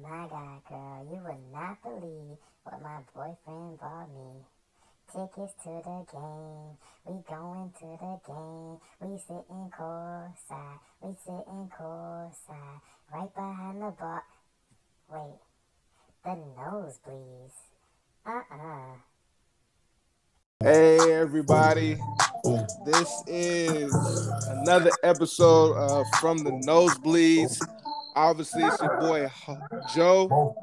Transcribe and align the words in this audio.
My 0.00 0.26
God, 0.28 0.60
girl, 0.68 1.06
you 1.10 1.20
would 1.24 1.52
not 1.52 1.82
believe 1.82 2.38
what 2.64 2.82
my 2.82 3.00
boyfriend 3.14 3.78
bought 3.80 4.08
me. 4.14 4.44
Tickets 5.12 5.52
to 5.64 5.70
the 5.84 6.06
game, 6.10 6.78
we 7.04 7.22
going 7.28 7.70
to 7.78 7.98
the 8.00 8.20
game. 8.26 8.78
We 9.00 9.18
sitting 9.18 9.70
courtside, 9.78 10.78
we 11.00 11.14
sitting 11.22 11.70
courtside, 11.78 12.80
right 13.12 13.34
behind 13.34 13.82
the 13.82 13.90
bar. 13.98 14.24
Wait, 15.10 15.38
the 16.24 16.30
nosebleeds. 16.30 17.56
Uh-uh. 18.26 18.96
Hey 20.60 21.12
everybody, 21.12 21.98
this 22.86 23.22
is 23.26 23.92
another 24.46 24.92
episode 25.02 25.74
of 25.76 26.06
From 26.20 26.38
the 26.38 26.52
Nosebleeds. 26.52 27.58
Obviously, 28.14 28.62
it's 28.64 28.80
your 28.80 29.00
boy 29.00 29.30
Joe, 29.94 30.54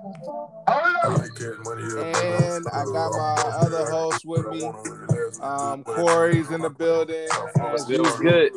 and 0.68 2.66
I 2.72 2.84
got 2.86 3.12
my 3.12 3.36
other 3.60 3.90
host 3.90 4.24
with 4.26 4.48
me. 4.48 4.66
Um, 5.42 5.84
Corey's 5.84 6.52
in 6.52 6.62
the 6.62 6.70
building. 6.70 7.28
It 7.28 8.02
was 8.02 8.20
good. 8.20 8.52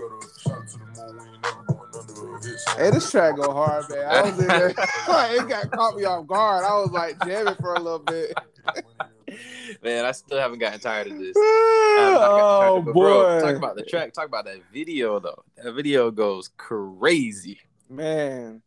Hey, 2.77 2.91
this 2.91 3.11
track 3.11 3.37
go 3.37 3.53
hard, 3.53 3.85
man. 3.89 4.07
I 4.07 4.23
was 4.23 4.39
in 4.39 4.47
there. 4.49 4.69
it 4.77 5.49
got 5.49 5.71
caught 5.71 5.97
me 5.97 6.05
off 6.05 6.27
guard. 6.27 6.65
I 6.65 6.75
was 6.75 6.91
like 6.91 7.23
jamming 7.25 7.55
for 7.61 7.75
a 7.75 7.81
little 7.81 7.99
bit. 8.01 8.35
Man, 9.83 10.05
I 10.05 10.13
still 10.13 10.39
haven't 10.39 10.59
gotten 10.59 10.79
tired 10.79 11.07
of 11.07 11.19
this. 11.19 11.35
I 11.37 11.97
haven't 11.99 12.19
gotten 12.21 12.39
tired 12.39 12.71
oh 12.71 12.77
of 12.77 12.83
it. 12.83 12.85
But 12.87 12.93
bro, 12.93 13.41
boy, 13.41 13.47
talk 13.47 13.57
about 13.57 13.77
the 13.77 13.83
track. 13.83 14.13
Talk 14.13 14.27
about 14.27 14.45
that 14.45 14.61
video 14.73 15.19
though. 15.19 15.43
That 15.57 15.73
video 15.73 16.11
goes 16.11 16.51
crazy. 16.57 17.59
man, 17.89 18.63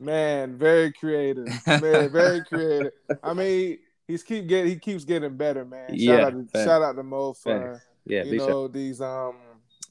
man, 0.00 0.56
very 0.56 0.92
creative, 0.92 1.46
man, 1.66 2.10
very 2.10 2.42
creative. 2.48 2.92
I 3.22 3.34
mean, 3.34 3.78
he's 4.06 4.22
keep 4.22 4.46
getting, 4.48 4.70
he 4.72 4.78
keeps 4.78 5.04
getting 5.04 5.36
better, 5.36 5.64
man. 5.64 5.90
Shout 5.90 5.98
Yeah, 5.98 6.26
out, 6.26 6.52
to, 6.52 6.64
shout 6.64 6.82
out 6.82 6.96
to 6.96 7.02
Mo 7.02 7.32
for 7.34 7.82
Yeah, 8.04 8.24
you 8.24 8.30
big 8.32 8.40
shout- 8.40 8.48
know 8.48 8.68
these 8.68 9.00
um 9.00 9.36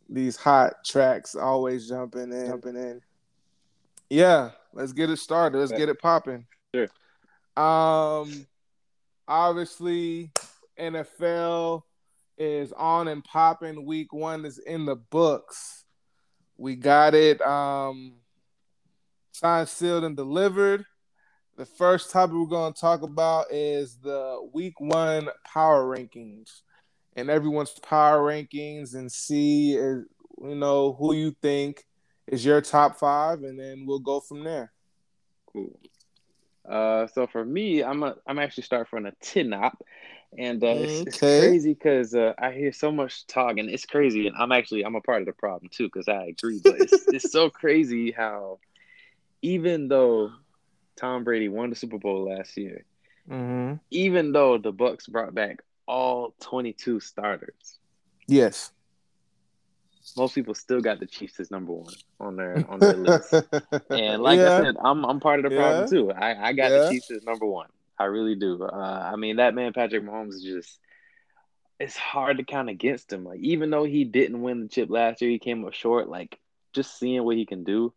these 0.09 0.35
hot 0.35 0.73
tracks 0.85 1.35
always 1.35 1.87
jumping 1.87 2.31
in, 2.31 2.47
jumping 2.47 2.75
in. 2.75 3.01
Yeah, 4.09 4.51
let's 4.73 4.91
get 4.93 5.09
it 5.09 5.17
started. 5.17 5.57
Let's 5.57 5.71
get 5.71 5.89
it 5.89 5.99
popping. 5.99 6.45
Sure. 6.75 6.87
Um, 7.57 8.45
obviously, 9.27 10.31
NFL 10.79 11.83
is 12.37 12.73
on 12.73 13.07
and 13.07 13.23
popping. 13.23 13.85
Week 13.85 14.11
one 14.13 14.45
is 14.45 14.59
in 14.59 14.85
the 14.85 14.95
books. 14.95 15.85
We 16.57 16.75
got 16.75 17.13
it. 17.15 17.41
Um, 17.41 18.15
signed, 19.33 19.67
sealed, 19.67 20.05
and 20.05 20.15
delivered. 20.15 20.85
The 21.57 21.65
first 21.65 22.11
topic 22.11 22.35
we're 22.35 22.45
going 22.45 22.73
to 22.73 22.79
talk 22.79 23.01
about 23.01 23.51
is 23.51 23.97
the 23.97 24.49
week 24.53 24.79
one 24.79 25.27
power 25.45 25.83
rankings 25.83 26.61
and 27.15 27.29
everyone's 27.29 27.77
power 27.79 28.19
rankings 28.19 28.95
and 28.95 29.11
see 29.11 29.71
you 29.73 30.05
know 30.39 30.93
who 30.93 31.13
you 31.13 31.35
think 31.43 31.85
is 32.25 32.43
your 32.43 32.59
top 32.59 32.97
five 32.97 33.43
and 33.43 33.59
then 33.59 33.85
we'll 33.85 33.99
go 33.99 34.19
from 34.19 34.43
there 34.43 34.71
Cool. 35.53 35.79
Uh, 36.67 37.07
so 37.07 37.27
for 37.27 37.45
me, 37.45 37.83
I'm 37.83 38.03
a, 38.03 38.15
I'm 38.25 38.39
actually 38.39 38.63
start 38.63 38.87
from 38.87 39.05
a 39.05 39.11
TNOP, 39.23 39.73
and 40.37 40.63
uh, 40.63 40.67
it's, 40.67 41.01
it's 41.01 41.19
crazy 41.19 41.73
because 41.73 42.15
uh, 42.15 42.33
I 42.39 42.51
hear 42.51 42.71
so 42.71 42.91
much 42.91 43.27
talk, 43.27 43.57
and 43.57 43.69
it's 43.69 43.85
crazy, 43.85 44.27
and 44.27 44.35
I'm 44.37 44.51
actually 44.51 44.83
I'm 44.83 44.95
a 44.95 45.01
part 45.01 45.21
of 45.21 45.25
the 45.27 45.33
problem 45.33 45.69
too 45.71 45.85
because 45.85 46.07
I 46.07 46.23
agree, 46.23 46.59
but 46.63 46.79
it's 46.79 47.05
it's 47.11 47.31
so 47.31 47.49
crazy 47.51 48.11
how 48.11 48.59
even 49.43 49.87
though 49.87 50.31
Tom 50.95 51.23
Brady 51.23 51.49
won 51.49 51.69
the 51.69 51.75
Super 51.75 51.99
Bowl 51.99 52.25
last 52.29 52.57
year, 52.57 52.85
mm-hmm. 53.29 53.75
even 53.91 54.31
though 54.31 54.57
the 54.57 54.73
Bucs 54.73 55.07
brought 55.07 55.35
back 55.35 55.59
all 55.87 56.33
22 56.39 56.99
starters, 56.99 57.77
yes 58.27 58.71
most 60.17 60.35
people 60.35 60.53
still 60.53 60.81
got 60.81 60.99
the 60.99 61.05
Chiefs 61.05 61.39
as 61.39 61.49
number 61.49 61.71
one 61.73 61.93
on 62.19 62.35
their 62.35 62.65
on 62.69 62.79
their 62.79 62.93
list. 62.97 63.33
And 63.89 64.21
like 64.21 64.37
Yeah. 64.37 64.57
I 64.57 64.61
said, 64.61 64.75
I'm 64.83 65.05
I'm 65.05 65.19
part 65.19 65.43
of 65.43 65.49
the 65.49 65.57
problem 65.57 65.89
too. 65.89 66.11
I, 66.11 66.49
I 66.49 66.53
got 66.53 66.71
Yeah. 66.71 66.79
the 66.79 66.89
Chiefs 66.91 67.11
as 67.11 67.23
number 67.23 67.45
one. 67.45 67.67
I 67.97 68.05
really 68.05 68.35
do. 68.35 68.61
Uh, 68.63 69.11
I 69.13 69.15
mean, 69.15 69.37
that 69.37 69.55
man 69.55 69.73
Patrick 69.73 70.03
Mahomes 70.03 70.35
is 70.35 70.43
just. 70.43 70.79
It's 71.79 71.97
hard 71.97 72.37
to 72.37 72.43
count 72.43 72.69
against 72.69 73.11
him. 73.11 73.23
Like 73.25 73.39
even 73.39 73.69
though 73.69 73.83
he 73.83 74.03
didn't 74.03 74.41
win 74.41 74.61
the 74.61 74.67
chip 74.67 74.89
last 74.89 75.21
year, 75.21 75.31
he 75.31 75.39
came 75.39 75.65
up 75.65 75.73
short. 75.73 76.07
Like 76.09 76.39
just 76.73 76.97
seeing 76.99 77.23
what 77.23 77.35
he 77.35 77.45
can 77.45 77.63
do, 77.63 77.93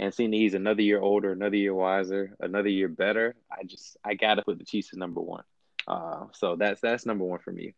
and 0.00 0.12
seeing 0.12 0.30
that 0.32 0.36
he's 0.38 0.54
another 0.54 0.82
year 0.82 1.00
older, 1.00 1.30
another 1.30 1.56
year 1.56 1.74
wiser, 1.74 2.34
another 2.40 2.68
year 2.70 2.88
better. 2.88 3.36
I 3.52 3.62
just 3.64 3.96
I 4.04 4.14
gotta 4.14 4.42
put 4.42 4.58
the 4.58 4.64
Chiefs 4.64 4.88
as 4.92 4.98
number 4.98 5.20
one. 5.20 5.44
Uh, 5.86 6.24
so 6.32 6.56
that's 6.56 6.80
that's 6.80 7.06
number 7.06 7.24
one 7.24 7.38
for 7.38 7.52
me. 7.52 7.74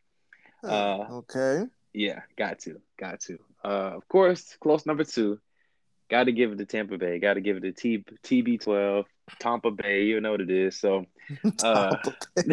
Uh, 0.65 1.05
okay 1.10 1.65
yeah, 1.94 2.21
got 2.38 2.60
to, 2.60 2.81
got 2.99 3.21
to. 3.21 3.38
Uh, 3.62 3.69
of 3.97 4.09
course, 4.09 4.56
close 4.60 4.87
number 4.87 5.05
two. 5.05 5.38
Got 6.10 6.25
to 6.25 6.33
give 6.33 6.53
it 6.53 6.59
to 6.59 6.65
Tampa 6.66 6.97
Bay. 6.97 7.19
Got 7.19 7.34
to 7.34 7.41
give 7.43 7.56
it 7.59 7.60
to 7.62 7.72
T 7.72 8.05
TB12, 8.25 9.04
Tampa 9.39 9.71
Bay. 9.71 10.04
You 10.04 10.21
know 10.21 10.31
what 10.31 10.41
it 10.41 10.50
is. 10.50 10.78
So 10.78 11.04
uh, 11.62 11.97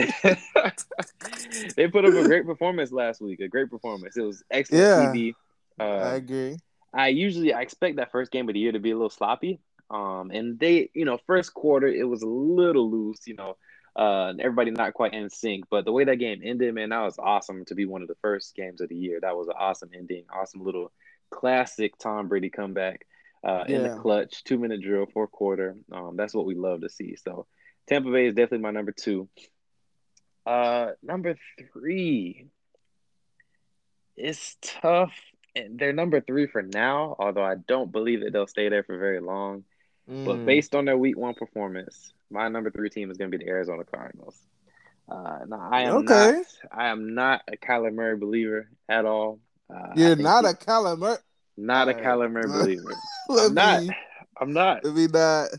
they 1.75 1.87
put 1.87 2.05
up 2.05 2.13
a 2.13 2.23
great 2.23 2.45
performance 2.45 2.91
last 2.91 3.21
week. 3.21 3.39
A 3.39 3.47
great 3.47 3.69
performance. 3.69 4.17
It 4.17 4.21
was 4.23 4.43
excellent 4.51 4.83
Yeah. 4.83 5.07
TV. 5.07 5.33
i 5.79 5.83
Uh, 5.83 6.13
agree 6.15 6.57
I 6.93 7.09
usually 7.09 7.53
I 7.53 7.61
expect 7.61 7.97
that 7.97 8.11
first 8.11 8.31
game 8.31 8.49
of 8.49 8.53
the 8.53 8.59
year 8.59 8.71
to 8.71 8.79
be 8.79 8.91
a 8.91 8.95
little 8.95 9.09
sloppy. 9.09 9.59
Um, 9.89 10.31
and 10.31 10.59
they, 10.59 10.89
you 10.93 11.05
know, 11.05 11.17
first 11.25 11.53
quarter 11.53 11.87
it 11.87 12.07
was 12.07 12.21
a 12.21 12.27
little 12.27 12.89
loose. 12.89 13.21
You 13.25 13.35
know, 13.35 13.57
uh, 13.95 14.33
everybody 14.39 14.71
not 14.71 14.93
quite 14.93 15.13
in 15.13 15.29
sync. 15.29 15.65
But 15.69 15.85
the 15.85 15.91
way 15.91 16.03
that 16.05 16.17
game 16.17 16.41
ended, 16.43 16.73
man, 16.73 16.89
that 16.89 17.01
was 17.01 17.19
awesome 17.19 17.65
to 17.65 17.75
be 17.75 17.85
one 17.85 18.01
of 18.01 18.07
the 18.07 18.17
first 18.21 18.55
games 18.55 18.81
of 18.81 18.89
the 18.89 18.95
year. 18.95 19.19
That 19.21 19.35
was 19.35 19.47
an 19.47 19.55
awesome 19.57 19.89
ending. 19.93 20.25
Awesome 20.31 20.63
little 20.63 20.91
classic 21.29 21.97
Tom 21.97 22.27
Brady 22.27 22.49
comeback 22.49 23.05
uh, 23.43 23.65
in 23.67 23.83
the 23.83 23.97
clutch, 24.01 24.43
two 24.43 24.57
minute 24.57 24.81
drill, 24.81 25.05
fourth 25.05 25.31
quarter. 25.31 25.75
Um, 25.91 26.15
that's 26.15 26.33
what 26.33 26.45
we 26.45 26.55
love 26.55 26.81
to 26.81 26.89
see. 26.89 27.15
So 27.15 27.45
Tampa 27.87 28.11
Bay 28.11 28.27
is 28.27 28.35
definitely 28.35 28.59
my 28.59 28.71
number 28.71 28.91
two. 28.91 29.29
Uh, 30.45 30.91
number 31.03 31.35
three. 31.73 32.47
It's 34.15 34.57
tough. 34.61 35.13
They're 35.71 35.93
number 35.93 36.21
three 36.21 36.47
for 36.47 36.61
now, 36.61 37.15
although 37.19 37.43
I 37.43 37.55
don't 37.55 37.91
believe 37.91 38.21
that 38.21 38.31
they'll 38.33 38.47
stay 38.47 38.69
there 38.69 38.83
for 38.83 38.97
very 38.97 39.19
long. 39.19 39.63
But 40.23 40.37
Mm. 40.37 40.45
based 40.45 40.75
on 40.75 40.85
their 40.85 40.97
week 40.97 41.17
one 41.17 41.33
performance, 41.35 42.13
my 42.29 42.47
number 42.49 42.69
three 42.71 42.89
team 42.89 43.09
is 43.11 43.17
going 43.17 43.31
to 43.31 43.37
be 43.37 43.43
the 43.43 43.49
Arizona 43.49 43.83
Cardinals. 43.83 44.37
Uh, 45.09 45.39
now 45.47 45.69
I 45.71 45.81
am 45.83 45.95
Okay. 45.97 46.31
not. 46.33 46.45
I 46.71 46.87
am 46.89 47.13
not 47.15 47.41
a 47.51 47.57
Kyler 47.57 47.93
Murray 47.93 48.17
believer 48.17 48.69
at 48.87 49.05
all. 49.05 49.39
Uh, 49.73 49.93
you're 49.95 50.15
not 50.15 50.43
he- 50.43 50.51
a 50.51 50.53
Kyler 50.53 50.97
Murray 50.97 51.17
not 51.57 51.89
a. 51.89 51.93
Kyler 51.93 52.31
Murray 52.31 52.47
believer. 52.47 52.95
I'm 53.29 53.53
not. 53.53 53.81
me 53.81 53.91
I'm 54.39 54.53
not. 54.53 54.83
let 54.83 54.95
me 54.95 55.07
not 55.07 55.49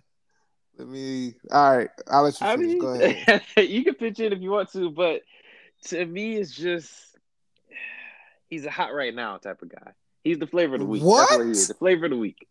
let 0.78 0.88
me 0.88 1.34
all 1.52 1.76
right 1.76 1.90
i'll 2.08 2.22
let 2.22 2.40
you 2.40 2.46
I 2.46 2.56
mean, 2.56 2.78
go 2.78 2.88
ahead 2.88 3.42
you 3.58 3.84
can 3.84 3.94
pitch 3.94 4.20
in 4.20 4.32
if 4.32 4.40
you 4.40 4.50
want 4.50 4.72
to, 4.72 4.90
but 4.90 5.20
to 5.88 6.04
me, 6.06 6.36
it's 6.36 6.54
just 6.54 7.09
he's 8.50 8.66
a 8.66 8.70
hot 8.70 8.92
right 8.94 9.14
now 9.14 9.36
type 9.38 9.62
of 9.62 9.68
guy. 9.70 9.92
He's 10.24 10.38
the 10.38 10.46
flavor 10.46 10.74
of 10.74 10.80
the 10.80 10.86
week. 10.86 11.00
That's 11.02 11.10
what 11.30 11.30
he 11.30 11.36
What? 11.38 11.46
is. 11.48 11.68
The 11.68 11.74
flavor 11.74 12.04
of 12.06 12.10
the 12.10 12.16
week. 12.18 12.46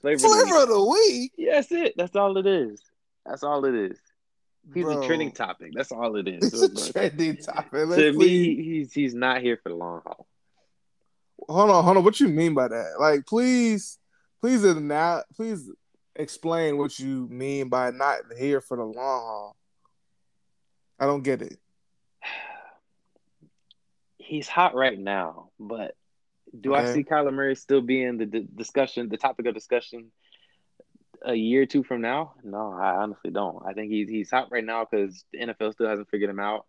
Flavor, 0.00 0.14
of 0.16 0.22
the 0.22 0.28
flavor 0.28 0.44
week. 0.54 0.62
of 0.62 0.68
the 0.68 0.84
week 0.84 1.32
Yeah, 1.36 1.54
that's 1.56 1.72
it. 1.72 1.94
That's 1.96 2.16
all 2.16 2.36
it 2.38 2.46
is. 2.46 2.80
That's 3.24 3.42
all 3.42 3.64
it 3.64 3.74
is. 3.74 3.98
He's 4.74 4.84
Bro. 4.84 5.02
a 5.02 5.06
trending 5.06 5.32
topic. 5.32 5.72
That's 5.74 5.92
all 5.92 6.16
it 6.16 6.26
is. 6.28 6.52
it's 6.52 6.88
a 6.88 6.92
trending 6.92 7.36
topic 7.36 7.72
Let's 7.72 7.96
to 7.96 8.12
please- 8.14 8.56
me, 8.58 8.64
he's 8.64 8.92
he's 8.92 9.14
not 9.14 9.40
here 9.42 9.58
for 9.62 9.68
the 9.68 9.74
long 9.76 10.00
haul. 10.04 10.26
hold 11.48 11.70
on, 11.70 11.84
hold 11.84 11.96
on. 11.98 12.04
What 12.04 12.18
you 12.20 12.28
mean 12.28 12.54
by 12.54 12.68
that? 12.68 12.94
Like, 12.98 13.26
please, 13.26 13.98
please, 14.40 14.64
now, 14.64 15.22
please 15.34 15.70
explain 16.16 16.78
what 16.78 16.98
you 16.98 17.28
mean 17.30 17.68
by 17.68 17.90
not 17.90 18.18
here 18.38 18.60
for 18.60 18.76
the 18.76 18.84
long 18.84 18.94
haul. 18.96 19.56
I 20.98 21.06
don't 21.06 21.22
get 21.22 21.42
it. 21.42 21.58
He's 24.26 24.48
hot 24.48 24.74
right 24.74 24.98
now, 24.98 25.50
but 25.58 25.94
do 26.60 26.74
I 26.74 26.92
see 26.92 27.04
Kyler 27.04 27.32
Murray 27.32 27.54
still 27.54 27.80
being 27.80 28.18
the 28.18 28.26
d- 28.26 28.48
discussion, 28.54 29.08
the 29.08 29.16
topic 29.16 29.46
of 29.46 29.54
discussion 29.54 30.10
a 31.24 31.34
year 31.34 31.62
or 31.62 31.66
two 31.66 31.84
from 31.84 32.00
now? 32.00 32.34
No, 32.42 32.72
I 32.72 32.96
honestly 32.96 33.30
don't. 33.30 33.64
I 33.66 33.72
think 33.72 33.90
he's 33.90 34.08
he's 34.08 34.30
hot 34.30 34.48
right 34.50 34.64
now 34.64 34.84
because 34.84 35.24
the 35.32 35.38
NFL 35.38 35.74
still 35.74 35.88
hasn't 35.88 36.10
figured 36.10 36.30
him 36.30 36.40
out 36.40 36.66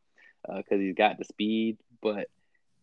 uh, 0.48 0.58
because 0.58 0.80
he's 0.80 0.96
got 0.96 1.18
the 1.18 1.26
speed. 1.26 1.78
But 2.02 2.28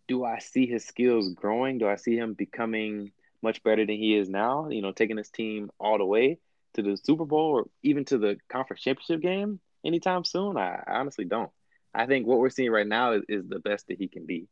do 0.09 0.25
I 0.25 0.39
see 0.39 0.67
his 0.67 0.85
skills 0.85 1.33
growing? 1.35 1.79
Do 1.79 1.89
I 1.89 1.97
see 1.97 2.17
him 2.17 2.35
becoming 2.35 3.13
much 3.43 3.63
better 3.63 3.87
than 3.87 3.97
he 3.97 4.17
is 4.17 4.29
now? 4.29 4.69
You 4.71 4.83
know, 4.83 4.93
taking 4.93 5.19
his 5.19 5.31
team 5.31 5.71
all 5.79 5.99
the 5.99 6.05
way 6.05 6.39
to 6.75 6.83
the 6.83 6.97
Super 6.97 7.25
Bowl 7.25 7.59
or 7.59 7.65
even 7.83 8.05
to 8.07 8.19
the 8.19 8.39
conference 8.49 8.83
championship 8.83 9.21
game 9.21 9.61
anytime 9.85 10.25
soon? 10.25 10.57
I, 10.57 10.83
I 10.87 10.97
honestly 10.97 11.25
don't. 11.25 11.51
I 11.95 12.07
think 12.07 12.27
what 12.27 12.39
we're 12.39 12.51
seeing 12.51 12.73
right 12.73 12.87
now 12.87 13.13
is, 13.13 13.23
is 13.29 13.49
the 13.49 13.61
best 13.61 13.87
that 13.89 13.99
he 13.99 14.09
can 14.09 14.27
be. 14.27 14.49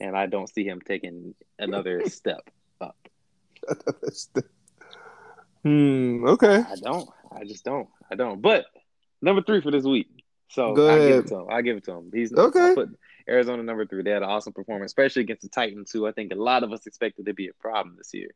And 0.00 0.16
I 0.16 0.26
don't 0.26 0.48
see 0.48 0.64
him 0.64 0.80
taking 0.80 1.34
another 1.58 2.08
step 2.08 2.48
up. 2.80 2.96
hmm. 5.62 6.26
Okay. 6.26 6.56
I 6.58 6.74
don't. 6.82 7.08
I 7.32 7.44
just 7.44 7.64
don't. 7.64 7.88
I 8.10 8.14
don't. 8.14 8.40
But 8.40 8.66
number 9.20 9.42
three 9.42 9.60
for 9.60 9.70
this 9.70 9.84
week. 9.84 10.08
So 10.50 10.72
I 10.88 10.98
give 10.98 11.24
it 11.24 11.26
to 11.28 11.36
him. 11.40 11.46
I 11.50 11.62
give 11.62 11.76
it 11.76 11.84
to 11.84 11.92
him. 11.92 12.10
He's 12.12 12.32
Okay. 12.32 12.70
I 12.70 12.74
put 12.74 12.98
Arizona 13.28 13.62
number 13.62 13.84
three. 13.84 14.02
They 14.02 14.10
had 14.10 14.22
an 14.22 14.28
awesome 14.30 14.54
performance, 14.54 14.90
especially 14.90 15.22
against 15.22 15.42
the 15.42 15.48
Titans, 15.50 15.90
who 15.92 16.06
I 16.06 16.12
think 16.12 16.32
a 16.32 16.36
lot 16.36 16.62
of 16.62 16.72
us 16.72 16.86
expected 16.86 17.26
to 17.26 17.34
be 17.34 17.48
a 17.48 17.52
problem 17.54 17.96
this 17.98 18.14
year. 18.14 18.30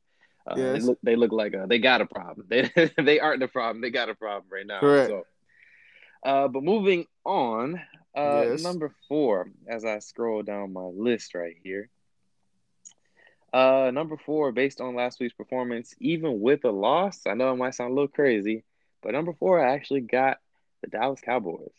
Uh, 0.46 0.54
Yes. 0.56 0.72
They 0.82 0.86
look 0.86 0.98
they 1.02 1.16
look 1.16 1.32
like 1.32 1.54
uh, 1.54 1.66
they 1.66 1.78
got 1.78 2.00
a 2.00 2.06
problem. 2.06 2.46
They 2.50 2.70
they 2.98 3.20
aren't 3.20 3.40
the 3.40 3.48
problem. 3.48 3.80
They 3.80 3.90
got 3.90 4.10
a 4.10 4.14
problem 4.14 4.44
right 4.52 4.66
now. 4.66 4.80
Correct. 4.80 5.08
So, 5.08 5.24
uh, 6.24 6.48
but 6.48 6.62
moving 6.62 7.06
on, 7.24 7.80
uh, 8.14 8.46
Yes. 8.50 8.62
number 8.62 8.94
four, 9.08 9.50
as 9.66 9.84
I 9.84 9.98
scroll 10.00 10.42
down 10.42 10.72
my 10.72 10.82
list 10.82 11.34
right 11.34 11.56
here. 11.62 11.88
Uh, 13.52 13.90
number 13.92 14.16
four, 14.16 14.50
based 14.52 14.80
on 14.80 14.94
last 14.94 15.20
week's 15.20 15.34
performance, 15.34 15.94
even 16.00 16.40
with 16.40 16.64
a 16.64 16.70
loss, 16.70 17.26
I 17.26 17.34
know 17.34 17.52
it 17.52 17.56
might 17.56 17.74
sound 17.74 17.90
a 17.92 17.94
little 17.94 18.08
crazy, 18.08 18.64
but 19.02 19.12
number 19.12 19.34
four, 19.34 19.62
I 19.62 19.74
actually 19.74 20.00
got 20.00 20.38
the 20.82 20.88
Dallas 20.88 21.20
Cowboys. 21.20 21.70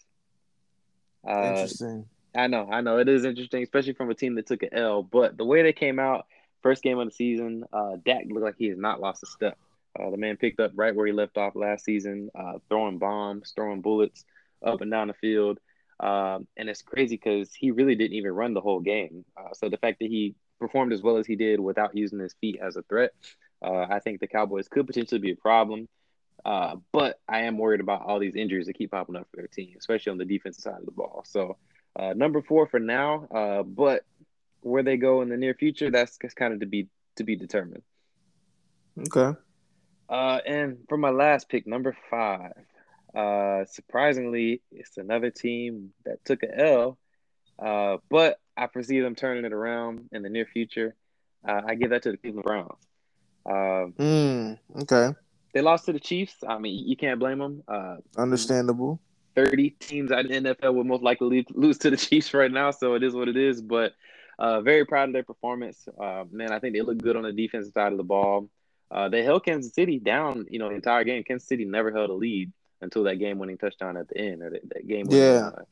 Uh, 1.27 1.53
Interesting. 1.55 2.05
I 2.35 2.47
know, 2.47 2.67
I 2.71 2.81
know, 2.81 2.97
it 2.97 3.07
is 3.07 3.25
interesting, 3.25 3.63
especially 3.63 3.93
from 3.93 4.09
a 4.09 4.15
team 4.15 4.35
that 4.35 4.47
took 4.47 4.63
an 4.63 4.73
L. 4.73 5.03
But 5.03 5.37
the 5.37 5.45
way 5.45 5.61
they 5.61 5.73
came 5.73 5.99
out, 5.99 6.25
first 6.61 6.81
game 6.81 6.97
of 6.97 7.07
the 7.07 7.13
season, 7.13 7.63
uh, 7.71 7.97
Dak 8.03 8.25
looked 8.27 8.43
like 8.43 8.55
he 8.57 8.69
has 8.69 8.77
not 8.77 8.99
lost 8.99 9.23
a 9.23 9.27
step. 9.27 9.57
Uh, 9.99 10.09
the 10.09 10.17
man 10.17 10.37
picked 10.37 10.59
up 10.59 10.71
right 10.75 10.95
where 10.95 11.05
he 11.05 11.13
left 11.13 11.37
off 11.37 11.55
last 11.55 11.85
season, 11.85 12.31
uh, 12.33 12.53
throwing 12.69 12.97
bombs, 12.97 13.53
throwing 13.55 13.81
bullets 13.81 14.25
up 14.65 14.81
and 14.81 14.89
down 14.89 15.09
the 15.09 15.13
field. 15.13 15.59
Um, 15.99 16.47
and 16.57 16.69
it's 16.69 16.81
crazy 16.81 17.15
because 17.15 17.53
he 17.53 17.71
really 17.71 17.95
didn't 17.95 18.17
even 18.17 18.31
run 18.31 18.53
the 18.53 18.61
whole 18.61 18.79
game. 18.79 19.25
Uh, 19.37 19.53
so 19.53 19.69
the 19.69 19.77
fact 19.77 19.99
that 19.99 20.09
he 20.09 20.35
performed 20.59 20.93
as 20.93 21.01
well 21.01 21.17
as 21.17 21.27
he 21.27 21.35
did 21.35 21.59
without 21.59 21.95
using 21.95 22.19
his 22.19 22.33
feet 22.41 22.59
as 22.61 22.75
a 22.75 22.81
threat, 22.83 23.11
uh, 23.63 23.85
I 23.89 23.99
think 23.99 24.19
the 24.19 24.27
Cowboys 24.27 24.67
could 24.67 24.87
potentially 24.87 25.19
be 25.19 25.31
a 25.31 25.35
problem. 25.35 25.87
Uh, 26.43 26.75
but 26.91 27.19
I 27.27 27.43
am 27.43 27.57
worried 27.57 27.79
about 27.79 28.01
all 28.01 28.19
these 28.19 28.35
injuries 28.35 28.65
that 28.67 28.73
keep 28.73 28.91
popping 28.91 29.15
up 29.15 29.27
for 29.31 29.37
their 29.37 29.47
team, 29.47 29.75
especially 29.77 30.11
on 30.11 30.17
the 30.17 30.25
defensive 30.25 30.63
side 30.63 30.79
of 30.79 30.85
the 30.85 30.91
ball. 30.91 31.23
So 31.25 31.57
uh, 31.95 32.13
number 32.13 32.41
four 32.41 32.67
for 32.67 32.79
now, 32.79 33.27
uh, 33.33 33.63
but 33.63 34.03
where 34.61 34.83
they 34.83 34.97
go 34.97 35.21
in 35.21 35.29
the 35.29 35.37
near 35.37 35.53
future, 35.53 35.89
that's, 35.89 36.17
that's 36.21 36.33
kind 36.33 36.53
of 36.53 36.59
to 36.59 36.65
be 36.65 36.87
to 37.15 37.23
be 37.23 37.35
determined. 37.35 37.83
Okay. 38.99 39.37
Uh, 40.09 40.39
and 40.45 40.79
for 40.89 40.97
my 40.97 41.09
last 41.09 41.47
pick, 41.47 41.65
number 41.65 41.95
five, 42.09 42.53
uh, 43.15 43.65
surprisingly, 43.65 44.61
it's 44.71 44.97
another 44.97 45.29
team 45.29 45.93
that 46.05 46.23
took 46.25 46.43
a 46.43 46.59
L, 46.59 46.97
uh, 47.59 47.97
but 48.09 48.39
I 48.57 48.67
foresee 48.67 48.99
them 48.99 49.15
turning 49.15 49.45
it 49.45 49.53
around 49.53 50.09
in 50.11 50.23
the 50.23 50.29
near 50.29 50.45
future. 50.45 50.95
Uh, 51.47 51.61
I 51.67 51.75
give 51.75 51.89
that 51.91 52.03
to 52.03 52.11
the 52.11 52.17
Cleveland 52.17 52.43
Browns. 52.43 52.87
Um, 53.45 53.93
Mm, 53.99 54.59
okay. 54.83 55.13
they 55.53 55.61
lost 55.61 55.85
to 55.85 55.93
the 55.93 55.99
Chiefs. 55.99 56.35
I 56.47 56.57
mean, 56.57 56.87
you 56.87 56.95
can't 56.95 57.19
blame 57.19 57.39
them. 57.39 57.63
Uh, 57.67 57.97
Understandable. 58.17 58.99
30 59.35 59.71
teams 59.71 60.11
out 60.11 60.25
in 60.25 60.43
the 60.43 60.55
NFL 60.55 60.75
would 60.75 60.85
most 60.85 61.01
likely 61.03 61.27
leave, 61.27 61.45
lose 61.49 61.77
to 61.79 61.89
the 61.89 61.97
Chiefs 61.97 62.33
right 62.33 62.51
now, 62.51 62.71
so 62.71 62.93
it 62.95 63.03
is 63.03 63.13
what 63.13 63.27
it 63.27 63.37
is. 63.37 63.61
But 63.61 63.93
uh, 64.39 64.61
very 64.61 64.85
proud 64.85 65.09
of 65.09 65.13
their 65.13 65.23
performance. 65.23 65.87
Uh, 65.99 66.23
man, 66.31 66.51
I 66.51 66.59
think 66.59 66.73
they 66.73 66.81
look 66.81 66.97
good 66.97 67.15
on 67.15 67.23
the 67.23 67.31
defensive 67.33 67.73
side 67.73 67.91
of 67.91 67.97
the 67.97 68.03
ball. 68.03 68.49
Uh, 68.89 69.09
they 69.09 69.23
held 69.23 69.43
Kansas 69.43 69.73
City 69.73 69.99
down, 69.99 70.45
you 70.49 70.59
know, 70.59 70.69
the 70.69 70.75
entire 70.75 71.03
game. 71.03 71.23
Kansas 71.23 71.47
City 71.47 71.65
never 71.65 71.91
held 71.91 72.09
a 72.09 72.13
lead 72.13 72.51
until 72.83 73.03
that 73.03 73.15
game-winning 73.15 73.57
touchdown 73.57 73.97
at 73.97 74.07
the 74.09 74.17
end, 74.17 74.43
or 74.43 74.51
that, 74.51 74.69
that 74.69 74.87
game-winning 74.87 75.23
Yeah. 75.23 75.47
uh, 75.47 75.63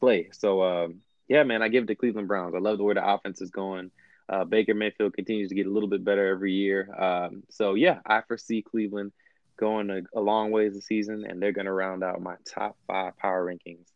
play. 0.00 0.28
So, 0.32 0.62
um, 0.62 1.00
yeah, 1.28 1.42
man, 1.44 1.62
I 1.62 1.68
give 1.68 1.84
it 1.84 1.86
to 1.86 1.94
Cleveland 1.94 2.28
Browns. 2.28 2.54
I 2.54 2.58
love 2.58 2.76
the 2.78 2.84
way 2.84 2.94
the 2.94 3.06
offense 3.06 3.40
is 3.40 3.50
going. 3.50 3.90
Uh, 4.28 4.44
Baker 4.44 4.74
Mayfield 4.74 5.14
continues 5.14 5.48
to 5.48 5.54
get 5.54 5.66
a 5.66 5.70
little 5.70 5.88
bit 5.88 6.04
better 6.04 6.26
every 6.26 6.52
year. 6.52 6.94
Um, 6.94 7.44
so, 7.48 7.74
yeah, 7.74 8.00
I 8.04 8.20
foresee 8.20 8.60
Cleveland 8.62 9.12
going 9.56 9.88
a, 9.90 10.02
a 10.14 10.20
long 10.20 10.50
ways 10.50 10.74
this 10.74 10.86
season, 10.86 11.24
and 11.26 11.40
they're 11.42 11.52
going 11.52 11.66
to 11.66 11.72
round 11.72 12.04
out 12.04 12.20
my 12.20 12.36
top 12.46 12.76
five 12.86 13.16
power 13.16 13.44
rankings 13.46 13.86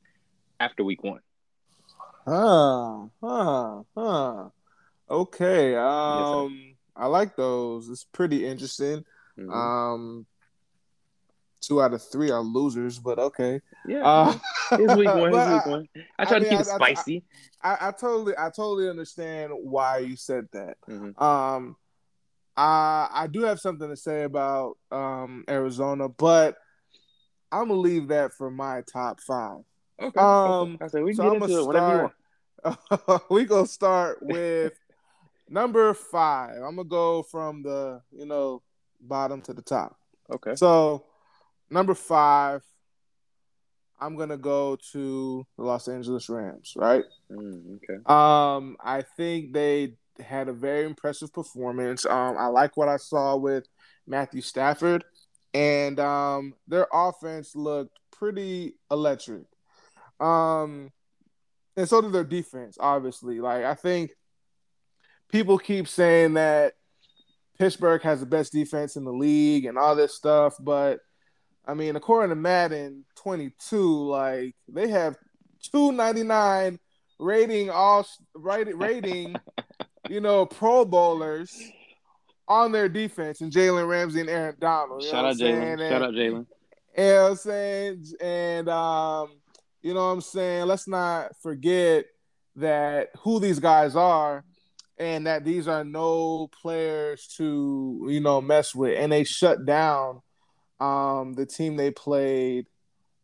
after 0.58 0.82
week 0.84 1.02
one. 1.04 1.20
Huh. 2.26 3.06
Huh. 3.22 3.82
Huh. 3.96 4.48
Okay. 5.10 5.74
Um, 5.74 6.76
I 6.96 7.06
like 7.06 7.36
those. 7.36 7.88
It's 7.88 8.04
pretty 8.04 8.46
interesting. 8.46 9.04
Mhm. 9.38 9.50
Um, 9.52 10.26
two 11.62 11.80
out 11.80 11.94
of 11.94 12.02
three 12.02 12.30
are 12.30 12.40
losers, 12.42 12.98
but 12.98 13.18
okay. 13.18 13.60
yeah, 13.86 14.02
Uh, 14.04 14.34
it's 14.72 14.94
week 14.96 15.08
one. 15.14 15.34
It's 15.34 15.50
week 15.52 15.66
one. 15.66 15.88
I 16.18 16.22
I 16.22 16.24
try 16.26 16.38
to 16.38 16.44
mean, 16.44 16.50
keep 16.50 16.60
it 16.60 16.68
I- 16.68 16.72
I- 16.72 16.76
spicy. 16.76 17.24
I, 17.62 17.88
I 17.88 17.90
totally, 17.92 18.34
I 18.36 18.50
totally 18.50 18.90
understand 18.90 19.52
why 19.54 19.98
you 19.98 20.16
said 20.16 20.48
that. 20.52 20.76
Mhm. 20.90 21.20
Um, 21.22 21.76
I 22.56 23.08
I 23.10 23.26
do 23.28 23.42
have 23.42 23.60
something 23.60 23.88
to 23.88 23.96
say 23.96 24.24
about 24.24 24.76
um 24.90 25.44
Arizona, 25.48 26.08
but 26.08 26.56
I'm 27.50 27.68
gonna 27.68 27.80
leave 27.80 28.08
that 28.08 28.32
for 28.32 28.50
my 28.50 28.82
top 28.92 29.20
five. 29.20 29.58
Okay. 30.00 30.20
Um, 30.20 30.76
I 30.80 30.88
said 30.88 31.04
we 31.04 31.14
so 31.14 31.22
can 31.22 31.32
I'm 31.34 31.38
get 31.38 31.40
gonna 31.48 31.52
into 31.52 31.62
it 31.62 31.66
whenever 31.68 31.86
you 31.88 32.10
start. 32.64 32.98
want. 33.04 33.22
we 33.30 33.44
gonna 33.44 33.66
start 33.66 34.18
with 34.22 34.72
number 35.48 35.94
five. 35.94 36.56
I'm 36.56 36.76
gonna 36.76 36.84
go 36.84 37.22
from 37.22 37.62
the 37.62 38.02
you 38.10 38.26
know 38.26 38.62
bottom 39.00 39.40
to 39.42 39.52
the 39.54 39.62
top. 39.62 39.96
Okay. 40.30 40.54
So 40.56 41.04
number 41.72 41.94
five, 41.94 42.62
I'm 44.00 44.16
gonna 44.16 44.36
go 44.36 44.76
to 44.92 45.46
the 45.56 45.64
Los 45.64 45.88
Angeles 45.88 46.28
Rams. 46.28 46.74
Right. 46.76 47.04
Mm, 47.30 47.76
okay. 47.76 48.02
Um, 48.06 48.76
I 48.82 49.02
think 49.16 49.52
they 49.52 49.94
had 50.18 50.48
a 50.48 50.52
very 50.52 50.84
impressive 50.84 51.32
performance. 51.32 52.04
Um, 52.04 52.36
I 52.38 52.46
like 52.46 52.76
what 52.76 52.88
I 52.88 52.96
saw 52.96 53.36
with 53.36 53.64
Matthew 54.06 54.40
Stafford, 54.40 55.04
and 55.54 55.98
um, 56.00 56.54
their 56.66 56.86
offense 56.92 57.54
looked 57.54 57.98
pretty 58.10 58.74
electric. 58.90 59.44
Um, 60.20 60.90
and 61.76 61.88
so 61.88 62.00
did 62.00 62.12
their 62.12 62.24
defense. 62.24 62.76
Obviously, 62.78 63.40
like 63.40 63.64
I 63.64 63.74
think 63.74 64.12
people 65.30 65.58
keep 65.58 65.88
saying 65.88 66.34
that 66.34 66.74
Pittsburgh 67.58 68.02
has 68.02 68.20
the 68.20 68.26
best 68.26 68.52
defense 68.52 68.96
in 68.96 69.04
the 69.04 69.12
league 69.12 69.64
and 69.64 69.78
all 69.78 69.96
this 69.96 70.14
stuff, 70.14 70.54
but 70.60 71.00
I 71.66 71.74
mean, 71.74 71.96
according 71.96 72.30
to 72.30 72.36
Madden 72.36 73.04
22, 73.16 74.08
like 74.08 74.54
they 74.68 74.88
have 74.88 75.16
299 75.70 76.78
rating 77.18 77.70
all 77.70 78.06
rating, 78.34 78.78
rating 78.78 79.36
you 80.08 80.20
know, 80.20 80.44
Pro 80.46 80.84
Bowlers 80.84 81.56
on 82.48 82.72
their 82.72 82.88
defense 82.88 83.40
and 83.40 83.52
Jalen 83.52 83.88
Ramsey 83.88 84.20
and 84.20 84.28
Aaron 84.30 84.56
Donald. 84.58 85.02
You 85.02 85.08
Shout 85.10 85.14
know 85.14 85.18
out 85.20 85.22
what 85.24 85.30
I'm 85.32 85.38
saying? 85.38 85.56
Jalen. 85.60 85.80
And- 85.80 85.90
Shout 85.90 86.02
out 86.02 86.14
Jalen. 86.14 86.46
you 86.96 87.04
know 87.04 87.22
what 87.22 87.30
I'm 87.30 87.36
saying? 87.36 88.04
And 88.20 88.68
um, 88.68 89.28
you 89.82 89.94
know 89.94 90.06
what 90.06 90.12
I'm 90.12 90.20
saying? 90.20 90.66
Let's 90.66 90.88
not 90.88 91.36
forget 91.42 92.06
that 92.56 93.08
who 93.20 93.40
these 93.40 93.58
guys 93.58 93.96
are 93.96 94.44
and 94.98 95.26
that 95.26 95.44
these 95.44 95.68
are 95.68 95.84
no 95.84 96.48
players 96.60 97.26
to, 97.38 98.06
you 98.10 98.20
know, 98.20 98.40
mess 98.40 98.74
with. 98.74 98.98
And 98.98 99.10
they 99.10 99.24
shut 99.24 99.64
down 99.64 100.20
um 100.82 101.34
the 101.34 101.46
team 101.46 101.76
they 101.76 101.90
played 101.90 102.66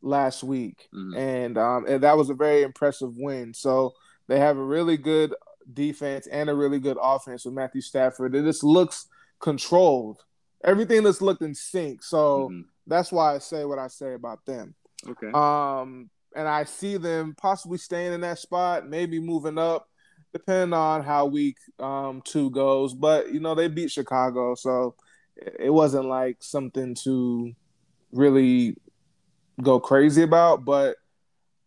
last 0.00 0.44
week. 0.44 0.88
Mhm. 0.94 1.16
And 1.16 1.58
um 1.58 1.86
and 1.88 2.02
that 2.02 2.16
was 2.16 2.30
a 2.30 2.34
very 2.34 2.62
impressive 2.62 3.16
win. 3.16 3.52
So 3.52 3.94
they 4.28 4.38
have 4.38 4.56
a 4.56 4.64
really 4.64 4.96
good 4.96 5.34
defense 5.72 6.26
and 6.28 6.48
a 6.48 6.54
really 6.54 6.78
good 6.78 6.98
offense 7.00 7.44
with 7.44 7.54
Matthew 7.54 7.80
Stafford. 7.80 8.34
It 8.34 8.44
just 8.44 8.62
looks 8.62 9.08
controlled. 9.40 10.18
Everything 10.64 11.02
just 11.02 11.22
looked 11.22 11.42
in 11.42 11.54
sync. 11.54 12.02
So 12.02 12.48
Mhm. 12.50 12.64
that's 12.86 13.12
why 13.12 13.34
I 13.34 13.38
say 13.38 13.64
what 13.64 13.78
I 13.78 13.88
say 13.88 14.14
about 14.14 14.44
them. 14.46 14.74
Okay. 15.08 15.30
Um, 15.32 16.10
and 16.34 16.48
I 16.48 16.64
see 16.64 16.96
them 16.96 17.34
possibly 17.36 17.78
staying 17.78 18.12
in 18.12 18.20
that 18.22 18.38
spot, 18.38 18.86
maybe 18.88 19.20
moving 19.20 19.58
up, 19.58 19.88
depending 20.32 20.72
on 20.74 21.02
how 21.02 21.26
week 21.26 21.56
um, 21.78 22.22
two 22.22 22.50
goes. 22.50 22.94
But 22.94 23.32
you 23.32 23.40
know, 23.40 23.54
they 23.54 23.68
beat 23.68 23.90
Chicago, 23.90 24.54
so 24.54 24.94
it 25.58 25.70
wasn't 25.72 26.06
like 26.06 26.38
something 26.40 26.94
to 27.04 27.52
really 28.12 28.76
go 29.62 29.80
crazy 29.80 30.22
about. 30.22 30.64
But 30.64 30.96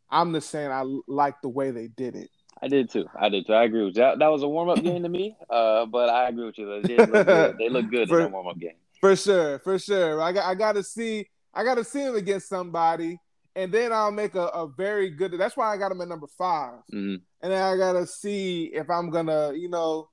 I'm 0.09 0.33
just 0.33 0.49
saying 0.49 0.71
I 0.71 0.83
like 1.07 1.41
the 1.41 1.49
way 1.49 1.71
they 1.71 1.87
did 1.87 2.15
it. 2.15 2.29
I 2.61 2.67
did 2.67 2.91
too. 2.91 3.05
I 3.19 3.29
did 3.29 3.47
too. 3.47 3.53
I 3.53 3.63
agree 3.63 3.83
with 3.85 3.95
you. 3.95 4.01
That, 4.03 4.19
that 4.19 4.27
was 4.27 4.43
a 4.43 4.47
warm 4.47 4.69
up 4.69 4.83
game 4.83 5.01
to 5.03 5.09
me. 5.09 5.35
Uh, 5.49 5.85
but 5.87 6.09
I 6.09 6.29
agree 6.29 6.45
with 6.45 6.57
you. 6.59 6.81
They 6.83 6.97
look 6.97 7.25
good. 7.25 7.57
They 7.57 7.69
look 7.69 7.89
good 7.89 8.07
For- 8.07 8.19
in 8.19 8.25
that 8.25 8.31
warm 8.31 8.47
up 8.47 8.59
game. 8.59 8.75
For 8.99 9.15
sure, 9.15 9.57
for 9.59 9.79
sure. 9.79 10.21
I 10.21 10.31
got 10.31 10.45
I 10.45 10.53
got 10.53 10.73
to 10.73 10.83
see 10.83 11.27
I 11.55 11.63
got 11.63 11.75
to 11.75 11.83
see 11.83 12.01
him 12.01 12.13
against 12.15 12.47
somebody, 12.47 13.17
and 13.55 13.71
then 13.71 13.91
I'll 13.91 14.11
make 14.11 14.35
a, 14.35 14.45
a 14.49 14.67
very 14.67 15.09
good. 15.09 15.33
That's 15.39 15.57
why 15.57 15.73
I 15.73 15.77
got 15.77 15.91
him 15.91 16.01
at 16.01 16.07
number 16.07 16.27
five, 16.37 16.75
hmm 16.91 17.15
and 17.41 17.51
then 17.51 17.63
I 17.63 17.75
got 17.77 17.93
to 17.93 18.05
see 18.05 18.65
if 18.65 18.91
I'm 18.91 19.09
gonna 19.09 19.53
you 19.53 19.69
know 19.69 20.07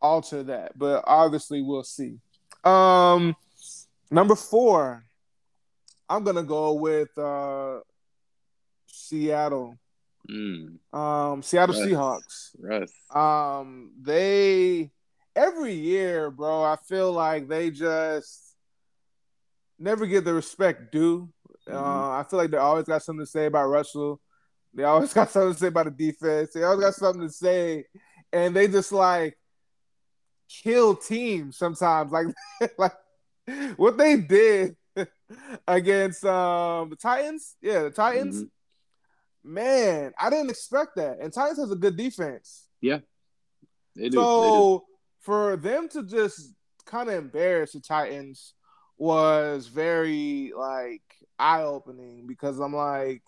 alter 0.00 0.44
that. 0.44 0.78
But 0.78 1.02
obviously, 1.08 1.60
we'll 1.62 1.82
see. 1.82 2.18
Um, 2.64 3.36
number 4.10 4.34
four, 4.34 5.04
I'm 6.08 6.24
gonna 6.24 6.42
go 6.42 6.74
with 6.74 7.16
uh 7.18 7.80
Seattle. 8.86 9.78
Mm. 10.28 10.78
Um, 10.92 11.42
Seattle 11.42 11.74
Russ. 11.74 11.86
Seahawks. 11.86 12.56
Russ. 12.58 12.92
Um, 13.14 13.92
they 14.00 14.90
every 15.34 15.74
year, 15.74 16.30
bro. 16.30 16.62
I 16.62 16.76
feel 16.86 17.12
like 17.12 17.48
they 17.48 17.70
just 17.70 18.54
never 19.78 20.06
get 20.06 20.24
the 20.24 20.34
respect 20.34 20.92
due. 20.92 21.30
Uh, 21.70 22.10
I 22.10 22.24
feel 22.28 22.38
like 22.38 22.50
they 22.50 22.56
always 22.56 22.86
got 22.86 23.02
something 23.02 23.24
to 23.24 23.30
say 23.30 23.46
about 23.46 23.68
Russell. 23.68 24.20
They 24.74 24.84
always 24.84 25.12
got 25.14 25.30
something 25.30 25.52
to 25.52 25.58
say 25.58 25.68
about 25.68 25.86
the 25.86 26.10
defense. 26.10 26.52
They 26.52 26.62
always 26.62 26.84
got 26.84 26.94
something 26.94 27.26
to 27.26 27.32
say, 27.32 27.84
and 28.32 28.54
they 28.54 28.68
just 28.68 28.92
like 28.92 29.37
kill 30.48 30.94
teams 30.96 31.56
sometimes. 31.56 32.10
Like, 32.12 32.26
like 32.78 32.92
what 33.76 33.96
they 33.98 34.16
did 34.16 34.76
against 35.68 36.24
um 36.24 36.90
the 36.90 36.96
Titans. 36.96 37.56
Yeah, 37.60 37.84
the 37.84 37.90
Titans. 37.90 38.42
Mhm. 38.44 38.50
Man, 39.44 40.12
I 40.18 40.30
didn't 40.30 40.50
expect 40.50 40.96
that. 40.96 41.18
And 41.20 41.32
Titans 41.32 41.58
has 41.58 41.70
a 41.70 41.76
good 41.76 41.96
defense. 41.96 42.66
Yeah. 42.80 42.98
They 43.96 44.08
do. 44.08 44.18
So 44.18 44.84
for 45.20 45.56
them 45.56 45.88
to 45.90 46.02
just 46.02 46.52
kind 46.84 47.08
of 47.08 47.14
embarrass 47.14 47.72
the 47.72 47.80
Titans 47.80 48.54
was 48.98 49.68
very 49.68 50.52
like 50.56 51.02
eye 51.38 51.62
opening 51.62 52.26
because 52.26 52.58
I'm 52.58 52.74
like, 52.74 53.22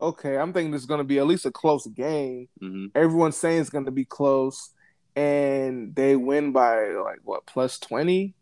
okay, 0.00 0.36
I'm 0.36 0.52
thinking 0.52 0.70
this 0.72 0.82
is 0.82 0.86
gonna 0.86 1.04
be 1.04 1.18
at 1.18 1.26
least 1.26 1.46
a 1.46 1.50
close 1.50 1.86
game. 1.86 2.48
they 2.60 2.66
do. 2.66 2.72
hmm 2.72 2.86
Everyone's 2.94 3.36
saying 3.36 3.60
it's 3.62 3.70
gonna 3.70 3.90
be 3.90 4.04
close, 4.04 4.70
and 5.16 5.94
they 5.94 6.16
win 6.16 6.52
by 6.52 6.88
like 6.88 7.20
what 7.24 7.46
plus 7.46 7.78
twenty, 7.78 8.34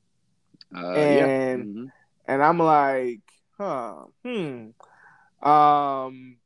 Uh, 0.74 0.80
yeah. 0.94 1.26
and 1.26 1.66
Mhm. 1.66 1.92
and 2.26 2.42
I'm 2.42 2.58
like, 2.58 3.20
huh, 3.58 4.04
hmm, 4.24 4.70
um, 5.42 6.36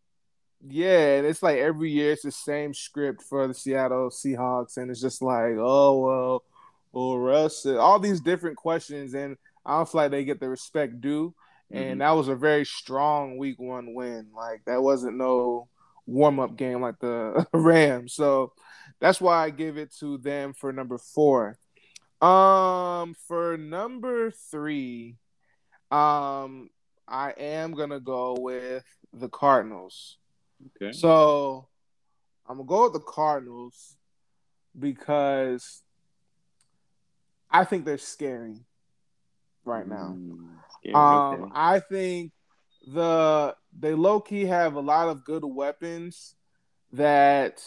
yeah, 0.68 1.16
and 1.16 1.26
it's 1.26 1.42
like 1.42 1.58
every 1.58 1.90
year 1.90 2.12
it's 2.12 2.22
the 2.22 2.30
same 2.30 2.72
script 2.74 3.22
for 3.22 3.48
the 3.48 3.54
Seattle 3.54 4.10
Seahawks, 4.10 4.76
and 4.76 4.90
it's 4.90 5.00
just 5.00 5.22
like, 5.22 5.54
oh 5.58 5.98
well, 6.00 6.44
well 6.92 7.18
Russ, 7.18 7.66
all 7.66 7.98
these 7.98 8.20
different 8.20 8.56
questions, 8.56 9.14
and 9.14 9.36
I 9.66 9.76
don't 9.76 9.88
feel 9.88 10.02
like 10.02 10.10
they 10.12 10.24
get 10.24 10.40
the 10.40 10.48
respect 10.48 11.00
due, 11.00 11.34
and 11.70 11.96
Mhm. 11.96 11.98
that 12.00 12.10
was 12.12 12.28
a 12.28 12.36
very 12.36 12.64
strong 12.64 13.38
Week 13.38 13.58
One 13.58 13.94
win. 13.94 14.28
Like 14.34 14.62
that 14.66 14.82
wasn't 14.82 15.16
no 15.16 15.68
warm 16.06 16.38
up 16.40 16.56
game 16.56 16.80
like 16.80 16.98
the 17.00 17.46
Rams, 17.52 18.14
so 18.14 18.52
that's 19.02 19.20
why 19.20 19.42
I 19.44 19.50
give 19.50 19.76
it 19.78 19.92
to 19.98 20.16
them 20.16 20.52
for 20.52 20.72
number 20.72 20.96
four. 20.96 21.58
Um, 22.20 23.14
for 23.26 23.56
number 23.56 24.30
three, 24.30 25.16
um, 25.90 26.70
I 27.08 27.34
am 27.36 27.72
gonna 27.72 27.98
go 27.98 28.36
with 28.38 28.84
the 29.12 29.28
Cardinals. 29.28 30.18
Okay. 30.76 30.92
So 30.92 31.66
I'm 32.46 32.58
gonna 32.58 32.68
go 32.68 32.84
with 32.84 32.92
the 32.92 33.00
Cardinals 33.00 33.96
because 34.78 35.82
I 37.50 37.64
think 37.64 37.84
they're 37.84 37.98
scary 37.98 38.64
right 39.64 39.86
now. 39.86 40.16
Mm, 40.16 40.58
scary, 40.78 40.94
Um, 40.94 41.42
okay. 41.42 41.52
I 41.56 41.80
think 41.80 42.30
the 42.86 43.56
they 43.76 43.94
low 43.94 44.20
key 44.20 44.44
have 44.44 44.76
a 44.76 44.80
lot 44.80 45.08
of 45.08 45.24
good 45.24 45.44
weapons 45.44 46.36
that 46.92 47.60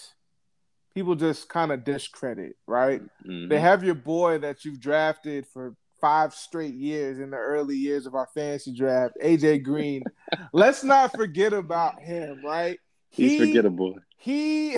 people 0.95 1.13
just 1.13 1.49
kind 1.49 1.71
of 1.71 1.83
discredit, 1.83 2.55
right? 2.65 3.01
Mhm. 3.27 3.49
They 3.49 3.59
have 3.59 3.83
your 3.83 3.95
boy 3.95 4.39
that 4.39 4.63
you've 4.65 4.79
drafted 4.79 5.45
for 5.45 5.75
five 6.01 6.33
straight 6.33 6.73
years 6.73 7.19
in 7.19 7.29
the 7.31 7.37
early 7.37 7.75
years 7.75 8.05
of 8.05 8.15
our 8.15 8.27
fantasy 8.33 8.73
draft, 8.73 9.13
AJ 9.21 9.59
Green. 9.63 10.03
Let's 10.53 10.83
not 10.83 11.11
forget 11.13 11.53
about 11.53 12.01
him, 12.01 12.41
right? 12.43 12.79
He's 13.09 13.37
forgettable. 13.37 13.99
He 14.17 14.77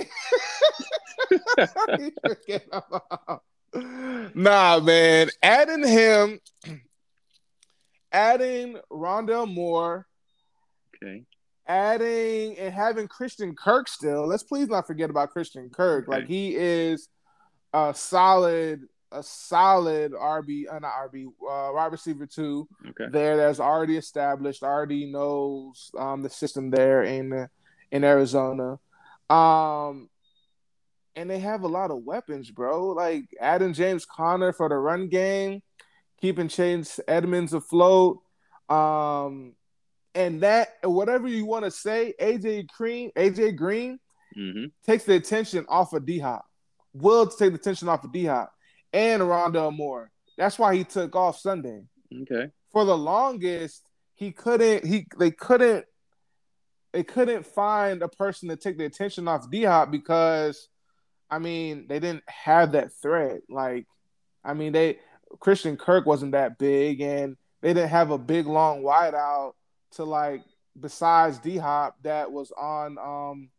He's 1.98 2.12
forgettable. 2.20 3.42
Nah, 4.34 4.80
man. 4.80 5.28
Adding 5.42 5.86
him, 5.86 6.40
adding 8.12 8.78
Rondale 8.90 9.52
Moore, 9.52 10.06
Okay. 11.02 11.24
Adding 11.68 12.58
and 12.58 12.72
having 12.72 13.06
Christian 13.06 13.54
Kirk 13.54 13.88
still. 13.88 14.26
Let's 14.26 14.42
please 14.42 14.68
not 14.68 14.86
forget 14.86 15.10
about 15.10 15.30
Christian 15.30 15.68
Kirk. 15.70 16.08
Like 16.08 16.26
he 16.26 16.56
is 16.56 17.08
a 17.72 17.92
solid, 17.94 18.82
a 19.12 19.22
solid 19.22 20.12
RB, 20.12 20.64
uh, 20.70 20.78
not 20.78 20.92
RB, 21.12 21.26
uh, 21.26 21.72
wide 21.74 21.92
receiver 21.92 22.26
too. 22.26 22.66
Okay. 22.88 23.10
There, 23.10 23.36
that's 23.36 23.60
already 23.60 23.96
established, 23.96 24.62
already 24.62 25.06
knows 25.06 25.90
um, 25.96 26.22
the 26.22 26.30
system 26.30 26.70
there 26.70 27.02
in 27.02 27.48
in 27.90 28.04
Arizona. 28.04 28.78
Um, 29.30 30.08
and 31.16 31.28
they 31.28 31.40
have 31.40 31.62
a 31.62 31.68
lot 31.68 31.90
of 31.90 32.04
weapons, 32.04 32.50
bro. 32.50 32.88
Like 32.88 33.24
adding 33.40 33.74
James 33.74 34.06
Conner 34.06 34.52
for 34.52 34.68
the 34.68 34.76
run 34.76 35.08
game, 35.08 35.62
keeping 36.20 36.48
Chase 36.48 37.00
Edmonds 37.08 37.52
afloat. 37.52 38.22
Um, 38.68 39.54
and 40.18 40.42
that 40.42 40.70
whatever 40.82 41.28
you 41.28 41.46
want 41.46 41.64
to 41.64 41.70
say, 41.70 42.12
AJ 42.20 42.68
Green, 42.76 43.12
AJ 43.16 43.56
Green 43.56 43.98
hmm 44.34 44.66
takes 44.84 45.04
the 45.04 45.14
attention 45.14 45.64
off 45.68 45.92
of 45.92 46.04
D 46.04 46.18
Hop. 46.18 46.44
Will 46.92 47.26
take 47.26 47.52
the 47.52 47.58
attention 47.58 47.88
off 47.88 48.04
of 48.04 48.12
D 48.12 48.24
Hop 48.24 48.52
and 48.92 49.22
Rondale 49.22 49.74
Moore. 49.74 50.10
That's 50.36 50.58
why 50.58 50.74
he 50.74 50.84
took 50.84 51.14
off 51.14 51.38
Sunday. 51.38 51.82
Okay. 52.22 52.50
For 52.72 52.84
the 52.84 52.98
longest, 52.98 53.82
he 54.14 54.32
couldn't. 54.32 54.84
He 54.84 55.06
they 55.18 55.30
couldn't. 55.30 55.86
They 56.92 57.04
couldn't 57.04 57.46
find 57.46 58.02
a 58.02 58.08
person 58.08 58.48
to 58.48 58.56
take 58.56 58.76
the 58.76 58.86
attention 58.86 59.28
off 59.28 59.48
D 59.50 59.62
Hop 59.64 59.92
because, 59.92 60.68
I 61.30 61.38
mean, 61.38 61.86
they 61.88 62.00
didn't 62.00 62.24
have 62.26 62.72
that 62.72 62.92
threat. 63.00 63.42
Like, 63.48 63.86
I 64.44 64.54
mean, 64.54 64.72
they 64.72 64.98
Christian 65.38 65.76
Kirk 65.76 66.06
wasn't 66.06 66.32
that 66.32 66.58
big, 66.58 67.00
and 67.00 67.36
they 67.62 67.72
didn't 67.72 67.90
have 67.90 68.10
a 68.10 68.18
big 68.18 68.46
long 68.46 68.82
wideout 68.82 69.52
to 69.92 70.04
like 70.04 70.42
besides 70.78 71.38
D 71.38 71.56
Hop 71.56 71.96
that 72.02 72.30
was 72.30 72.52
on 72.52 72.98
um 72.98 73.50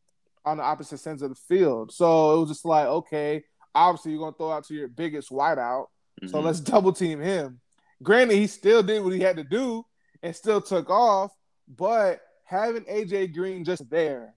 on 0.45 0.57
the 0.57 0.63
opposite 0.63 1.05
ends 1.05 1.21
of 1.21 1.29
the 1.29 1.35
field. 1.35 1.91
So 1.91 2.35
it 2.35 2.39
was 2.41 2.49
just 2.49 2.65
like, 2.65 2.85
okay, 2.87 3.43
obviously 3.75 4.11
you're 4.11 4.21
gonna 4.21 4.35
throw 4.37 4.51
out 4.51 4.65
to 4.65 4.73
your 4.73 4.87
biggest 4.87 5.29
wideout, 5.29 5.87
so 6.27 6.37
Mhm. 6.39 6.43
let's 6.45 6.59
double 6.61 6.93
team 6.93 7.19
him. 7.19 7.59
Granted, 8.01 8.35
he 8.37 8.47
still 8.47 8.81
did 8.81 9.03
what 9.03 9.13
he 9.13 9.19
had 9.19 9.35
to 9.37 9.43
do 9.43 9.85
and 10.23 10.35
still 10.35 10.61
took 10.61 10.89
off, 10.89 11.31
but 11.67 12.21
having 12.45 12.83
AJ 12.85 13.33
Green 13.33 13.63
just 13.65 13.89
there 13.89 14.33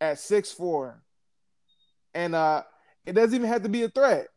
at 0.00 0.18
six 0.18 0.50
four, 0.52 1.02
and 2.14 2.34
uh, 2.34 2.62
it 3.06 3.12
doesn't 3.12 3.34
even 3.34 3.48
have 3.48 3.62
to 3.62 3.68
be 3.68 3.84
a 3.84 3.88
threat, 3.88 4.28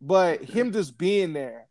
but 0.00 0.42
him 0.42 0.72
just 0.72 0.96
being 0.96 1.32
there 1.32 1.66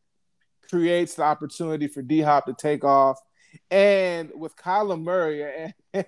creates 0.70 1.16
the 1.16 1.24
opportunity 1.24 1.88
for 1.88 2.02
D 2.02 2.22
Hop 2.22 2.46
to 2.46 2.54
take 2.54 2.84
off. 2.84 3.20
And 3.70 4.32
with 4.36 4.56
Kyler 4.56 5.02
Murray, 5.02 5.74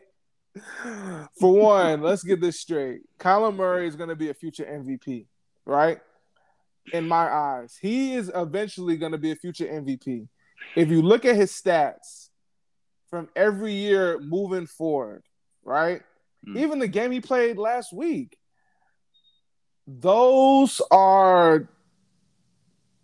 for 1.39 1.53
one, 1.53 2.01
let's 2.01 2.23
get 2.23 2.41
this 2.41 2.59
straight. 2.59 3.01
Kyler 3.19 3.55
Murray 3.55 3.87
is 3.87 3.95
going 3.95 4.09
to 4.09 4.15
be 4.15 4.29
a 4.29 4.33
future 4.33 4.65
MVP, 4.65 5.27
right? 5.65 5.99
In 6.93 7.07
my 7.07 7.31
eyes, 7.31 7.77
he 7.81 8.13
is 8.13 8.31
eventually 8.33 8.97
going 8.97 9.11
to 9.11 9.17
be 9.17 9.31
a 9.31 9.35
future 9.35 9.65
MVP. 9.65 10.27
If 10.75 10.89
you 10.89 11.01
look 11.01 11.25
at 11.25 11.35
his 11.35 11.51
stats 11.51 12.29
from 13.09 13.29
every 13.35 13.73
year 13.73 14.19
moving 14.19 14.67
forward, 14.67 15.23
right? 15.63 16.01
Mm. 16.47 16.57
Even 16.57 16.79
the 16.79 16.87
game 16.87 17.11
he 17.11 17.21
played 17.21 17.57
last 17.57 17.93
week, 17.93 18.37
those 19.87 20.81
are 20.91 21.69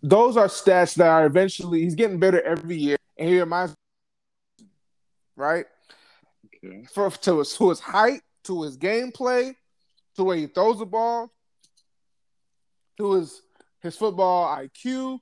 those 0.02 0.36
are 0.36 0.48
stats 0.48 0.96
that 0.96 1.06
are 1.06 1.26
eventually 1.26 1.82
he's 1.82 1.94
getting 1.94 2.18
better 2.18 2.42
every 2.42 2.76
year, 2.76 2.96
and 3.16 3.28
he 3.28 3.38
reminds 3.38 3.74
right 5.36 5.66
Okay. 6.64 6.84
for 6.92 7.10
to 7.10 7.38
his 7.38 7.56
to 7.56 7.68
his 7.70 7.80
height, 7.80 8.20
to 8.44 8.62
his 8.62 8.76
gameplay, 8.76 9.54
to 10.16 10.24
where 10.24 10.36
he 10.36 10.46
throws 10.46 10.78
the 10.78 10.86
ball, 10.86 11.30
to 12.98 13.12
his 13.12 13.42
his 13.80 13.96
football 13.96 14.46
IQ, 14.56 15.20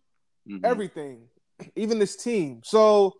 Mhm. 0.49 0.65
everything, 0.65 1.29
even 1.77 1.99
this 1.99 2.17
team. 2.17 2.61
So 2.65 3.15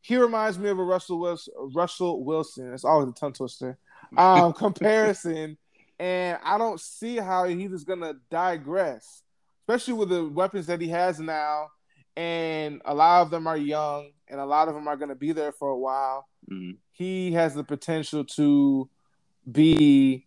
he 0.00 0.16
reminds 0.16 0.58
me 0.58 0.68
of 0.68 0.78
a 0.78 0.84
Russell 0.84 1.18
Wilson. 1.18 1.54
Russell 1.74 2.24
Wilson. 2.24 2.72
It's 2.72 2.84
always 2.84 3.08
a 3.08 3.12
tongue 3.12 3.32
twister. 3.32 3.78
Um, 4.16 4.52
comparison, 4.54 5.58
and 5.98 6.38
I 6.42 6.56
don't 6.56 6.80
see 6.80 7.16
how 7.16 7.44
he's 7.44 7.70
just 7.70 7.86
gonna 7.86 8.14
digress, 8.30 9.22
especially 9.62 9.94
with 9.94 10.08
the 10.08 10.26
weapons 10.28 10.66
that 10.66 10.80
he 10.80 10.88
has 10.88 11.20
now, 11.20 11.68
and 12.16 12.80
a 12.86 12.94
lot 12.94 13.20
of 13.22 13.30
them 13.30 13.46
are 13.46 13.56
young, 13.56 14.12
and 14.30 14.40
a 14.40 14.46
lot 14.46 14.68
of 14.68 14.74
them 14.74 14.88
are 14.88 14.96
gonna 14.96 15.14
be 15.14 15.32
there 15.32 15.52
for 15.52 15.68
a 15.70 15.78
while 15.78 16.26
Mhm. 16.50 16.78
he 16.92 17.32
has 17.32 17.54
the 17.54 17.64
potential 17.64 18.24
to 18.24 18.88
be, 19.50 20.26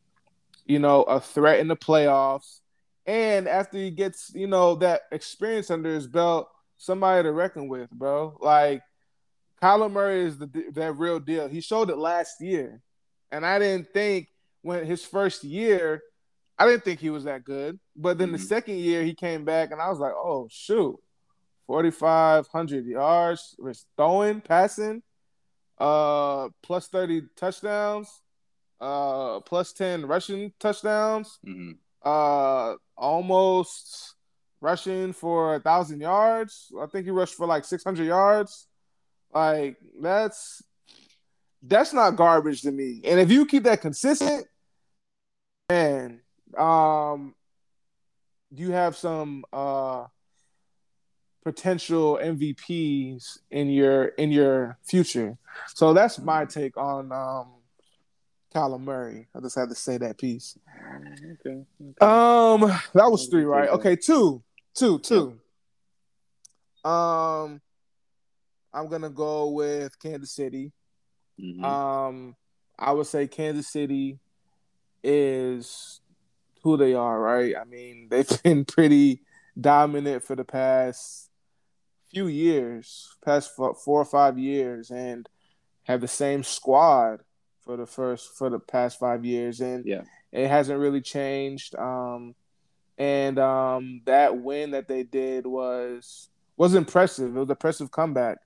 you 0.66 0.80
know, 0.80 1.04
a 1.04 1.20
threat 1.20 1.60
in 1.60 1.68
the 1.68 1.76
playoffs. 1.76 2.62
And 3.06 3.48
after 3.48 3.78
he 3.78 3.92
gets, 3.92 4.32
you 4.34 4.48
know, 4.48 4.76
that 4.76 5.02
experience 5.12 5.70
under 5.72 5.94
his 5.94 6.08
belt, 6.08 6.50
somebody 6.78 7.24
to 7.24 7.32
reckon 7.32 7.68
with, 7.68 7.90
bro. 7.92 8.38
Like 8.42 8.82
Kyler 9.62 9.92
Murray 9.92 10.22
is 10.22 10.38
the 10.38 10.48
that 10.74 10.94
real 10.94 11.20
deal. 11.20 11.48
He 11.48 11.62
showed 11.62 11.90
it 11.90 11.98
last 11.98 12.42
year, 12.42 12.82
and 13.32 13.46
I 13.46 13.60
didn't 13.60 13.94
think 13.94 14.30
when 14.62 14.86
his 14.86 15.06
first 15.06 15.44
year, 15.44 16.02
I 16.58 16.66
didn't 16.68 16.84
think 16.84 17.00
he 17.00 17.10
was 17.10 17.24
that 17.26 17.44
good. 17.44 17.80
But 17.96 18.18
then 18.18 18.32
the 18.32 18.38
Mhm. 18.38 18.48
second 18.48 18.76
year, 18.78 19.04
he 19.04 19.14
came 19.14 19.46
back, 19.46 19.72
and 19.72 19.82
I 19.82 19.90
was 19.90 20.00
like, 20.00 20.14
oh 20.16 20.48
shoot, 20.50 21.00
forty 21.72 21.90
five 21.90 22.46
hundred 22.50 22.86
yards, 22.86 23.56
was 23.58 23.86
throwing, 23.96 24.42
passing 24.42 25.02
uh, 25.78 26.50
plus 26.62 26.90
thirty 26.90 27.22
touchdowns, 27.38 28.10
uh, 28.82 29.40
plus 29.40 29.72
ten 29.72 30.06
rushing 30.06 30.52
touchdowns, 30.60 31.40
hmm 31.42 31.72
uh, 32.04 32.74
almost 32.98 34.16
rushing 34.60 35.14
for 35.14 35.56
a 35.56 35.60
thousand 35.62 36.02
yards. 36.02 36.74
I 36.78 36.88
think 36.88 37.06
he 37.06 37.12
rushed 37.12 37.36
for 37.36 37.48
like 37.48 37.64
six 37.64 37.86
hundred 37.86 38.08
yards. 38.08 38.68
Like 39.34 39.78
that's 40.02 40.62
that's 41.64 41.94
not 41.94 42.18
garbage 42.18 42.64
to 42.64 42.72
me. 42.72 43.00
And 43.06 43.18
if 43.18 43.32
you 43.32 43.46
keep 43.46 43.64
that 43.64 43.80
consistent, 43.80 44.46
man, 45.70 46.20
um, 46.58 47.34
you 48.54 48.72
have 48.72 48.98
some 48.98 49.46
uh 49.54 50.08
potential 51.44 52.20
MVPs 52.22 53.40
in 53.50 53.70
your 53.70 54.06
in 54.06 54.32
your 54.32 54.78
future. 54.84 55.38
So 55.74 55.94
that's 55.94 56.20
my 56.20 56.46
take 56.46 56.78
on 56.78 57.12
um 57.12 57.48
Kyler 58.54 58.82
Murray. 58.82 59.28
I 59.36 59.40
just 59.40 59.58
had 59.58 59.70
to 59.70 59.76
say 59.76 59.98
that 59.98 60.18
piece. 60.18 60.58
Okay. 61.46 61.64
okay. 61.82 62.06
Um, 62.06 62.62
that 62.94 63.10
was 63.10 63.28
three, 63.28 63.46
right? 63.46 63.70
Okay, 63.70 63.96
two, 63.96 64.44
two, 64.76 65.00
two. 65.00 65.40
Um, 66.84 67.62
I'm 68.74 68.88
gonna 68.90 69.10
go 69.10 69.50
with 69.50 69.98
Kansas 70.00 70.32
City. 70.32 70.72
Mhm. 71.40 71.64
Um, 71.64 72.36
I 72.78 72.92
would 72.92 73.08
say 73.08 73.28
Kansas 73.28 73.68
City 73.68 74.20
is 75.04 76.02
who 76.64 76.78
they 76.78 76.94
are, 76.94 77.20
right? 77.20 77.56
I 77.56 77.64
mean, 77.64 78.08
they've 78.12 78.44
been 78.44 78.66
pretty 78.66 79.22
dominant 79.60 80.24
for 80.24 80.36
the 80.36 80.46
past 80.46 81.31
few 82.12 82.28
years, 82.28 83.16
past 83.24 83.56
four, 83.56 83.76
or 83.86 84.06
five 84.06 84.38
years, 84.38 84.92
and 84.92 85.28
have 85.84 86.02
the 86.02 86.08
same 86.08 86.44
squad 86.44 87.22
for 87.64 87.78
the 87.78 87.86
first 87.86 88.36
for 88.38 88.50
the 88.50 88.60
past 88.60 89.00
five 89.00 89.24
years, 89.26 89.62
and 89.62 89.86
Yeah. 89.86 90.04
it 90.32 90.48
hasn't 90.48 90.80
really 90.80 91.02
changed. 91.02 91.76
Um, 91.76 92.36
and 92.98 93.40
um, 93.40 94.02
that 94.06 94.38
win 94.38 94.72
that 94.72 94.88
they 94.88 95.04
did 95.04 95.48
was 95.48 96.30
was 96.58 96.76
impressive. 96.76 97.36
It 97.36 97.40
was 97.40 97.48
an 97.48 97.52
impressive 97.52 97.90
comeback. 97.92 98.38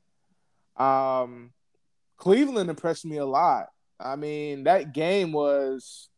Um, 0.77 1.51
Cleveland 2.17 2.69
impressed 2.69 3.05
me 3.05 3.17
a 3.17 3.25
lot. 3.25 3.67
I 3.99 4.15
mean, 4.15 4.65
that 4.65 4.93
game 4.93 5.31
was 5.33 6.09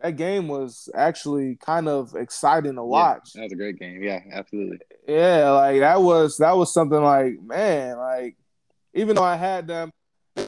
that 0.00 0.16
game 0.16 0.48
was 0.48 0.88
actually 0.94 1.56
kind 1.56 1.88
of 1.88 2.14
exciting 2.14 2.74
to 2.74 2.84
watch. 2.84 3.30
Yeah, 3.34 3.40
that 3.40 3.44
was 3.44 3.52
a 3.52 3.56
great 3.56 3.78
game. 3.78 4.02
Yeah, 4.02 4.20
absolutely. 4.32 4.78
Yeah, 5.08 5.50
like 5.50 5.80
that 5.80 6.00
was 6.02 6.36
that 6.38 6.56
was 6.56 6.72
something 6.72 7.02
like 7.02 7.40
man, 7.42 7.98
like 7.98 8.36
even 8.94 9.16
though 9.16 9.22
I 9.24 9.36
had 9.36 9.66
them 9.66 9.90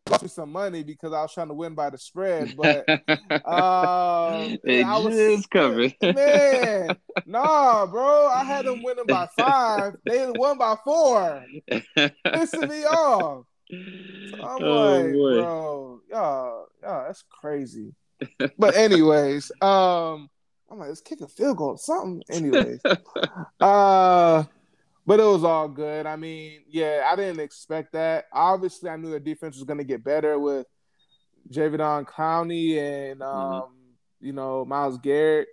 cost 0.07 0.23
me 0.23 0.29
some 0.29 0.51
money 0.51 0.83
because 0.83 1.13
I 1.13 1.23
was 1.23 1.33
trying 1.33 1.49
to 1.49 1.55
win 1.55 1.75
by 1.75 1.91
the 1.91 1.99
spread, 1.99 2.57
but 2.57 2.89
um, 3.47 4.59
they 4.65 4.83
I 4.83 4.99
was- 4.99 5.15
just 5.17 5.51
covered. 5.51 5.95
man, 6.03 6.97
nah, 7.25 7.87
bro, 7.87 8.27
I 8.29 8.43
had 8.45 8.67
them 8.67 8.83
winning 8.83 9.07
by 9.07 9.27
five. 9.39 9.95
They 10.05 10.27
won 10.31 10.59
by 10.59 10.77
four, 10.85 11.45
pissing 11.97 12.69
me 12.69 12.85
off. 12.85 13.45
So 13.71 13.77
I'm 14.43 14.63
oh 14.63 15.01
like, 15.03 15.13
boy. 15.13 15.35
bro, 15.41 16.01
y'all, 16.11 16.67
y'all, 16.83 17.05
that's 17.07 17.25
crazy. 17.29 17.93
But 18.59 18.77
anyways, 18.77 19.51
um, 19.61 20.29
I'm 20.71 20.79
like, 20.79 20.89
let's 20.89 21.01
kick 21.01 21.21
a 21.21 21.29
field 21.29 21.59
goal, 21.59 21.71
or 21.71 21.79
something. 21.79 22.23
Anyways, 22.31 22.81
uh, 23.61 24.45
but 25.07 25.21
it 25.21 25.25
was 25.25 25.45
all 25.45 25.69
good. 25.69 26.07
I 26.07 26.17
mean, 26.17 26.63
yeah, 26.69 27.09
I 27.11 27.17
didn't 27.17 27.41
expect 27.41 27.93
that. 27.93 28.27
Obviously, 28.33 28.91
I 28.91 28.97
knew 28.97 29.11
the 29.11 29.21
defense 29.21 29.57
was 29.57 29.65
going 29.65 29.79
to 29.79 29.85
get 29.85 30.03
better 30.05 30.39
with 30.39 30.67
Jadeveon 31.51 32.07
Clowney 32.07 32.79
and 32.79 33.23
um, 33.23 33.39
Mhm. 33.53 33.69
you 34.21 34.33
know 34.33 34.65
Myles 34.65 34.99
Garrett 34.99 35.49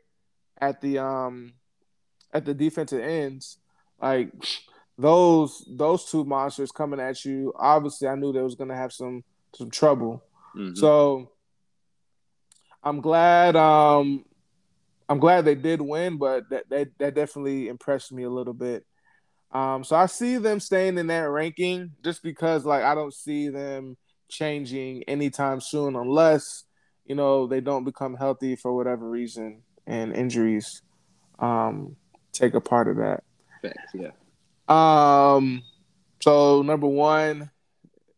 at 0.59 0.81
the 0.81 0.97
um 0.99 1.53
at 2.33 2.45
the 2.45 2.53
defensive 2.53 3.01
ends. 3.01 3.57
Like 4.01 4.31
those 4.97 5.63
those 5.69 6.05
two 6.09 6.23
monsters 6.23 6.71
coming 6.71 6.99
at 6.99 7.23
you. 7.25 7.53
Obviously, 7.55 8.07
I 8.07 8.15
knew 8.15 8.31
they 8.33 8.41
was 8.41 8.55
going 8.55 8.69
to 8.69 8.75
have 8.75 8.91
some 8.93 9.23
some 9.55 9.69
trouble. 9.69 10.23
Mhm. 10.55 10.75
So 10.77 11.29
I'm 12.83 13.01
glad 13.01 13.55
um 13.55 14.25
I'm 15.07 15.19
glad 15.19 15.45
they 15.45 15.55
did 15.55 15.81
win, 15.81 16.17
but 16.17 16.49
that 16.49 16.69
that, 16.69 16.89
that 16.99 17.15
definitely 17.15 17.67
impressed 17.67 18.11
me 18.11 18.23
a 18.23 18.29
little 18.29 18.53
bit. 18.53 18.85
Um 19.51 19.83
so 19.83 19.95
I 19.95 20.07
see 20.07 20.37
them 20.37 20.59
staying 20.59 20.97
in 20.97 21.07
that 21.07 21.29
ranking 21.29 21.91
just 22.03 22.23
because 22.23 22.65
like 22.65 22.83
I 22.83 22.95
don't 22.95 23.13
see 23.13 23.49
them 23.49 23.97
changing 24.29 25.03
anytime 25.03 25.61
soon 25.61 25.95
unless 25.95 26.65
you 27.05 27.15
know 27.15 27.47
they 27.47 27.61
don't 27.61 27.83
become 27.83 28.15
healthy 28.15 28.55
for 28.55 28.75
whatever 28.75 29.09
reason 29.09 29.61
and 29.85 30.15
injuries 30.15 30.81
um 31.39 31.95
take 32.31 32.53
a 32.53 32.61
part 32.61 32.87
of 32.87 32.97
that. 32.97 33.23
Facts, 33.61 33.93
yeah. 33.93 34.11
Um 34.67 35.63
so 36.21 36.61
number 36.61 36.87
1 36.87 37.49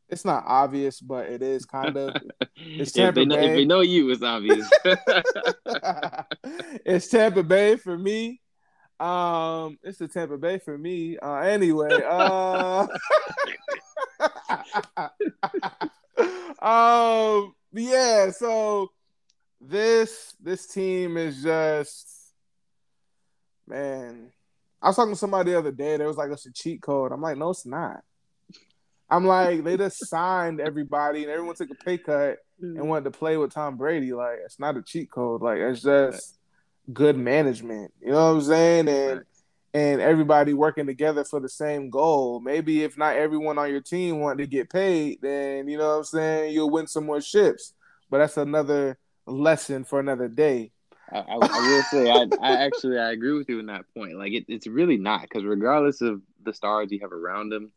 it's 0.10 0.26
not 0.26 0.44
obvious 0.46 1.00
but 1.00 1.26
it 1.28 1.42
is 1.42 1.66
kind 1.66 1.98
of 1.98 2.16
if, 2.56 2.94
Tampa 2.94 3.20
they 3.20 3.26
know, 3.26 3.36
if 3.36 3.56
they 3.56 3.66
know 3.66 3.82
you, 3.82 4.10
it's 4.10 4.24
obvious. 4.24 4.70
it's 6.86 7.08
Tampa 7.08 7.44
Bay 7.44 7.76
for 7.76 7.98
me. 7.98 8.42
Um, 9.00 9.78
it's 9.84 9.98
the 9.98 10.08
Tampa 10.08 10.38
Bay 10.38 10.60
for 10.60 10.78
me. 10.78 11.18
Uh, 11.18 11.40
anyway, 11.40 12.02
uh, 12.08 12.88
um, 16.62 17.54
yeah. 17.74 18.32
So 18.32 18.92
this 19.60 20.34
this 20.42 20.68
team 20.68 21.18
is 21.18 21.44
just 21.44 22.08
man. 23.68 24.32
I 24.82 24.90
was 24.90 24.96
talking 24.96 25.14
to 25.14 25.20
somebody 25.20 25.52
the 25.52 25.58
other 25.58 25.72
day. 25.72 25.98
There 25.98 26.08
was 26.08 26.18
like, 26.18 26.32
"It's 26.32 26.46
a 26.46 26.52
cheat 26.54 26.82
code." 26.82 27.12
I'm 27.12 27.22
like, 27.22 27.38
"No, 27.38 27.50
it's 27.50 27.66
not." 27.66 28.02
I'm 29.16 29.26
like, 29.26 29.64
they 29.64 29.78
just 29.78 30.08
signed 30.08 30.60
everybody, 30.60 31.24
and 31.24 31.32
everyone 31.32 31.56
took 31.56 31.72
a 31.72 31.76
pay 31.76 31.98
cut 31.98 32.38
and 32.62 32.78
mm-hmm. 32.78 32.88
wanted 32.88 33.06
to 33.06 33.12
play 33.12 33.38
with 33.38 33.54
Tom 33.54 33.78
Brady. 33.78 34.14
Like 34.14 34.40
it's 34.44 34.60
not 34.60 34.78
a 34.78 34.82
cheat 34.82 35.10
code. 35.12 35.42
Like 35.42 35.60
it's 35.60 35.82
just 35.82 36.38
good 36.92 37.18
management. 37.18 37.94
You 38.02 38.12
know 38.12 38.34
what 38.34 38.38
I'm 38.38 38.42
saying? 38.42 38.88
And 38.90 39.22
and 39.74 40.02
everybody 40.02 40.54
working 40.54 40.86
together 40.86 41.24
for 41.24 41.40
the 41.40 41.50
same 41.50 41.90
goal. 41.90 42.40
Maybe 42.40 42.84
if 42.84 42.98
not 42.98 43.16
everyone 43.16 43.58
on 43.58 43.70
your 43.70 43.82
team 43.82 44.20
wanted 44.20 44.44
to 44.44 44.48
get 44.48 44.70
paid, 44.70 45.20
then 45.22 45.68
you 45.68 45.78
know 45.78 45.90
what 45.90 45.98
I'm 45.98 46.04
saying 46.04 46.54
you'll 46.54 46.70
win 46.70 46.88
some 46.88 47.06
more 47.06 47.22
ships. 47.22 47.74
But 48.10 48.20
that's 48.20 48.38
another 48.38 48.98
lesson 49.26 49.84
for 49.84 50.00
another 50.00 50.28
day. 50.28 50.72
I, 51.12 51.20
I, 51.20 51.36
I 51.42 51.68
will 51.68 51.84
say, 51.84 52.10
I, 52.10 52.26
I 52.42 52.66
actually 52.66 53.00
I 53.00 53.12
agree 53.12 53.38
with 53.38 53.50
you 53.50 53.60
in 53.60 53.68
that 53.68 53.86
point. 53.96 54.18
Like 54.18 54.34
it, 54.34 54.46
it's 54.48 54.68
really 54.68 54.98
not 54.98 55.22
because 55.22 55.44
regardless 55.44 56.02
of 56.02 56.22
the 56.44 56.54
stars 56.54 56.92
you 56.92 57.00
have 57.02 57.12
around 57.12 57.54
him, 57.54 57.72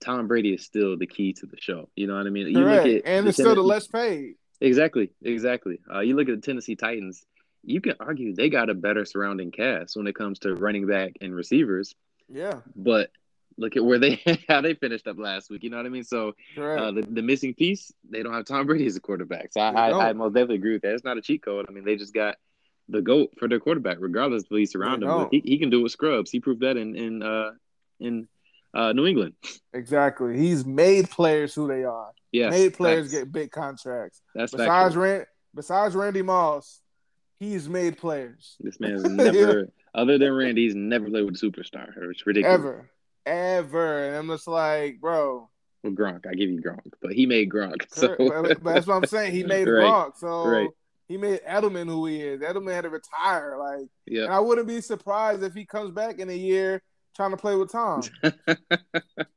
Tom 0.00 0.26
Brady 0.28 0.54
is 0.54 0.64
still 0.64 0.96
the 0.96 1.06
key 1.06 1.32
to 1.34 1.46
the 1.46 1.56
show. 1.60 1.88
You 1.96 2.06
know 2.06 2.16
what 2.16 2.26
I 2.26 2.30
mean? 2.30 2.48
You 2.48 2.54
Correct. 2.54 2.86
look 2.86 2.96
at 2.96 3.02
and 3.06 3.28
it's 3.28 3.38
still 3.38 3.54
the 3.54 3.62
less 3.62 3.86
paid. 3.86 4.34
Exactly, 4.60 5.10
exactly. 5.22 5.80
Uh, 5.92 6.00
you 6.00 6.16
look 6.16 6.28
at 6.28 6.36
the 6.36 6.40
Tennessee 6.40 6.76
Titans. 6.76 7.24
You 7.62 7.80
can 7.80 7.94
argue 7.98 8.34
they 8.34 8.48
got 8.48 8.70
a 8.70 8.74
better 8.74 9.04
surrounding 9.04 9.50
cast 9.50 9.96
when 9.96 10.06
it 10.06 10.14
comes 10.14 10.38
to 10.40 10.54
running 10.54 10.86
back 10.86 11.14
and 11.20 11.34
receivers, 11.34 11.94
Yeah, 12.28 12.60
but 12.76 13.10
look 13.58 13.76
at 13.76 13.84
where 13.84 13.98
they 13.98 14.20
how 14.48 14.60
they 14.60 14.74
finished 14.74 15.06
up 15.08 15.18
last 15.18 15.50
week. 15.50 15.64
You 15.64 15.70
know 15.70 15.78
what 15.78 15.86
I 15.86 15.88
mean? 15.88 16.04
So 16.04 16.34
uh, 16.58 16.92
the, 16.92 17.06
the 17.10 17.22
missing 17.22 17.54
piece, 17.54 17.92
they 18.08 18.22
don't 18.22 18.32
have 18.32 18.44
Tom 18.44 18.66
Brady 18.66 18.86
as 18.86 18.96
a 18.96 19.00
quarterback. 19.00 19.52
So 19.52 19.60
I, 19.60 19.90
I. 19.90 20.08
I 20.08 20.12
most 20.12 20.34
definitely 20.34 20.56
agree 20.56 20.74
with 20.74 20.82
that. 20.82 20.94
It's 20.94 21.04
not 21.04 21.18
a 21.18 21.22
cheat 21.22 21.42
code. 21.42 21.66
I 21.68 21.72
mean, 21.72 21.84
they 21.84 21.96
just 21.96 22.14
got 22.14 22.36
the 22.88 23.02
goat 23.02 23.32
for 23.38 23.48
their 23.48 23.58
quarterback, 23.58 23.98
regardless 24.00 24.44
of 24.44 24.48
who 24.50 24.56
he's 24.56 24.74
around 24.74 25.02
him. 25.02 25.28
He, 25.30 25.42
he 25.44 25.58
can 25.58 25.70
do 25.70 25.80
it 25.80 25.82
with 25.84 25.92
scrubs. 25.92 26.30
He 26.30 26.40
proved 26.40 26.60
that 26.60 26.76
in 26.76 26.94
in 26.94 27.22
uh, 27.22 27.50
in 27.98 28.28
uh, 28.76 28.92
New 28.92 29.06
England. 29.06 29.34
exactly. 29.72 30.36
He's 30.38 30.64
made 30.64 31.10
players 31.10 31.54
who 31.54 31.66
they 31.66 31.84
are. 31.84 32.10
Yeah, 32.32 32.50
made 32.50 32.74
players 32.74 33.10
get 33.10 33.32
big 33.32 33.50
contracts. 33.50 34.20
That's 34.34 34.52
Besides 34.52 34.68
factual. 34.68 35.02
Rand, 35.02 35.26
besides 35.54 35.94
Randy 35.94 36.22
Moss, 36.22 36.80
he's 37.40 37.68
made 37.68 37.96
players. 37.98 38.56
This 38.60 38.78
man's 38.78 39.04
never, 39.04 39.68
other 39.94 40.18
than 40.18 40.32
Randy, 40.32 40.64
he's 40.64 40.74
never 40.74 41.08
played 41.08 41.24
with 41.24 41.34
a 41.34 41.38
superstar. 41.46 41.88
It's 42.10 42.26
ridiculous. 42.26 42.54
Ever. 42.60 42.90
Ever. 43.24 44.06
And 44.08 44.16
I'm 44.16 44.28
just 44.28 44.46
like, 44.46 45.00
bro. 45.00 45.48
Well, 45.82 45.92
Gronk, 45.92 46.26
I 46.26 46.34
give 46.34 46.50
you 46.50 46.60
Gronk, 46.60 46.92
but 47.00 47.12
he 47.12 47.26
made 47.26 47.50
Gronk. 47.50 47.86
So 47.90 48.14
but, 48.18 48.62
but 48.62 48.74
that's 48.74 48.86
what 48.86 48.96
I'm 48.96 49.06
saying. 49.06 49.32
He 49.32 49.42
made 49.44 49.66
Right. 49.68 49.84
Gronk. 49.84 50.16
So 50.16 50.46
Right. 50.46 50.68
he 51.08 51.16
made 51.16 51.40
Edelman 51.48 51.86
who 51.86 52.06
he 52.06 52.20
is. 52.20 52.40
Edelman 52.40 52.74
had 52.74 52.82
to 52.82 52.90
retire. 52.90 53.56
Like, 53.58 53.78
and 53.78 53.88
yeah, 54.06 54.24
I 54.26 54.40
wouldn't 54.40 54.66
be 54.68 54.80
surprised 54.80 55.42
if 55.42 55.54
he 55.54 55.64
comes 55.64 55.90
back 55.90 56.18
in 56.18 56.28
a 56.28 56.34
year 56.36 56.82
trying 57.16 57.32
to 57.32 57.36
play 57.36 57.56
with 57.56 57.72
Tom. 57.72 58.02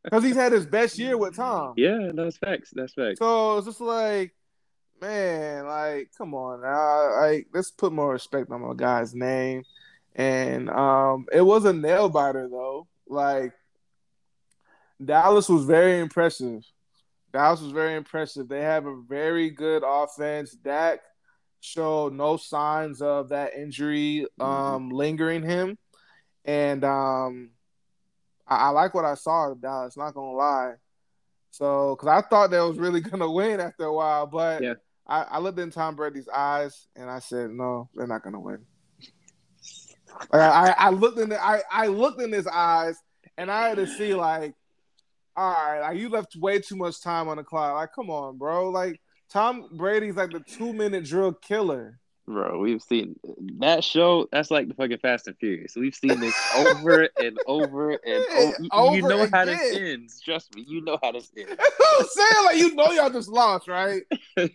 Because 0.03 0.23
he's 0.23 0.35
had 0.35 0.51
his 0.51 0.65
best 0.65 0.97
year 0.97 1.17
with 1.17 1.35
Tom. 1.35 1.75
yeah, 1.77 2.09
that's 2.15 2.37
facts. 2.37 2.71
That's 2.73 2.93
facts. 2.93 3.19
So 3.19 3.57
it's 3.59 3.67
just 3.67 3.79
like, 3.79 4.33
man, 4.99 5.67
like, 5.67 6.09
come 6.17 6.33
on 6.33 6.61
now. 6.61 7.21
Like, 7.21 7.47
let's 7.53 7.69
put 7.69 7.93
more 7.93 8.11
respect 8.11 8.49
on 8.49 8.61
my 8.61 8.73
guy's 8.75 9.13
name. 9.13 9.61
And 10.15 10.67
um, 10.71 11.27
it 11.31 11.41
was 11.43 11.65
a 11.65 11.73
nail 11.73 12.09
biter 12.09 12.47
though. 12.49 12.87
Like, 13.07 13.53
Dallas 15.03 15.47
was 15.47 15.65
very 15.65 15.99
impressive. 15.99 16.63
Dallas 17.31 17.61
was 17.61 17.71
very 17.71 17.93
impressive. 17.95 18.47
They 18.49 18.61
have 18.63 18.87
a 18.87 18.99
very 19.07 19.51
good 19.51 19.83
offense. 19.85 20.51
Dak 20.53 21.01
showed 21.61 22.13
no 22.13 22.37
signs 22.37 23.01
of 23.03 23.29
that 23.29 23.53
injury 23.55 24.25
Mm-hmm. 24.39 24.43
um, 24.43 24.89
lingering 24.89 25.43
him, 25.43 25.77
and 26.45 26.83
um, 26.83 27.51
I, 28.49 28.55
I 28.55 28.69
like 28.69 28.93
what 28.93 29.05
I 29.05 29.13
saw 29.13 29.51
of 29.51 29.62
Dallas. 29.62 29.95
Not 29.95 30.13
gonna 30.13 30.31
lie. 30.31 30.73
So, 31.51 31.95
because 31.95 32.07
I 32.07 32.27
thought 32.27 32.51
they 32.51 32.59
was 32.59 32.77
really 32.77 33.01
gonna 33.01 33.29
win 33.29 33.59
after 33.59 33.85
a 33.85 33.93
while, 33.93 34.27
but 34.27 34.62
Yeah. 34.62 34.73
I, 35.07 35.21
I 35.23 35.39
looked 35.39 35.59
in 35.59 35.71
Tom 35.71 35.95
Brady's 35.95 36.29
eyes 36.29 36.88
and 36.95 37.09
I 37.09 37.19
said, 37.19 37.49
no, 37.51 37.89
they're 37.95 38.07
not 38.07 38.23
gonna 38.23 38.39
win. 38.39 38.59
Like, 40.31 40.41
I, 40.41 40.75
I 40.77 40.89
looked 40.89 41.19
in 41.19 41.29
the, 41.29 41.43
I, 41.43 41.62
I 41.71 41.88
looked 41.88 42.21
in 42.21 42.31
his 42.31 42.47
eyes 42.47 42.97
and 43.38 43.51
I 43.51 43.69
had 43.69 43.77
to 43.77 43.88
see 43.88 44.13
like, 44.13 44.53
all 45.35 45.51
right, 45.51 45.79
like 45.81 45.97
you 45.97 46.09
left 46.09 46.35
way 46.35 46.59
too 46.59 46.75
much 46.75 47.01
time 47.01 47.27
on 47.29 47.38
the 47.38 47.43
clock. 47.43 47.73
Like, 47.75 47.93
come 47.93 48.09
on, 48.09 48.38
bro. 48.38 48.69
Like 48.69 48.99
Tom 49.29 49.69
Brady's 49.71 50.15
like 50.15 50.31
the 50.31 50.41
two 50.41 50.73
minute 50.73 51.05
drill 51.05 51.33
killer. 51.33 51.98
Bro, 52.29 52.59
we've 52.59 52.81
seen 52.83 53.15
that 53.57 53.83
show. 53.83 54.27
That's 54.31 54.51
like 54.51 54.67
the 54.67 54.75
fucking 54.75 54.99
Fast 54.99 55.27
and 55.27 55.35
Furious. 55.39 55.75
We've 55.75 55.95
seen 55.95 56.19
this 56.19 56.35
over 56.57 57.09
and 57.19 57.39
over 57.47 57.89
and 57.93 58.23
over. 58.37 58.55
You, 58.59 58.63
you 58.63 58.69
Over 58.71 59.09
know 59.09 59.27
how 59.33 59.45
this 59.45 59.71
again. 59.71 59.87
ends. 59.87 60.21
Trust 60.21 60.53
me, 60.53 60.63
you 60.67 60.81
know 60.81 60.99
how 61.01 61.11
this 61.11 61.31
ends. 61.37 61.55
I'm 61.59 62.05
saying. 62.05 62.45
Like, 62.45 62.57
you 62.57 62.75
know, 62.75 62.91
y'all 62.91 63.09
just 63.09 63.29
lost, 63.29 63.67
right? 63.67 64.03
like, 64.37 64.51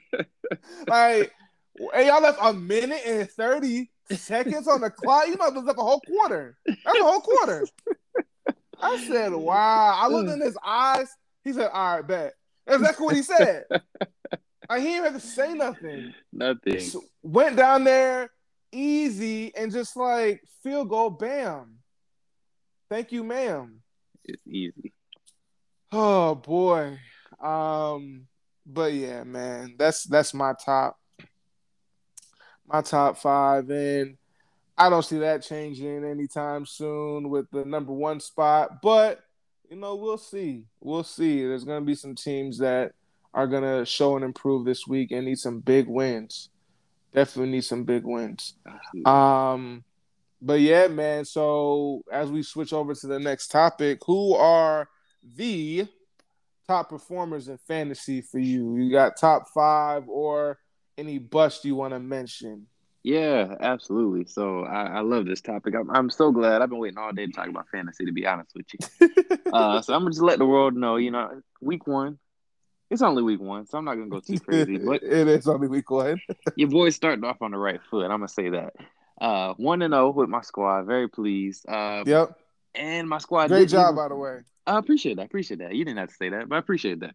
hey, 0.86 2.06
y'all 2.06 2.22
left 2.22 2.38
a 2.40 2.52
minute 2.52 3.02
and 3.04 3.28
30 3.28 3.90
seconds 4.12 4.68
on 4.68 4.80
the 4.80 4.90
clock. 4.90 5.26
You 5.26 5.36
know, 5.36 5.50
there's 5.50 5.64
like 5.64 5.76
a 5.76 5.82
whole 5.82 6.00
quarter. 6.06 6.56
That's 6.64 7.00
a 7.00 7.02
whole 7.02 7.22
quarter. 7.22 7.66
I 8.80 9.04
said, 9.08 9.32
wow. 9.32 9.98
I 10.00 10.06
looked 10.06 10.30
in 10.30 10.40
his 10.40 10.56
eyes. 10.64 11.08
He 11.42 11.52
said, 11.52 11.70
all 11.72 11.96
right, 11.96 12.06
bet. 12.06 12.34
That's 12.68 12.78
exactly 12.80 13.04
what 13.04 13.16
he 13.16 13.22
said. 13.22 13.64
Like, 14.68 14.80
he 14.80 14.86
didn't 14.88 15.12
have 15.12 15.14
to 15.14 15.26
say 15.26 15.54
nothing. 15.54 16.14
Nothing. 16.32 16.72
Just 16.72 16.96
went 17.22 17.56
down 17.56 17.84
there 17.84 18.30
easy 18.74 19.54
and 19.54 19.72
just 19.72 19.96
like 19.96 20.42
field 20.62 20.88
goal, 20.88 21.10
bam. 21.10 21.78
Thank 22.90 23.12
you, 23.12 23.24
ma'am. 23.24 23.80
It's 24.24 24.42
easy. 24.46 24.92
Oh 25.92 26.34
boy. 26.34 26.98
Um 27.40 28.26
but 28.66 28.92
yeah, 28.92 29.24
man. 29.24 29.76
That's 29.78 30.04
that's 30.04 30.34
my 30.34 30.54
top 30.64 30.98
my 32.66 32.80
top 32.80 33.18
5 33.18 33.70
and 33.70 34.16
I 34.76 34.90
don't 34.90 35.04
see 35.04 35.18
that 35.18 35.42
changing 35.42 36.04
anytime 36.04 36.66
soon 36.66 37.28
with 37.28 37.48
the 37.50 37.64
number 37.64 37.92
1 37.92 38.20
spot, 38.20 38.82
but 38.82 39.20
you 39.70 39.76
know, 39.76 39.94
we'll 39.94 40.18
see. 40.18 40.64
We'll 40.80 41.04
see. 41.04 41.44
There's 41.44 41.64
going 41.64 41.80
to 41.80 41.86
be 41.86 41.94
some 41.94 42.14
teams 42.14 42.58
that 42.58 42.92
are 43.34 43.48
to 43.48 43.84
show 43.84 44.16
and 44.16 44.24
improve 44.24 44.64
this 44.64 44.86
week 44.86 45.10
and 45.10 45.26
need 45.26 45.38
some 45.38 45.60
big 45.60 45.88
wins. 45.88 46.48
Definitely 47.12 47.52
need 47.52 47.64
some 47.64 47.84
big 47.84 48.04
wins. 48.04 48.54
Um, 49.04 49.84
but 50.40 50.60
yeah, 50.60 50.86
man. 50.88 51.24
So 51.24 52.02
as 52.10 52.30
we 52.30 52.42
switch 52.42 52.72
over 52.72 52.94
to 52.94 53.06
the 53.06 53.18
next 53.18 53.48
topic, 53.48 53.98
who 54.06 54.34
are 54.34 54.88
the 55.34 55.86
top 56.66 56.88
performers 56.88 57.48
in 57.48 57.58
fantasy 57.58 58.20
for 58.20 58.38
you? 58.38 58.76
You 58.76 58.90
got 58.90 59.16
top 59.18 59.48
five 59.52 60.08
or 60.08 60.58
any 60.96 61.18
bust 61.18 61.64
you 61.64 61.74
want 61.74 61.92
to 61.92 62.00
mention? 62.00 62.66
Yeah, 63.02 63.56
absolutely. 63.60 64.24
So 64.26 64.64
I, 64.64 64.84
I 64.84 65.00
love 65.00 65.26
this 65.26 65.42
topic. 65.42 65.74
I'm, 65.74 65.90
I'm 65.90 66.08
so 66.08 66.32
glad. 66.32 66.62
I've 66.62 66.70
been 66.70 66.78
waiting 66.78 66.98
all 66.98 67.12
day 67.12 67.26
to 67.26 67.32
talk 67.32 67.48
about 67.48 67.68
fantasy. 67.70 68.06
To 68.06 68.12
be 68.12 68.26
honest 68.26 68.52
with 68.54 68.66
you, 68.72 69.08
uh, 69.52 69.82
so 69.82 69.92
I'm 69.92 70.00
gonna 70.00 70.10
just 70.10 70.22
let 70.22 70.38
the 70.38 70.46
world 70.46 70.74
know. 70.74 70.96
You 70.96 71.10
know, 71.10 71.42
week 71.60 71.86
one. 71.86 72.18
It's 72.94 73.02
only 73.02 73.24
week 73.24 73.40
one, 73.40 73.66
so 73.66 73.76
I'm 73.76 73.84
not 73.84 73.96
gonna 73.96 74.08
go 74.08 74.20
too 74.20 74.38
crazy. 74.38 74.78
But 74.86 75.02
it 75.02 75.26
is 75.26 75.48
only 75.48 75.66
week 75.66 75.90
one. 75.90 76.20
your 76.56 76.68
boy's 76.68 76.94
starting 76.94 77.24
off 77.24 77.42
on 77.42 77.50
the 77.50 77.58
right 77.58 77.80
foot. 77.90 78.04
I'm 78.04 78.10
gonna 78.20 78.28
say 78.28 78.50
that. 78.50 78.74
Uh, 79.20 79.54
one 79.54 79.82
and 79.82 79.92
zero 79.92 80.10
with 80.10 80.28
my 80.28 80.42
squad. 80.42 80.86
Very 80.86 81.08
pleased. 81.08 81.68
Uh, 81.68 82.04
Yep. 82.06 82.38
and 82.76 83.08
my 83.08 83.18
squad. 83.18 83.48
Great 83.48 83.60
did 83.62 83.70
job, 83.70 83.86
even- 83.86 83.96
by 83.96 84.08
the 84.08 84.14
way. 84.14 84.38
I 84.66 84.78
appreciate 84.78 85.16
that. 85.16 85.22
I 85.22 85.24
appreciate 85.24 85.58
that. 85.58 85.74
You 85.74 85.84
didn't 85.84 85.98
have 85.98 86.08
to 86.08 86.14
say 86.14 86.28
that, 86.28 86.48
but 86.48 86.54
I 86.54 86.58
appreciate 86.60 87.00
that. 87.00 87.14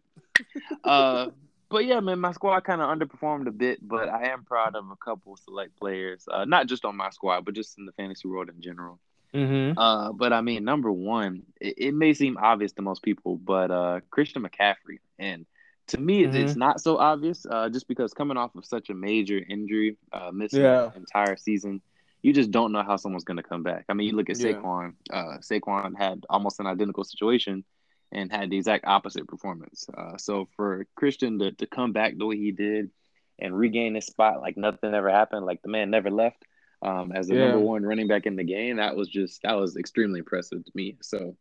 uh, 0.84 1.30
but 1.70 1.86
yeah, 1.86 2.00
man, 2.00 2.20
my 2.20 2.32
squad 2.32 2.60
kind 2.60 2.82
of 2.82 2.88
underperformed 2.96 3.46
a 3.48 3.50
bit, 3.50 3.78
but 3.80 4.10
I 4.10 4.28
am 4.28 4.44
proud 4.44 4.76
of 4.76 4.84
a 4.90 4.96
couple 4.96 5.34
select 5.38 5.76
players. 5.80 6.28
Uh, 6.30 6.44
not 6.44 6.66
just 6.66 6.84
on 6.84 6.94
my 6.94 7.08
squad, 7.08 7.46
but 7.46 7.54
just 7.54 7.78
in 7.78 7.86
the 7.86 7.92
fantasy 7.92 8.28
world 8.28 8.50
in 8.50 8.60
general. 8.60 8.98
Mm-hmm. 9.34 9.78
Uh, 9.78 10.12
but 10.12 10.32
I 10.34 10.42
mean, 10.42 10.64
number 10.64 10.92
one, 10.92 11.44
it, 11.60 11.74
it 11.78 11.94
may 11.94 12.12
seem 12.12 12.36
obvious 12.36 12.72
to 12.72 12.82
most 12.82 13.02
people, 13.02 13.36
but 13.36 13.70
uh, 13.70 14.00
Christian 14.10 14.42
McCaffrey, 14.42 14.98
and 15.18 15.46
to 15.90 16.00
me, 16.00 16.24
it's, 16.24 16.36
it's 16.36 16.56
not 16.56 16.80
so 16.80 16.96
obvious. 16.98 17.46
Uh, 17.48 17.68
just 17.68 17.86
because 17.88 18.12
coming 18.14 18.36
off 18.36 18.54
of 18.56 18.64
such 18.64 18.90
a 18.90 18.94
major 18.94 19.38
injury, 19.48 19.96
uh, 20.12 20.30
missing 20.32 20.62
Yeah. 20.62 20.90
the 20.92 20.98
entire 20.98 21.36
season, 21.36 21.80
you 22.22 22.32
just 22.32 22.50
don't 22.50 22.72
know 22.72 22.82
how 22.82 22.96
someone's 22.96 23.24
going 23.24 23.36
to 23.38 23.42
come 23.42 23.62
back. 23.62 23.84
I 23.88 23.94
mean, 23.94 24.08
you 24.08 24.16
look 24.16 24.30
at 24.30 24.38
Yeah. 24.38 24.52
Saquon. 24.52 24.94
Uh, 25.10 25.38
Saquon 25.38 25.96
had 25.96 26.24
almost 26.28 26.60
an 26.60 26.66
identical 26.66 27.04
situation 27.04 27.64
and 28.12 28.30
had 28.30 28.50
the 28.50 28.56
exact 28.56 28.84
opposite 28.86 29.26
performance. 29.28 29.86
Uh, 29.96 30.16
so 30.16 30.48
for 30.56 30.86
Christian 30.96 31.38
to, 31.38 31.52
to 31.52 31.66
come 31.66 31.92
back 31.92 32.16
the 32.16 32.26
way 32.26 32.36
he 32.36 32.50
did 32.52 32.90
and 33.38 33.56
regain 33.56 33.94
his 33.94 34.06
spot 34.06 34.40
like 34.40 34.56
nothing 34.56 34.92
ever 34.94 35.10
happened, 35.10 35.46
like 35.46 35.62
the 35.62 35.68
man 35.70 35.90
never 35.90 36.10
left 36.10 36.44
um, 36.82 37.12
as 37.12 37.28
the 37.28 37.34
Yeah. 37.34 37.42
number 37.46 37.60
one 37.60 37.82
running 37.84 38.08
back 38.08 38.26
in 38.26 38.36
the 38.36 38.44
game, 38.44 38.76
that 38.76 38.96
was 38.96 39.08
just 39.08 39.42
that 39.42 39.54
was 39.54 39.76
extremely 39.76 40.18
impressive 40.20 40.64
to 40.64 40.72
me. 40.74 40.96
So 41.02 41.36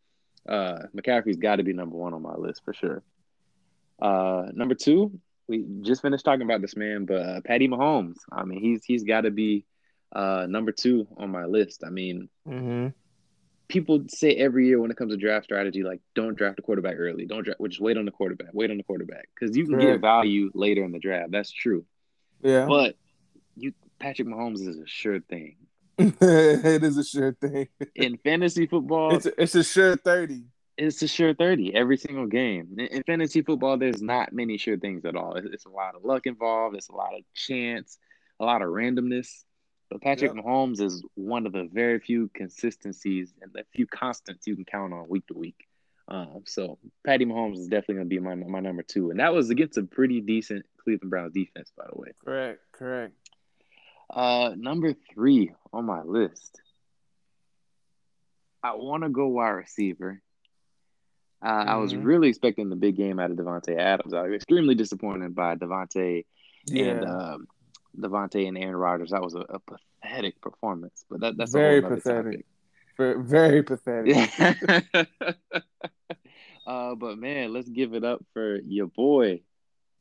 uh, 0.47 0.83
McCaffrey's 0.95 1.37
got 1.37 1.57
to 1.57 1.63
be 1.63 1.73
number 1.73 1.95
one 1.97 2.13
on 2.13 2.21
my 2.21 2.35
list 2.35 2.63
for 2.63 2.73
sure. 2.73 3.03
Uh, 4.01 4.47
number 4.53 4.75
two, 4.75 5.11
we 5.47 5.65
just 5.81 6.01
finished 6.01 6.23
talking 6.25 6.43
about 6.43 6.61
this 6.61 6.75
man, 6.75 7.05
but 7.05 7.15
uh, 7.21 7.41
Patty 7.43 7.67
Mahomes. 7.67 8.15
I 8.31 8.45
mean, 8.45 8.61
he's 8.61 8.83
he's 8.85 9.03
got 9.03 9.21
to 9.21 9.31
be 9.31 9.65
uh, 10.13 10.45
number 10.49 10.71
two 10.71 11.07
on 11.17 11.29
my 11.31 11.45
list. 11.45 11.83
I 11.85 11.89
mean, 11.89 12.29
Mm-hmm. 12.47 12.87
people 13.67 14.03
say 14.09 14.35
every 14.35 14.67
year 14.67 14.79
when 14.79 14.89
it 14.91 14.97
comes 14.97 15.11
to 15.13 15.17
draft 15.17 15.45
strategy, 15.45 15.83
like 15.83 16.01
don't 16.15 16.35
draft 16.35 16.59
a 16.59 16.61
quarterback 16.61 16.95
early. 16.97 17.25
Don't 17.25 17.43
draft. 17.43 17.59
Well, 17.59 17.69
just 17.69 17.81
wait 17.81 17.97
on 17.97 18.05
the 18.05 18.11
quarterback. 18.11 18.49
Wait 18.53 18.71
on 18.71 18.77
the 18.77 18.83
quarterback 18.83 19.27
because 19.37 19.55
you 19.55 19.65
can 19.65 19.77
get 19.79 19.85
Correct. 19.85 20.01
value 20.01 20.49
later 20.53 20.83
in 20.83 20.91
the 20.91 20.99
draft. 20.99 21.31
That's 21.31 21.51
true. 21.51 21.85
Yeah. 22.41 22.65
But 22.67 22.95
you, 23.55 23.73
Patrick 23.99 24.27
Mahomes 24.27 24.65
is 24.67 24.77
a 24.79 24.87
sure 24.87 25.19
thing 25.19 25.57
it 25.99 26.81
is 26.83 26.97
a 26.97 27.03
sure 27.03 27.33
thing. 27.33 27.67
in 27.95 28.17
fantasy 28.23 28.65
football. 28.65 29.15
It's 29.15 29.25
a, 29.25 29.41
it's 29.41 29.55
a 29.55 29.63
sure 29.65 29.97
30. 29.97 30.43
It's 30.79 31.01
a 31.01 31.07
sure 31.07 31.33
30 31.33 31.75
every 31.75 31.97
single 31.97 32.25
game. 32.25 32.77
In, 32.77 33.03
fantasy 33.03 33.41
football, 33.41 33.77
there's 33.77 34.01
not 34.01 34.33
many 34.33 34.57
sure 34.57 34.77
things 34.77 35.05
at 35.05 35.15
all. 35.15 35.35
It's, 35.35 35.47
it's 35.51 35.65
a 35.65 35.69
lot 35.69 35.95
of 35.95 36.05
luck 36.05 36.25
involved, 36.25 36.75
it's 36.75 36.89
a 36.89 36.95
lot 36.95 37.13
of 37.13 37.21
chance, 37.33 37.97
a 38.39 38.45
lot 38.45 38.61
of 38.61 38.69
randomness. 38.69 39.43
But 39.89 40.01
Patrick 40.01 40.33
Yep. 40.35 40.45
Mahomes 40.45 40.79
is 40.81 41.03
one 41.15 41.45
of 41.45 41.51
the 41.51 41.67
very 41.71 41.99
few 41.99 42.29
consistencies 42.33 43.33
and 43.41 43.51
the 43.53 43.63
few 43.75 43.87
constants 43.87 44.45
you 44.47 44.55
can 44.55 44.65
count 44.65 44.93
on 44.93 45.09
week 45.09 45.25
to 45.27 45.33
week. 45.33 45.67
Um, 46.07 46.43
so 46.45 46.79
Patty 47.05 47.25
Mahomes 47.25 47.57
is 47.57 47.67
definitely 47.67 47.95
going 47.95 48.09
to 48.09 48.15
be 48.15 48.19
my 48.19 48.35
my 48.35 48.59
number 48.59 48.81
two, 48.81 49.11
and 49.11 49.19
that 49.19 49.33
was 49.33 49.51
against 49.51 49.77
a 49.77 49.83
pretty 49.83 50.21
decent 50.21 50.65
Cleveland 50.83 51.11
Browns 51.11 51.33
defense, 51.33 51.71
by 51.77 51.85
the 51.91 51.99
way. 51.99 52.09
Correct. 52.23 52.61
Correct. 52.71 53.13
Uh, 54.09 54.53
number 54.57 54.95
three 55.13 55.51
on 55.71 55.85
my 55.85 56.01
list. 56.01 56.61
I 58.63 58.73
want 58.75 59.03
to 59.03 59.09
go 59.09 59.27
wide 59.27 59.49
receiver. 59.49 60.21
Uh, 61.41 61.63
I 61.67 61.75
was 61.77 61.93
Mhm. 61.93 62.03
really 62.03 62.29
expecting 62.29 62.69
the 62.69 62.75
big 62.75 62.95
game 62.95 63.19
out 63.19 63.31
of 63.31 63.37
Davante 63.37 63.77
Adams. 63.77 64.13
I 64.13 64.23
was 64.23 64.33
extremely 64.33 64.75
disappointed 64.75 65.33
by 65.35 65.55
Davante 65.55 66.25
Yeah. 66.65 66.85
and 66.85 67.05
um, 67.05 67.47
Davante 67.97 68.47
and 68.47 68.57
Aaron 68.57 68.75
Rodgers. 68.75 69.11
That 69.11 69.21
was 69.23 69.35
a, 69.35 69.45
a 69.49 69.59
pathetic 69.59 70.41
performance. 70.41 71.05
But 71.09 71.21
that, 71.21 71.37
that's 71.37 71.51
Very 71.53 71.81
pathetic. 71.81 72.45
Ver- 72.97 73.19
very 73.19 73.63
pathetic. 73.63 74.17
uh, 76.67 76.95
but 76.95 77.17
man, 77.17 77.53
let's 77.53 77.69
give 77.69 77.93
it 77.93 78.03
up 78.03 78.23
for 78.33 78.57
your 78.59 78.87
boy, 78.87 79.41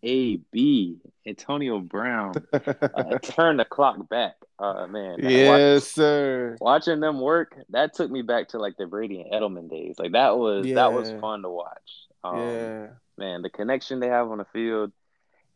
AB 0.02 0.98
Antonio 1.26 1.80
Brown. 1.80 2.34
Uh, 2.52 3.18
turn 3.22 3.56
the 3.56 3.64
clock 3.64 4.08
back. 4.08 4.34
Uh, 4.58 4.86
man, 4.86 5.10
watch- 5.12 5.22
yes, 5.22 5.86
sir. 5.86 6.56
watching 6.60 7.00
them 7.00 7.20
work 7.20 7.54
that 7.70 7.94
took 7.94 8.10
me 8.10 8.22
back 8.22 8.48
to 8.48 8.58
like 8.58 8.76
the 8.76 8.86
Brady 8.86 9.20
and 9.20 9.32
Edelman 9.32 9.70
days. 9.70 9.96
Like 9.98 10.12
that 10.12 10.36
was 10.36 10.66
that 10.72 10.92
was 10.92 11.12
fun 11.20 11.42
to 11.42 11.48
watch. 11.48 12.06
Um, 12.24 12.38
yeah. 12.38 12.86
man, 13.16 13.42
the 13.42 13.50
connection 13.50 14.00
they 14.00 14.08
have 14.08 14.30
on 14.30 14.38
the 14.38 14.46
field. 14.46 14.92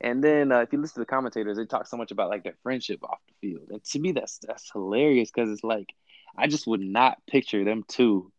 And 0.00 0.22
then 0.22 0.50
uh, 0.50 0.60
if 0.60 0.72
you 0.72 0.80
listen 0.80 0.94
to 0.94 1.00
the 1.00 1.06
commentators, 1.06 1.56
they 1.56 1.64
talk 1.64 1.86
so 1.86 1.96
much 1.96 2.10
about 2.10 2.28
like 2.28 2.42
their 2.42 2.56
friendship 2.62 3.02
off 3.04 3.18
the 3.28 3.48
field. 3.48 3.68
And 3.70 3.82
to 3.84 3.98
me, 3.98 4.12
that's 4.12 4.38
that's 4.38 4.70
hilarious 4.72 5.30
because 5.30 5.50
it's 5.50 5.64
like 5.64 5.92
I 6.36 6.46
just 6.48 6.66
would 6.66 6.80
not 6.80 7.18
picture 7.26 7.64
them 7.64 7.84
two 7.86 8.32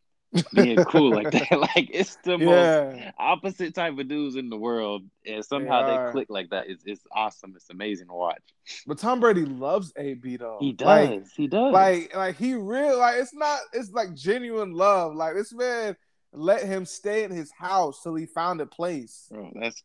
being 0.53 0.83
cool 0.85 1.11
like 1.11 1.31
that. 1.31 1.47
Like 1.51 1.89
it's 1.93 2.17
the 2.23 2.37
most 2.37 3.01
opposite 3.17 3.73
type 3.73 3.97
of 3.97 4.07
dudes 4.07 4.35
in 4.35 4.49
the 4.49 4.57
world, 4.57 5.03
and 5.25 5.43
somehow 5.43 5.87
They 5.87 6.05
they, 6.05 6.11
click 6.11 6.27
like 6.29 6.49
that. 6.49 6.69
It's 6.69 6.83
it's 6.85 7.03
awesome. 7.11 7.53
It's 7.55 7.69
amazing 7.69 8.07
to 8.07 8.13
watch. 8.13 8.41
But 8.85 8.97
Tom 8.97 9.19
Brady 9.19 9.45
loves 9.45 9.93
AB 9.95 10.37
though. 10.37 10.57
He 10.59 10.73
does. 10.73 11.09
Like, 11.09 11.27
he 11.35 11.47
does. 11.47 11.73
like, 11.73 12.15
like 12.15 12.37
he 12.37 12.53
real 12.53 12.97
like 12.97 13.19
it's 13.19 13.33
not 13.33 13.59
it's 13.73 13.91
like 13.91 14.13
genuine 14.15 14.73
love. 14.73 15.15
Like 15.15 15.35
this 15.35 15.53
man 15.53 15.95
let 16.33 16.63
him 16.63 16.85
stay 16.85 17.23
in 17.23 17.31
his 17.31 17.51
house 17.51 18.01
till 18.01 18.15
he 18.15 18.25
found 18.25 18.61
a 18.61 18.65
place. 18.65 19.27
Bro, 19.31 19.51
that's 19.55 19.83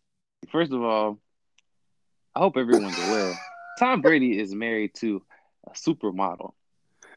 First 0.50 0.72
of 0.72 0.82
all, 0.82 1.18
I 2.34 2.40
hope 2.40 2.56
everyone's 2.56 2.96
aware. 2.96 3.34
Tom 3.78 4.00
Brady 4.00 4.38
is 4.38 4.54
married 4.54 4.94
to 4.96 5.22
a 5.66 5.70
supermodel, 5.72 6.52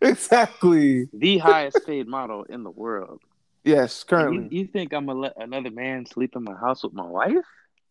Exactly. 0.09 1.07
the 1.13 1.37
highest 1.37 1.85
paid 1.85 2.07
model 2.07 2.43
in 2.43 2.63
the 2.63 2.71
world. 2.71 3.21
Yes, 3.63 4.03
currently. 4.03 4.47
you 4.57 4.65
think 4.65 4.93
I'm 4.93 5.05
gonna 5.05 5.19
let 5.19 5.33
another 5.37 5.69
man 5.69 6.05
sleep 6.07 6.35
in 6.35 6.43
my 6.43 6.55
house 6.55 6.83
with 6.83 6.93
my 6.93 7.05
wife? 7.05 7.35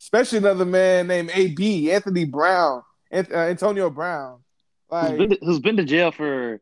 Especially 0.00 0.38
another 0.38 0.64
man 0.64 1.06
named 1.06 1.30
AB, 1.32 1.92
Anthony 1.92 2.24
Brown, 2.24 2.82
Ant- 3.12 3.30
uh, 3.32 3.36
Antonio 3.36 3.90
Brown. 3.90 4.40
Who's 4.90 5.02
Like, 5.02 5.18
been, 5.18 5.30
to, 5.30 5.38
who's 5.42 5.58
been 5.60 5.76
to 5.76 5.84
jail 5.84 6.10
for 6.10 6.60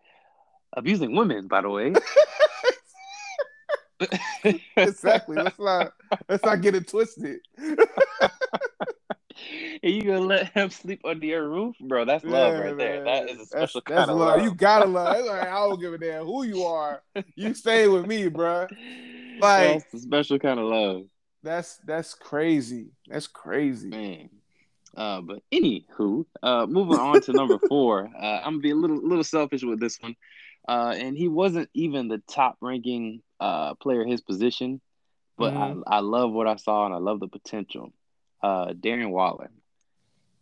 abusing 0.75 1.17
women, 1.17 1.47
by 1.49 1.63
the 1.63 1.71
way. 1.71 1.95
exactly. 4.77 5.37
Let's 5.37 5.59
not 5.59 5.93
let's 6.29 6.45
not 6.45 6.61
get 6.61 6.75
it 6.75 6.87
twisted. 6.89 7.39
And 9.83 9.92
you 9.94 10.03
gonna 10.03 10.20
let 10.20 10.53
him 10.55 10.70
sleep 10.70 11.01
under 11.05 11.24
your 11.27 11.48
roof, 11.48 11.77
bro? 11.81 12.05
That's 12.05 12.24
love 12.24 12.55
Yeah, 12.55 12.59
right 12.61 12.77
there. 12.79 13.05
That 13.05 13.31
is 13.31 13.40
a 13.40 13.46
special 13.46 13.83
that's 13.87 14.09
kind 14.09 14.11
of 14.11 14.16
love. 14.16 14.37
love. 14.38 14.44
You 14.44 14.55
gotta 14.55 14.87
love. 14.87 15.24
Like, 15.27 15.48
I 15.48 15.55
don't 15.55 15.81
give 15.81 15.94
a 15.94 15.98
damn 15.98 16.24
who 16.27 16.42
you 16.44 16.62
are. 16.64 17.03
You 17.37 17.55
stay 17.55 17.87
with 17.88 18.07
me, 18.07 18.29
bro. 18.29 18.66
Like- 19.38 19.83
that's 19.85 19.94
a 19.94 19.98
special 19.98 20.38
kind 20.38 20.59
of 20.59 20.66
love, 20.66 21.03
That's 21.42 21.79
that's 21.87 22.14
crazy. 22.14 22.88
That's 23.07 23.27
crazy. 23.29 23.88
man. 23.88 24.31
Uh, 24.96 25.20
but 25.20 25.38
anywho, 25.53 26.24
uh, 26.42 26.66
moving 26.66 26.96
on 26.98 27.20
to 27.20 27.33
number 27.33 27.59
four. 27.68 28.11
Uh, 28.20 28.40
I'm 28.42 28.55
gonna 28.55 28.59
be 28.59 28.70
a 28.70 28.74
little 28.77 28.96
little 29.07 29.22
selfish 29.24 29.62
with 29.62 29.79
this 29.81 29.96
one. 30.01 30.16
Uh, 30.66 30.94
and 30.96 31.16
he 31.16 31.29
wasn't 31.29 31.70
even 31.74 32.09
the 32.09 32.20
top 32.29 32.57
ranking 32.61 33.22
uh 33.38 33.74
player 33.77 34.05
his 34.05 34.20
position, 34.20 34.81
but 35.37 35.55
Mhm. 35.55 35.83
I 35.87 35.98
I 35.98 36.01
love 36.01 36.33
what 36.33 36.48
I 36.48 36.57
saw 36.57 36.87
and 36.87 36.94
I 36.94 36.98
love 36.98 37.20
the 37.20 37.29
potential. 37.29 37.92
Uh, 38.42 38.68
Darren 38.68 39.11
Waller. 39.11 39.51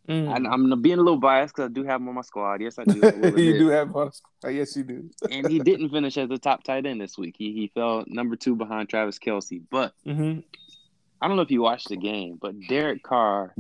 Mm. 0.09 0.29
I, 0.29 0.53
I'm 0.53 0.83
being 0.83 0.99
a 0.99 1.03
little 1.03 1.19
biased 1.19 1.55
because 1.57 1.69
I 1.71 1.73
do 1.73 1.83
have 1.85 2.01
him 2.01 2.09
on 2.09 2.15
my 2.15 2.21
squad. 2.21 2.61
Yes, 2.61 2.79
I 2.79 2.85
do. 2.85 3.01
You 3.37 3.59
do 3.59 3.69
have 3.69 3.91
one. 3.93 4.11
Yes, 4.49 4.77
you 4.77 4.85
do. 4.85 5.11
and 5.31 5.49
he 5.49 5.59
didn't 5.59 5.89
finish 5.91 6.17
as 6.17 6.29
the 6.29 6.39
top 6.39 6.63
tight 6.63 6.87
end 6.87 7.01
this 7.01 7.19
week. 7.19 7.35
He 7.37 7.53
he 7.53 7.73
fell 7.75 8.05
number 8.07 8.37
two 8.37 8.55
behind 8.55 8.89
Travis 8.89 9.19
Kelce. 9.19 9.61
But 9.71 9.95
Mm-hmm. 10.07 10.41
I 11.21 11.27
don't 11.29 11.37
know 11.37 11.43
if 11.43 11.51
you 11.51 11.63
watched 11.63 11.89
the 11.89 11.97
game, 11.97 12.39
but 12.41 12.55
Derek 12.69 13.03
Carr 13.03 13.55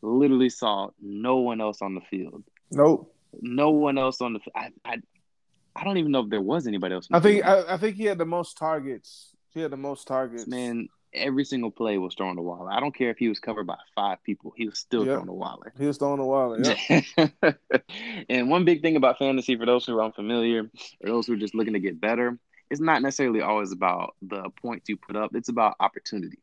literally 0.00 0.48
saw 0.48 0.90
no 1.02 1.36
one 1.38 1.60
else 1.60 1.82
on 1.82 1.94
the 1.96 2.00
field. 2.02 2.44
Nope. 2.70 3.12
No 3.42 3.70
one 3.70 3.98
else 3.98 4.20
on 4.22 4.32
the. 4.34 4.40
I 4.54 4.70
I, 4.84 4.96
I 5.76 5.84
don't 5.84 5.98
even 5.98 6.12
know 6.12 6.20
if 6.20 6.30
there 6.30 6.40
was 6.40 6.66
anybody 6.66 6.94
else. 6.94 7.08
on 7.10 7.16
I 7.16 7.18
the 7.18 7.28
think 7.28 7.44
field. 7.44 7.64
I, 7.68 7.74
I 7.74 7.76
think 7.76 7.96
he 7.96 8.04
had 8.04 8.16
the 8.18 8.24
most 8.26 8.56
targets. 8.56 9.34
He 9.52 9.60
had 9.60 9.70
the 9.72 9.76
most 9.76 10.06
targets. 10.06 10.46
man, 10.46 10.88
every 11.12 11.44
single 11.44 11.70
play 11.70 11.98
was 11.98 12.14
thrown 12.14 12.36
to 12.36 12.42
Waller. 12.42 12.70
I 12.70 12.80
don't 12.80 12.94
care 12.94 13.10
if 13.10 13.18
he 13.18 13.28
was 13.28 13.40
covered 13.40 13.66
by 13.66 13.76
five 13.94 14.22
people. 14.22 14.52
He 14.56 14.66
was 14.66 14.78
still 14.78 15.04
Yep. 15.04 15.14
throwing 15.14 15.26
to 15.26 15.32
Waller. 15.32 15.72
he 15.78 15.86
was 15.86 15.98
throwing 15.98 16.18
the 16.18 16.24
wallet. 16.24 16.78
Yep. 17.18 17.56
and 18.28 18.48
one 18.50 18.64
big 18.64 18.82
thing 18.82 18.96
about 18.96 19.18
fantasy 19.18 19.56
for 19.56 19.66
those 19.66 19.84
who 19.86 19.98
are 19.98 20.04
unfamiliar 20.04 20.70
or 21.02 21.08
those 21.08 21.26
who 21.26 21.34
are 21.34 21.36
just 21.38 21.54
looking 21.54 21.72
to 21.74 21.80
get 21.80 22.00
better, 22.00 22.38
it's 22.70 22.80
not 22.80 23.02
necessarily 23.02 23.40
always 23.40 23.72
about 23.72 24.14
the 24.22 24.50
points 24.62 24.88
you 24.88 24.96
put 24.96 25.16
up. 25.16 25.34
It's 25.34 25.48
about 25.48 25.74
opportunity. 25.80 26.38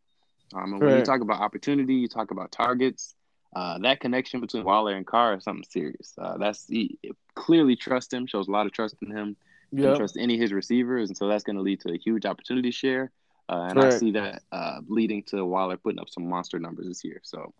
Um, 0.53 0.73
and 0.73 0.81
when 0.81 0.97
you 0.97 1.03
talk 1.03 1.21
about 1.21 1.41
opportunity, 1.41 1.95
you 1.95 2.07
talk 2.07 2.31
about 2.31 2.51
targets. 2.51 3.15
Uh, 3.55 3.77
that 3.79 3.99
connection 3.99 4.39
between 4.41 4.63
Waller 4.63 4.95
and 4.95 5.05
Carr 5.07 5.35
is 5.35 5.43
something 5.43 5.65
serious. 5.69 6.13
Uh, 6.17 6.37
that's 6.37 6.67
he, 6.67 6.99
clearly 7.35 7.75
trust 7.75 8.13
him, 8.13 8.27
shows 8.27 8.47
a 8.47 8.51
lot 8.51 8.65
of 8.65 8.71
trust 8.73 8.95
in 9.01 9.11
him. 9.11 9.35
Yep. 9.71 9.97
trust 9.97 10.15
any 10.17 10.35
of 10.35 10.39
his 10.41 10.53
receivers, 10.53 11.09
and 11.09 11.17
so 11.17 11.27
that's 11.27 11.43
going 11.43 11.57
to 11.57 11.61
lead 11.61 11.81
to 11.81 11.91
a 11.91 11.97
huge 11.97 12.25
opportunity 12.25 12.71
share. 12.71 13.11
Uh, 13.49 13.67
and 13.69 13.79
I 13.79 13.89
see 13.97 14.11
that 14.11 14.43
uh, 14.51 14.79
leading 14.87 15.23
to 15.23 15.43
Waller 15.45 15.77
putting 15.77 15.99
up 15.99 16.09
some 16.09 16.27
monster 16.27 16.59
numbers 16.59 16.87
this 16.87 17.03
year. 17.03 17.21
So 17.23 17.53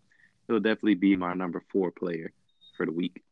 he'll 0.46 0.60
definitely 0.60 0.96
be 0.96 1.16
my 1.16 1.32
number 1.34 1.62
four 1.72 1.90
player 1.90 2.32
for 2.76 2.86
the 2.86 2.92
week. 2.92 3.22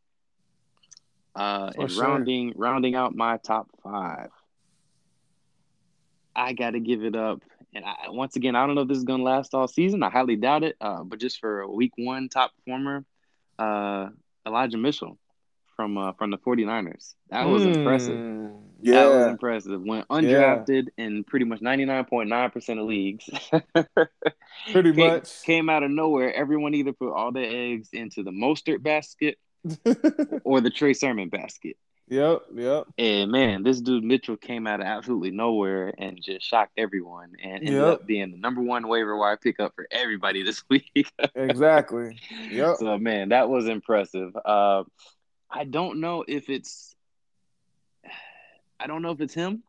Uh, 1.34 1.70
and 1.76 1.90
sure. 1.90 2.02
rounding 2.02 2.54
rounding 2.56 2.94
out 2.94 3.14
my 3.14 3.36
top 3.36 3.68
five, 3.82 4.30
I 6.34 6.54
got 6.54 6.70
to 6.70 6.80
give 6.80 7.04
it 7.04 7.14
up. 7.14 7.42
And 7.74 7.84
I, 7.84 8.08
once 8.08 8.36
again, 8.36 8.56
I 8.56 8.66
don't 8.66 8.74
know 8.74 8.82
if 8.82 8.88
this 8.88 8.96
is 8.96 9.04
going 9.04 9.20
to 9.20 9.24
last 9.24 9.52
all 9.52 9.68
season. 9.68 10.02
I 10.02 10.08
highly 10.08 10.36
doubt 10.36 10.64
it. 10.64 10.76
Uh, 10.80 11.04
but 11.04 11.18
just 11.18 11.38
for 11.40 11.60
a 11.60 11.70
week 11.70 11.92
one 11.96 12.30
top 12.30 12.52
performer, 12.56 13.04
uh, 13.58 14.08
Elijah 14.46 14.78
Mitchell 14.78 15.18
from 15.76 15.98
uh, 15.98 16.12
from 16.12 16.30
the 16.30 16.38
49ers. 16.38 17.14
That 17.28 17.46
was 17.46 17.66
impressive. 17.66 18.16
Mm, 18.86 18.94
That 18.94 19.06
was 19.08 19.26
impressive. 19.26 19.82
Went 19.82 20.08
undrafted 20.08 20.88
in 20.96 21.24
pretty 21.24 21.44
much 21.44 21.60
99.9% 21.60 22.80
of 22.80 22.86
leagues. 22.86 23.28
Pretty 24.72 24.92
came, 24.92 25.06
much. 25.08 25.42
came 25.42 25.68
out 25.68 25.82
of 25.82 25.90
nowhere. 25.90 26.32
Everyone 26.34 26.74
either 26.74 26.92
put 26.92 27.12
all 27.12 27.30
their 27.32 27.48
eggs 27.50 27.90
into 27.92 28.22
the 28.22 28.30
Mostert 28.30 28.82
basket 28.82 29.38
or 30.44 30.60
the 30.60 30.70
Trey 30.70 30.92
Sermon 30.92 31.28
basket. 31.28 31.76
yep. 32.08 32.42
Yep. 32.54 32.86
And 32.98 33.30
man, 33.30 33.62
this 33.62 33.80
dude 33.80 34.02
Mitchell 34.04 34.36
came 34.36 34.66
out 34.66 34.80
of 34.80 34.86
absolutely 34.86 35.30
nowhere 35.30 35.92
and 35.98 36.20
just 36.22 36.46
shocked 36.46 36.72
everyone 36.76 37.32
and 37.42 37.52
ended 37.60 37.74
Yep. 37.74 37.84
up 37.86 38.06
being 38.06 38.30
the 38.30 38.38
number 38.38 38.62
one 38.62 38.88
waiver 38.88 39.16
wire 39.16 39.36
pickup 39.36 39.74
for 39.74 39.86
everybody 39.90 40.42
this 40.42 40.62
week. 40.70 41.10
Exactly. 41.34 42.18
Yep. 42.50 42.76
So 42.78 42.98
man, 42.98 43.28
that 43.30 43.48
was 43.48 43.66
impressive. 43.68 44.36
Uh, 44.44 44.84
I 45.50 45.64
don't 45.64 46.00
know 46.00 46.24
if 46.26 46.48
it's 46.50 46.94
I 48.78 48.86
don't 48.86 49.02
know 49.02 49.10
if 49.10 49.20
it's 49.20 49.34
him. 49.34 49.62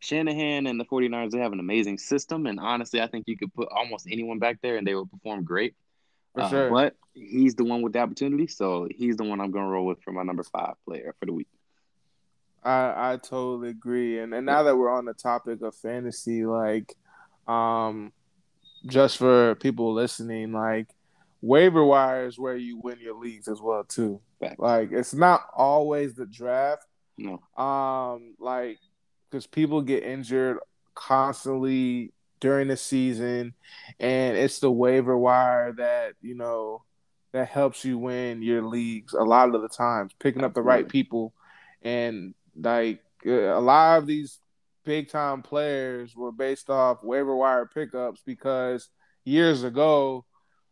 Shanahan 0.00 0.66
and 0.66 0.78
the 0.78 0.84
49ers, 0.84 1.30
they 1.30 1.38
have 1.38 1.52
an 1.52 1.60
amazing 1.60 1.98
system. 1.98 2.46
And 2.46 2.60
honestly, 2.60 3.00
I 3.00 3.06
think 3.06 3.24
you 3.26 3.36
could 3.36 3.52
put 3.54 3.68
almost 3.70 4.06
anyone 4.10 4.38
back 4.38 4.60
there 4.62 4.76
and 4.76 4.86
they 4.86 4.94
will 4.94 5.06
perform 5.06 5.44
great. 5.44 5.74
For 6.34 6.42
Uh, 6.42 6.48
sure. 6.50 6.70
But 6.70 6.96
he's 7.14 7.54
the 7.54 7.64
one 7.64 7.82
with 7.82 7.94
the 7.94 8.00
opportunity. 8.00 8.46
So 8.46 8.88
he's 8.94 9.16
the 9.16 9.24
one 9.24 9.40
I'm 9.40 9.50
going 9.50 9.64
to 9.64 9.70
roll 9.70 9.86
with 9.86 10.02
for 10.02 10.12
my 10.12 10.22
number 10.22 10.42
five 10.42 10.74
player 10.84 11.14
for 11.18 11.26
the 11.26 11.32
week. 11.32 11.48
I 12.62 13.12
I 13.12 13.16
totally 13.16 13.70
agree. 13.70 14.18
And 14.18 14.34
and 14.34 14.44
now 14.44 14.64
that 14.64 14.76
we're 14.76 14.90
on 14.90 15.04
the 15.04 15.14
topic 15.14 15.62
of 15.62 15.74
fantasy, 15.76 16.44
like 16.44 16.94
um 17.46 18.12
just 18.86 19.18
for 19.18 19.54
people 19.56 19.94
listening, 19.94 20.52
like 20.52 20.88
waiver 21.40 21.84
wire 21.84 22.26
is 22.26 22.38
where 22.38 22.56
you 22.56 22.78
win 22.78 22.98
your 23.00 23.14
leagues 23.14 23.46
as 23.46 23.60
well 23.60 23.84
too. 23.84 24.20
Facts. 24.40 24.58
Like 24.58 24.90
it's 24.90 25.14
not 25.14 25.42
always 25.56 26.14
the 26.14 26.26
draft. 26.26 26.84
No. 27.18 27.40
Um 27.62 28.34
like 28.38 28.78
because 29.30 29.46
people 29.46 29.82
get 29.82 30.02
injured 30.02 30.58
constantly 30.94 32.12
during 32.40 32.68
the 32.68 32.76
season 32.76 33.54
and 33.98 34.36
it's 34.36 34.58
the 34.60 34.70
waiver 34.70 35.16
wire 35.16 35.72
that, 35.72 36.14
you 36.20 36.34
know, 36.34 36.84
that 37.32 37.48
helps 37.48 37.84
you 37.84 37.98
win 37.98 38.42
your 38.42 38.62
leagues 38.62 39.12
a 39.14 39.22
lot 39.22 39.54
of 39.54 39.62
the 39.62 39.68
times, 39.68 40.12
picking 40.18 40.44
up 40.44 40.54
the 40.54 40.62
right 40.62 40.88
people 40.88 41.34
and 41.82 42.34
like 42.56 43.00
uh, 43.26 43.30
a 43.30 43.60
lot 43.60 43.98
of 43.98 44.06
these 44.06 44.38
big 44.84 45.08
time 45.10 45.42
players 45.42 46.14
were 46.16 46.32
based 46.32 46.70
off 46.70 47.02
waiver 47.02 47.34
wire 47.34 47.66
pickups 47.66 48.22
because 48.24 48.88
years 49.24 49.64
ago, 49.64 50.24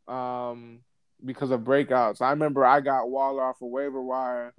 um, 0.08 0.80
because 1.24 1.50
of 1.50 1.60
breakouts. 1.60 2.20
I 2.22 2.30
remember 2.30 2.64
I 2.64 2.80
got 2.80 3.10
Waller 3.10 3.42
off 3.42 3.62
of 3.62 3.68
waiver 3.68 4.02
wire, 4.02 4.54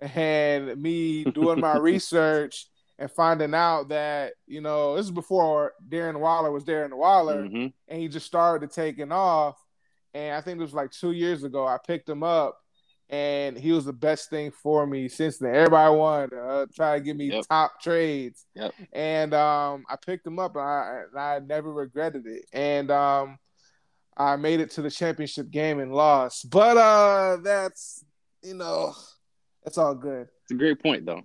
and 0.00 0.80
me 0.80 1.24
doing 1.24 1.60
my 1.60 1.76
research 1.76 2.66
and 2.98 3.10
finding 3.10 3.54
out 3.54 3.88
that 3.90 4.32
you 4.46 4.60
know 4.60 4.96
this 4.96 5.06
is 5.06 5.12
before 5.12 5.72
Darren 5.88 6.18
Waller 6.20 6.50
was 6.50 6.64
Darren 6.64 6.92
Waller, 6.96 7.46
hmm 7.46 7.66
and 7.90 8.00
he 8.00 8.08
just 8.08 8.26
started 8.26 8.70
taking 8.70 9.12
off. 9.12 9.56
And 10.14 10.34
I 10.34 10.40
think 10.40 10.58
it 10.58 10.62
was 10.62 10.74
like 10.74 10.90
two 10.90 11.12
years 11.12 11.42
ago. 11.44 11.66
I 11.66 11.78
picked 11.86 12.08
him 12.08 12.22
up, 12.22 12.58
and 13.08 13.56
he 13.58 13.72
was 13.72 13.84
the 13.84 13.92
best 13.92 14.30
thing 14.30 14.50
for 14.50 14.86
me 14.86 15.08
since 15.08 15.38
then. 15.38 15.54
Everybody 15.54 15.94
wanted 15.96 16.30
to 16.30 16.40
uh, 16.42 16.66
try 16.74 16.98
to 16.98 17.04
give 17.04 17.16
me 17.16 17.28
Yep. 17.28 17.44
top 17.48 17.80
trades, 17.80 18.44
Yep. 18.54 18.74
and 18.92 19.32
um, 19.34 19.84
I 19.88 19.96
picked 19.96 20.26
him 20.26 20.38
up, 20.38 20.56
and 20.56 20.64
I, 20.64 21.02
and 21.10 21.18
I 21.18 21.38
never 21.40 21.72
regretted 21.72 22.26
it. 22.26 22.46
And 22.52 22.90
um, 22.90 23.38
I 24.16 24.36
made 24.36 24.60
it 24.60 24.70
to 24.72 24.82
the 24.82 24.90
championship 24.90 25.50
game 25.50 25.78
and 25.78 25.92
lost, 25.92 26.50
but 26.50 26.76
uh, 26.76 27.36
that's 27.42 28.04
you 28.42 28.54
know, 28.54 28.94
that's 29.64 29.78
all 29.78 29.94
good. 29.94 30.28
It's 30.42 30.52
a 30.52 30.54
great 30.54 30.82
point, 30.82 31.06
though. 31.06 31.22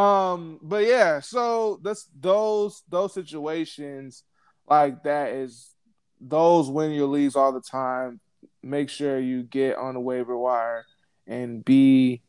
Um, 0.00 0.60
but 0.62 0.84
yeah, 0.84 1.20
so 1.20 1.80
that's 1.82 2.08
those 2.18 2.82
those 2.88 3.14
situations 3.14 4.22
like 4.68 5.02
that 5.02 5.32
is 5.32 5.74
those 6.20 6.70
win 6.70 6.92
your 6.92 7.08
leagues 7.08 7.36
all 7.36 7.52
the 7.52 7.60
time. 7.60 8.20
Make 8.62 8.90
sure 8.90 9.18
you 9.18 9.42
get 9.42 9.76
on 9.76 9.94
the 9.94 10.00
waiver 10.00 10.36
wire 10.36 10.84
and 11.26 11.64
be 11.64 12.22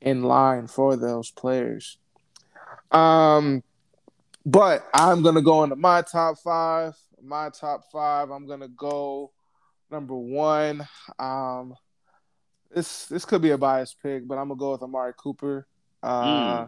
in 0.00 0.22
line 0.22 0.66
for 0.66 0.96
those 0.96 1.30
players. 1.30 1.98
Um, 2.90 3.62
but 4.44 4.86
I'm 4.92 5.22
gonna 5.22 5.42
go 5.42 5.62
into 5.64 5.76
my 5.76 6.02
top 6.02 6.38
five. 6.38 6.94
My 7.22 7.50
top 7.50 7.84
five. 7.90 8.30
I'm 8.30 8.46
gonna 8.46 8.68
go 8.68 9.32
number 9.90 10.14
one. 10.14 10.86
Um, 11.18 11.74
this 12.74 13.06
this 13.06 13.24
could 13.24 13.42
be 13.42 13.50
a 13.52 13.58
biased 13.58 14.00
pick, 14.02 14.26
but 14.28 14.36
I'm 14.38 14.48
gonna 14.48 14.58
go 14.58 14.72
with 14.72 14.82
Amari 14.82 15.14
Cooper. 15.16 15.66
Uh, 16.02 16.66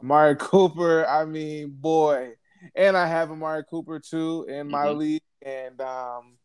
Amari 0.00 0.36
Cooper. 0.38 1.06
I 1.06 1.24
mean, 1.24 1.70
boy, 1.70 2.32
and 2.74 2.96
I 2.96 3.06
have 3.06 3.30
Amari 3.30 3.64
Cooper 3.70 4.00
too 4.00 4.46
in 4.48 4.68
my 4.68 4.86
Mhm. 4.86 4.98
league, 4.98 5.22
and 5.42 5.80
um, 5.80 6.38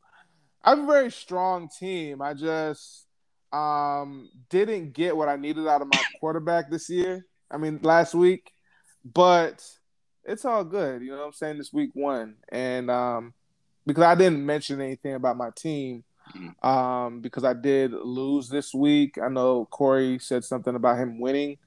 I'm 0.63 0.81
a 0.81 0.87
very 0.87 1.11
strong 1.11 1.69
team. 1.69 2.21
I 2.21 2.33
just 2.33 3.07
um 3.51 4.29
didn't 4.49 4.93
get 4.93 5.15
what 5.15 5.29
I 5.29 5.35
needed 5.35 5.67
out 5.67 5.81
of 5.81 5.87
my 5.87 6.03
quarterback 6.19 6.69
this 6.71 6.89
year. 6.89 7.25
I 7.51 7.57
mean 7.57 7.79
last 7.83 8.15
week. 8.15 8.51
But 9.05 9.67
it's 10.23 10.45
all 10.45 10.63
good. 10.63 11.01
You 11.01 11.11
know 11.11 11.17
what 11.19 11.25
I'm 11.27 11.33
saying? 11.33 11.57
This 11.57 11.73
week 11.73 11.91
one. 11.93 12.35
And 12.49 12.89
um 12.89 13.33
because 13.85 14.03
I 14.03 14.15
didn't 14.15 14.45
mention 14.45 14.81
anything 14.81 15.13
about 15.15 15.37
my 15.37 15.49
team. 15.55 16.03
Mhm. 16.35 16.65
Um, 16.65 17.19
because 17.21 17.43
I 17.43 17.53
did 17.53 17.91
lose 17.91 18.49
this 18.49 18.73
week. 18.73 19.17
I 19.17 19.29
know 19.29 19.65
Corey 19.65 20.19
said 20.19 20.43
something 20.43 20.75
about 20.75 20.97
him 20.97 21.19
winning. 21.19 21.57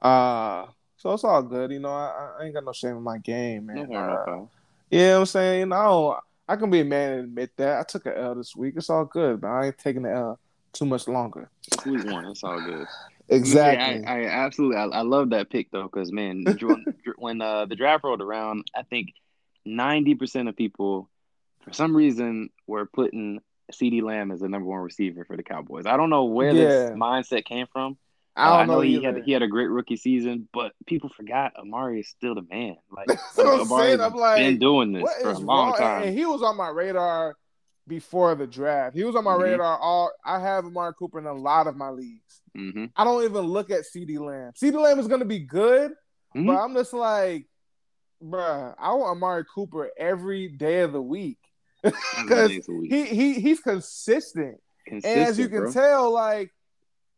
Uh 0.00 0.66
so 0.96 1.12
it's 1.12 1.24
all 1.24 1.42
good, 1.42 1.70
you 1.70 1.80
know. 1.80 1.90
I, 1.90 2.30
I 2.40 2.44
ain't 2.44 2.54
got 2.54 2.64
no 2.64 2.72
shame 2.72 2.96
in 2.96 3.02
my 3.02 3.18
game, 3.18 3.66
man. 3.66 3.88
no 3.88 3.94
Uh, 3.94 4.24
foul. 4.24 4.50
you 4.90 4.98
know 4.98 5.12
what 5.14 5.20
I'm 5.20 5.26
saying? 5.26 5.60
You 5.60 5.66
know, 5.66 6.18
I 6.48 6.56
can 6.56 6.70
be 6.70 6.80
a 6.80 6.84
man 6.84 7.12
and 7.12 7.24
admit 7.24 7.50
that. 7.56 7.80
I 7.80 7.82
took 7.82 8.06
an 8.06 8.14
L 8.16 8.34
this 8.34 8.56
week. 8.56 8.74
It's 8.76 8.88
all 8.88 9.04
good, 9.04 9.42
but 9.42 9.48
I 9.48 9.66
ain't 9.66 9.78
taking 9.78 10.02
the 10.02 10.12
L 10.12 10.38
too 10.72 10.86
much 10.86 11.06
longer. 11.06 11.50
It's 11.70 11.84
week 11.84 12.04
one. 12.04 12.24
It's 12.26 12.42
all 12.42 12.58
good. 12.60 12.86
Exactly. 13.28 14.04
I, 14.06 14.22
I 14.22 14.26
absolutely. 14.26 14.76
I, 14.78 14.84
I 14.84 15.00
love 15.02 15.30
that 15.30 15.50
pick 15.50 15.70
though, 15.70 15.84
because 15.84 16.10
man, 16.12 16.44
when, 16.60 16.84
when 17.16 17.40
uh, 17.42 17.66
the 17.66 17.76
draft 17.76 18.04
rolled 18.04 18.22
around, 18.22 18.64
I 18.74 18.82
think 18.82 19.12
ninety 19.66 20.14
percent 20.14 20.48
of 20.48 20.56
people, 20.56 21.08
for 21.62 21.72
some 21.72 21.94
reason, 21.96 22.50
were 22.66 22.86
putting 22.86 23.40
CeeDee 23.72 24.02
Lamb 24.02 24.30
as 24.30 24.40
the 24.40 24.48
number 24.48 24.68
one 24.68 24.80
receiver 24.80 25.24
for 25.24 25.36
the 25.36 25.42
Cowboys. 25.42 25.86
I 25.86 25.96
don't 25.96 26.10
know 26.10 26.24
where 26.24 26.52
this 26.54 26.90
mindset 26.96 27.44
came 27.44 27.66
from. 27.72 27.96
I 28.36 28.48
Uh, 28.52 28.58
don't 28.58 28.66
know, 28.68 28.80
he 28.80 29.02
had 29.02 29.18
he 29.24 29.32
had 29.32 29.42
a 29.42 29.48
great 29.48 29.68
rookie 29.68 29.96
season, 29.96 30.48
but 30.52 30.72
people 30.86 31.08
forgot 31.08 31.52
Amari 31.56 32.00
is 32.00 32.08
still 32.08 32.34
the 32.34 32.42
man. 32.42 32.76
Like 32.90 33.06
That's 33.36 33.36
what 33.36 33.46
I'm 33.46 33.60
Amari's 33.60 33.98
saying. 33.98 34.00
I'm 34.00 34.14
like, 34.14 34.36
been 34.36 34.58
doing 34.58 34.92
this 34.92 35.08
for 35.22 35.28
a 35.28 35.32
is 35.32 35.40
long 35.42 35.68
wrong? 35.68 35.76
time. 35.78 36.02
And, 36.02 36.18
he 36.18 36.26
was 36.26 36.42
on 36.42 36.56
my 36.56 36.68
radar 36.68 37.36
before 37.86 38.34
the 38.34 38.46
draft. 38.46 38.96
He 38.96 39.04
was 39.04 39.14
on 39.14 39.24
my 39.24 39.34
Mhm. 39.34 39.42
radar. 39.42 39.78
All 39.78 40.10
I 40.24 40.40
have 40.40 40.64
Amari 40.64 40.94
Cooper 40.98 41.18
in 41.20 41.26
a 41.26 41.32
lot 41.32 41.66
of 41.68 41.76
my 41.76 41.90
leagues. 41.90 42.40
hmm 42.56 42.86
I 42.96 43.04
don't 43.04 43.22
even 43.24 43.42
look 43.44 43.70
at 43.70 43.84
CeeDee 43.84 44.18
Lamb. 44.18 44.52
CeeDee 44.52 44.80
Lamb 44.82 44.98
is 44.98 45.06
going 45.08 45.20
to 45.20 45.26
be 45.26 45.40
good, 45.40 45.92
Mhm. 46.34 46.46
but 46.46 46.56
I'm 46.60 46.74
just 46.74 46.92
like, 46.92 47.46
bruh, 48.22 48.74
I 48.78 48.92
want 48.94 49.10
Amari 49.16 49.44
Cooper 49.54 49.90
every 49.96 50.48
day 50.48 50.80
of 50.80 50.92
the 50.92 51.02
week 51.02 51.38
because 51.84 52.50
he 52.50 53.04
he 53.04 53.34
he's 53.34 53.60
consistent. 53.60 54.60
And 54.86 55.04
as 55.04 55.38
you 55.38 55.48
can 55.48 55.64
bro. 55.64 55.72
tell, 55.72 56.10
like, 56.12 56.50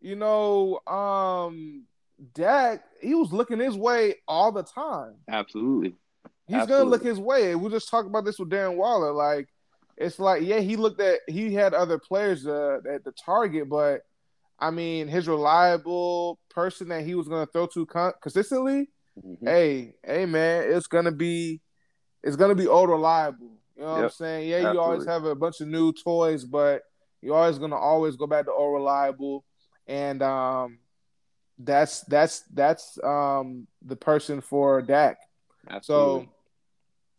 you 0.01 0.15
know, 0.15 0.81
um, 0.87 1.85
Dak, 2.35 2.85
he 3.01 3.15
was 3.15 3.33
looking 3.33 3.59
his 3.59 3.77
way 3.77 4.17
all 4.29 4.53
the 4.53 4.63
time. 4.63 5.15
absolutely. 5.29 5.95
He's 6.49 6.67
gonna 6.67 6.85
look 6.85 7.03
his 7.03 7.19
way. 7.19 7.57
We 7.57 7.71
just 7.71 7.89
talked 7.91 8.07
about 8.07 8.25
this 8.25 8.39
with 8.39 8.51
Darren 8.51 8.77
Waller. 8.77 9.13
Like, 9.13 9.49
it's 9.97 10.21
like, 10.21 10.43
yeah, 10.43 10.61
he 10.61 10.77
looked 10.77 11.01
at 11.01 11.21
he 11.27 11.53
had 11.53 11.75
other 11.75 11.99
players 11.99 12.47
uh, 12.47 12.79
at 12.89 13.03
the 13.03 13.13
target, 13.13 13.69
but 13.69 14.03
I 14.59 14.71
mean, 14.71 15.09
his 15.09 15.27
reliable 15.27 16.39
person 16.51 16.89
that 16.89 17.05
he 17.05 17.15
was 17.17 17.27
gonna 17.27 17.47
throw 17.47 17.67
to 17.69 17.85
con- 17.87 18.13
consistently. 18.23 18.91
Mhm. 19.19 19.39
Hey, 19.43 19.95
hey, 20.05 20.25
man, 20.27 20.71
it's 20.71 20.87
gonna 20.87 21.11
be, 21.11 21.61
it's 22.23 22.37
gonna 22.37 22.55
be 22.55 22.69
old 22.69 22.91
reliable. 22.91 23.56
You 23.77 23.83
know 23.83 23.93
what 23.93 24.05
I'm 24.05 24.11
saying? 24.11 24.49
Yeah, 24.49 24.73
you 24.73 24.81
always 24.81 25.05
have 25.07 25.25
a 25.25 25.35
bunch 25.35 25.61
of 25.61 25.69
new 25.69 25.93
toys, 25.93 26.45
but 26.45 26.83
you're 27.21 27.37
always 27.37 27.59
gonna 27.59 27.77
always 27.77 28.17
go 28.17 28.27
back 28.27 28.47
to 28.47 28.53
old 28.53 28.75
reliable, 28.75 29.45
and 29.87 30.23
um, 30.23 30.79
that's 31.59 32.01
that's 32.03 32.41
that's 32.55 32.99
um 33.05 33.67
the 33.85 33.97
person 33.97 34.41
for 34.41 34.81
Dak. 34.83 35.19
Absolutely. 35.69 36.25
So, 36.27 36.31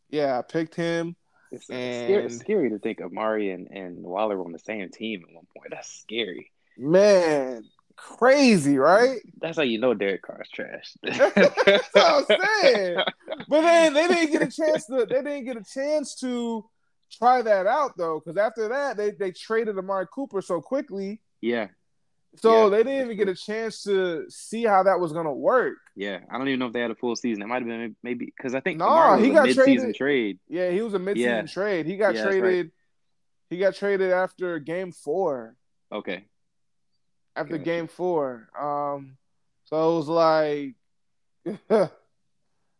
yeah, 0.10 0.39
I 0.39 0.41
picked 0.41 0.76
him. 0.76 1.15
It's, 1.52 1.65
it's 1.70 1.98
scary, 2.06 2.24
And- 2.24 2.34
scary 2.34 2.70
to 2.72 2.80
think 2.80 3.00
of 3.02 3.12
Mari 3.12 3.52
and, 3.52 3.67
and 3.72 4.04
Waller 4.04 4.43
on 4.43 4.52
the 4.52 4.60
same 4.60 4.89
team 4.89 5.24
at 5.28 5.34
one 5.36 5.46
point. 5.56 5.72
That's 5.72 5.89
scary. 5.89 6.52
Man, 6.78 7.63
crazy, 7.98 8.78
right? 8.78 9.20
That's 9.42 9.58
how 9.58 9.64
you 9.64 9.80
know 9.80 9.94
Derek 9.94 10.22
Carr's 10.22 10.50
trash. 10.54 10.94
That's 11.04 11.94
what 11.94 12.30
I'm 12.32 12.40
saying. 12.64 12.98
But 13.50 13.62
then 13.62 13.94
they 13.94 14.08
didn't 14.08 14.32
get 14.32 14.42
a 14.44 14.52
chance 14.52 14.86
to. 14.86 15.06
They 15.06 15.16
didn't 15.22 15.46
get 15.46 15.58
a 15.58 15.64
chance 15.64 16.16
to 16.22 16.66
try 17.12 17.42
that 17.42 17.68
out 17.68 17.98
though, 17.98 18.20
because 18.24 18.38
after 18.38 18.68
that 18.70 18.98
they 18.98 19.12
they 19.12 19.32
traded 19.32 19.78
Amari 19.78 20.08
Cooper 20.14 20.42
so 20.42 20.62
quickly, 20.62 21.22
yeah, 21.42 21.68
so 22.38 22.66
Yeah, 22.66 22.70
they 22.70 22.84
didn't 22.84 23.06
even 23.06 23.18
get 23.18 23.30
a 23.30 23.36
chance 23.36 23.84
to 23.84 24.26
see 24.30 24.64
how 24.66 24.84
that 24.84 25.00
was 25.00 25.14
gonna 25.14 25.34
work. 25.34 25.78
yeah. 25.96 26.20
I 26.30 26.38
don't 26.38 26.48
even 26.50 26.60
know 26.60 26.68
if 26.68 26.74
they 26.74 26.82
had 26.82 26.92
a 26.92 26.96
full 26.96 27.16
season. 27.16 27.44
It 27.44 27.48
might 27.48 27.62
have 27.62 27.68
been 27.68 27.96
maybe 28.04 28.26
because 28.26 28.54
I 28.56 28.60
think 28.60 28.78
No, 28.80 29.16
he 29.18 29.32
a 29.32 29.34
got 29.34 29.46
mid-season 29.48 29.94
traded- 29.94 29.96
trade. 29.96 30.40
Yeah, 30.50 30.70
he 30.72 30.82
was 30.82 30.94
a 30.94 31.00
midseason 31.00 31.16
Yeah. 31.18 31.42
trade. 31.44 31.86
He 31.86 31.96
got 31.98 32.14
Yeah, 32.16 32.24
that's 32.24 32.34
right. 32.36 32.40
traded. 32.42 32.72
He 33.50 33.58
got 33.60 33.76
traded 33.76 34.12
after 34.12 34.60
Game 34.60 34.92
Four. 34.92 35.56
Okay, 35.92 36.26
After 37.38 37.58
Game 37.58 37.88
Four, 37.88 38.50
um, 38.60 39.17
so 39.65 39.93
it 39.93 39.97
was 39.97 40.08
like, 40.08 40.76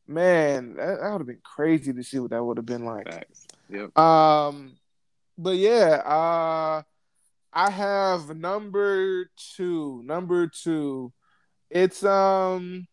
man, 0.08 0.76
that, 0.76 1.00
that 1.02 1.12
would 1.12 1.20
have 1.20 1.28
been 1.28 1.42
crazy 1.44 1.94
to 1.94 2.04
see 2.04 2.20
what 2.20 2.32
that 2.32 2.44
would 2.44 2.58
have 2.58 2.66
been 2.66 2.86
like. 2.86 3.12
facts. 3.12 3.48
Yep. 3.70 3.98
Um, 3.98 4.78
but 5.38 5.58
yeah, 5.58 6.02
uh, 6.06 6.82
I 7.54 7.70
have 7.70 8.36
number 8.36 9.30
two. 9.56 10.02
Number 10.06 10.48
two, 10.48 11.12
it's 11.70 12.04
um, 12.04 12.88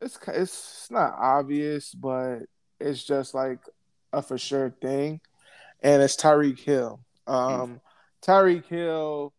it's 0.00 0.18
it's 0.28 0.90
not 0.90 1.14
obvious, 1.18 1.92
but 1.92 2.40
it's 2.78 3.04
just 3.04 3.34
like 3.34 3.60
a 4.12 4.22
for 4.22 4.38
sure 4.38 4.70
thing, 4.80 5.20
and 5.82 6.02
it's 6.02 6.16
Tyreek 6.16 6.58
Hill. 6.58 7.00
Um, 7.26 7.80
Tyreek 8.22 8.66
Hill. 8.66 9.32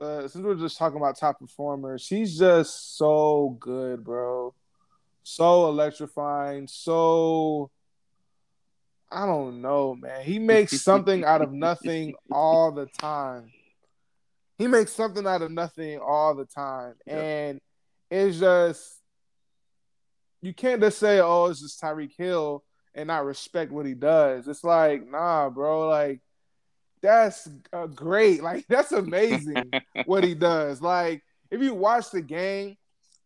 Uh, 0.00 0.28
since 0.28 0.44
we're 0.44 0.54
just 0.54 0.78
talking 0.78 0.96
about 0.96 1.18
top 1.18 1.40
performers, 1.40 2.06
he's 2.06 2.38
just 2.38 2.96
so 2.96 3.56
good, 3.58 4.04
bro. 4.04 4.54
So 5.24 5.68
electrifying, 5.68 6.68
so 6.68 7.70
I 9.10 9.26
don't 9.26 9.60
know, 9.60 9.94
man. 9.94 10.22
He 10.22 10.38
makes 10.38 10.80
something 10.82 11.24
out 11.24 11.42
of 11.42 11.52
nothing 11.52 12.14
all 12.30 12.70
the 12.72 12.86
time. 12.86 13.50
He 14.56 14.66
makes 14.66 14.92
something 14.92 15.26
out 15.26 15.42
of 15.42 15.50
nothing 15.50 15.98
all 15.98 16.34
the 16.34 16.44
time. 16.44 16.94
Yep. 17.06 17.16
And 17.16 17.60
it's 18.10 18.38
just 18.38 18.98
you 20.40 20.54
can't 20.54 20.80
just 20.80 20.98
say, 20.98 21.20
Oh, 21.20 21.46
it's 21.46 21.60
just 21.60 21.80
Tyreek 21.80 22.12
Hill 22.16 22.64
and 22.94 23.08
not 23.08 23.24
respect 23.24 23.72
what 23.72 23.86
he 23.86 23.94
does. 23.94 24.48
It's 24.48 24.64
like, 24.64 25.08
nah, 25.08 25.50
bro, 25.50 25.88
like 25.88 26.20
that's 27.00 27.48
uh, 27.72 27.86
great. 27.86 28.42
Like 28.48 28.66
that's 28.68 28.92
amazing 28.92 29.70
what 30.06 30.24
he 30.24 30.34
does. 30.34 30.80
Like 30.80 31.22
if 31.50 31.62
you 31.62 31.74
watch 31.74 32.10
the 32.10 32.22
game 32.22 32.76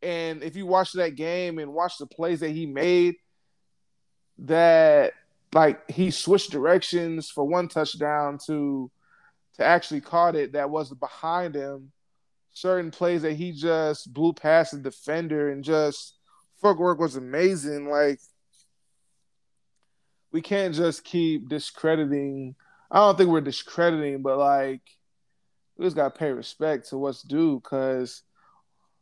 and 0.02 0.42
if 0.42 0.56
you 0.56 0.66
watch 0.66 0.92
that 0.94 1.14
game 1.14 1.58
and 1.58 1.72
watch 1.72 1.98
the 1.98 2.06
plays 2.06 2.40
that 2.40 2.50
he 2.50 2.66
made, 2.66 3.16
that 4.38 5.12
like 5.54 5.90
he 5.90 6.11
switched 6.11 6.50
directions 6.50 7.30
for 7.30 7.44
one 7.44 7.68
touchdown 7.68 8.38
to 8.46 8.90
to 9.56 9.64
actually 9.64 10.00
caught 10.00 10.35
it 10.35 10.52
that 10.52 10.70
was 10.70 10.92
behind 10.94 11.54
him. 11.54 11.92
Certain 12.54 12.90
plays 12.90 13.22
that 13.22 13.35
he 13.35 13.52
just 13.52 14.12
blew 14.12 14.32
past 14.32 14.72
the 14.72 14.78
defender 14.78 15.50
and 15.50 15.62
just 15.62 16.16
footwork 16.61 16.98
was 16.98 17.16
amazing. 17.16 17.88
Like 17.88 18.20
we 20.32 20.40
can't 20.40 20.74
just 20.74 21.04
keep 21.04 21.48
discrediting. 21.48 22.54
I 22.92 22.98
don't 22.98 23.16
think 23.16 23.31
we're 23.31 23.40
discrediting, 23.40 24.20
but 24.20 24.37
like 24.38 24.83
we 25.76 25.87
just 25.87 25.96
gotta 25.96 26.11
pay 26.11 26.31
respect 26.31 26.90
to 26.90 26.98
what's 26.98 27.22
due 27.22 27.59
because 27.59 28.22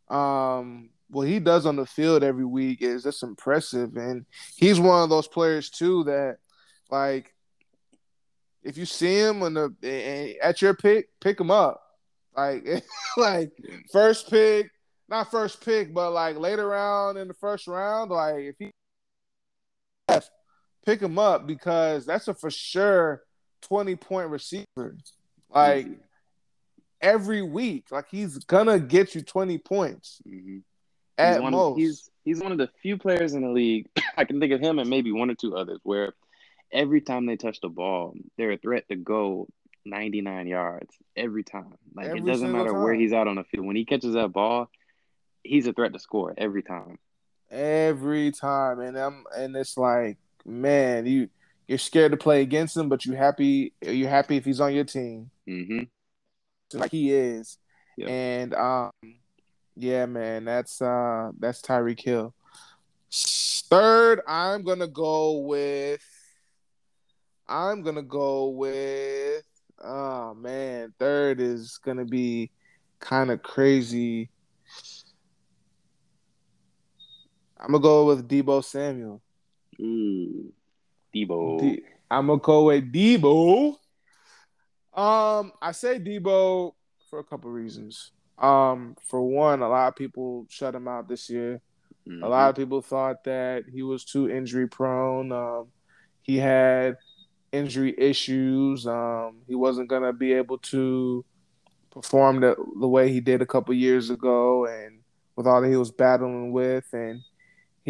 um 0.08 0.90
what 1.08 1.26
he 1.26 1.40
does 1.40 1.66
on 1.66 1.74
the 1.74 1.84
field 1.84 2.22
every 2.22 2.44
week 2.44 2.82
is 2.82 3.02
just 3.02 3.24
impressive 3.24 3.96
and 3.96 4.24
he's 4.56 4.78
one 4.78 5.02
of 5.02 5.10
those 5.10 5.26
players 5.26 5.68
too 5.68 6.04
that 6.04 6.38
like 6.88 7.34
if 8.62 8.78
you 8.78 8.86
see 8.86 9.18
him 9.18 9.42
on 9.42 9.54
the 9.54 10.38
at 10.40 10.62
your 10.62 10.74
pick 10.74 11.08
pick 11.20 11.40
him 11.40 11.50
up. 11.50 11.82
Like 12.36 12.64
like 13.16 13.50
first 13.92 14.30
pick 14.30 14.70
not 15.08 15.32
first 15.32 15.64
pick 15.64 15.92
but 15.92 16.12
like 16.12 16.36
later 16.38 16.68
round 16.68 17.18
in 17.18 17.26
the 17.26 17.34
first 17.34 17.66
round 17.66 18.12
like 18.12 18.36
if 18.36 18.56
he 18.58 18.70
pick 20.86 21.02
him 21.02 21.18
up 21.18 21.46
because 21.46 22.06
that's 22.06 22.28
a 22.28 22.34
for 22.34 22.50
sure 22.50 23.22
20 23.62 23.96
point 23.96 24.28
receiver 24.30 24.96
like 25.50 25.86
Easy. 25.86 25.96
every 27.00 27.42
week 27.42 27.86
like 27.90 28.06
he's 28.10 28.38
gonna 28.44 28.78
get 28.78 29.14
you 29.14 29.22
20 29.22 29.58
points 29.58 30.20
Mhm. 30.26 30.62
at 31.18 31.34
he's 31.34 31.42
one 31.42 31.52
most 31.52 31.72
Of, 31.72 31.76
he's 31.78 32.10
he's 32.24 32.40
one 32.40 32.52
of 32.52 32.58
the 32.58 32.68
few 32.82 32.96
players 32.98 33.34
in 33.34 33.42
the 33.42 33.48
league. 33.50 33.88
I 34.16 34.24
can 34.24 34.40
think 34.40 34.52
of 34.52 34.60
him 34.60 34.78
and 34.78 34.88
maybe 34.90 35.12
one 35.12 35.30
or 35.30 35.34
two 35.34 35.56
others 35.56 35.80
where 35.82 36.12
every 36.72 37.00
time 37.00 37.26
they 37.26 37.36
touch 37.36 37.60
the 37.60 37.68
ball, 37.68 38.14
they're 38.36 38.52
a 38.52 38.56
threat 38.58 38.88
to 38.88 38.96
go 38.96 39.48
99 39.86 40.46
yards 40.46 40.94
every 41.16 41.42
time. 41.42 41.74
Like 41.94 42.08
Every 42.08 42.20
it 42.20 42.26
doesn't 42.26 42.52
matter 42.52 42.74
where 42.78 42.94
he's 42.94 43.12
out 43.14 43.26
on 43.28 43.36
the 43.36 43.44
field. 43.44 43.66
When 43.66 43.76
he 43.76 43.84
catches 43.86 44.12
that 44.14 44.28
ball, 44.32 44.70
he's 45.42 45.66
a 45.66 45.72
threat 45.72 45.92
to 45.94 45.98
score 45.98 46.34
every 46.36 46.62
time. 46.62 46.98
every 47.50 48.30
time 48.30 48.78
and 48.80 48.96
I'm 48.96 49.24
and 49.36 49.56
it's 49.56 49.76
like 49.76 50.18
man 50.44 51.04
you 51.06 51.28
you're 51.70 51.78
scared 51.78 52.10
to 52.10 52.16
play 52.16 52.42
against 52.42 52.76
him, 52.76 52.88
but 52.88 53.04
you 53.04 53.12
happy 53.14 53.72
you're 53.80 54.10
happy 54.10 54.36
if 54.36 54.44
he's 54.44 54.60
on 54.60 54.74
your 54.74 54.82
team, 54.82 55.30
Mm-hmm. 55.48 55.84
like 56.76 56.90
he 56.90 57.12
is. 57.12 57.58
Yep. 57.96 58.08
And 58.08 58.54
um, 58.54 58.90
yeah, 59.76 60.04
man, 60.06 60.46
that's 60.46 60.82
uh 60.82 61.30
that's 61.38 61.62
Tyreek 61.62 62.00
Hill. 62.00 62.34
Third, 63.12 64.20
I'm 64.26 64.64
gonna 64.64 64.88
go 64.88 65.38
with. 65.38 66.02
I'm 67.48 67.82
gonna 67.82 68.02
go 68.02 68.48
with. 68.48 69.44
Oh 69.80 70.34
man, 70.34 70.92
third 70.98 71.40
is 71.40 71.78
gonna 71.84 72.04
be 72.04 72.50
kind 72.98 73.30
of 73.30 73.44
crazy. 73.44 74.28
I'm 77.60 77.70
gonna 77.70 77.78
go 77.78 78.06
with 78.06 78.26
Deebo 78.28 78.64
Samuel. 78.64 79.22
Ooh. 79.80 80.52
Deebo. 81.14 81.60
D- 81.60 81.82
I'm 82.10 82.26
gonna 82.26 82.40
go 82.40 82.64
with 82.66 82.92
Deebo. 82.92 83.76
Um, 84.94 85.52
I 85.62 85.72
say 85.72 85.98
Deebo 85.98 86.72
for 87.08 87.18
a 87.18 87.24
couple 87.24 87.50
reasons. 87.50 88.12
Um, 88.38 88.96
for 89.02 89.20
one, 89.22 89.62
a 89.62 89.68
lot 89.68 89.88
of 89.88 89.96
people 89.96 90.46
shut 90.48 90.74
him 90.74 90.88
out 90.88 91.08
this 91.08 91.28
year. 91.30 91.60
Mhm. 92.06 92.24
A 92.24 92.28
lot 92.28 92.50
of 92.50 92.56
people 92.56 92.80
thought 92.80 93.22
that 93.24 93.64
he 93.70 93.82
was 93.82 94.04
too 94.04 94.30
injury 94.30 94.66
prone. 94.66 95.30
Um, 95.30 95.66
he 96.22 96.38
had 96.38 96.96
injury 97.52 97.94
issues. 97.98 98.86
Um, 98.86 99.42
he 99.46 99.54
wasn't 99.54 99.88
gonna 99.88 100.12
be 100.12 100.32
able 100.32 100.58
to 100.58 101.24
perform 101.90 102.40
the 102.40 102.56
the 102.80 102.88
way 102.88 103.12
he 103.12 103.20
did 103.20 103.42
a 103.42 103.46
couple 103.46 103.74
years 103.74 104.10
ago, 104.10 104.66
and 104.66 105.00
with 105.36 105.46
all 105.46 105.60
that 105.60 105.68
he 105.68 105.76
was 105.76 105.90
battling 105.90 106.52
with, 106.52 106.86
and 106.92 107.20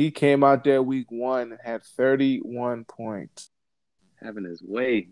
he 0.00 0.10
came 0.10 0.42
out 0.42 0.64
there 0.64 0.82
week 0.82 1.10
one 1.10 1.52
and 1.52 1.60
had 1.62 1.84
31 1.84 2.84
points. 2.84 3.50
having 4.22 4.44
his 4.44 4.62
way. 4.62 5.08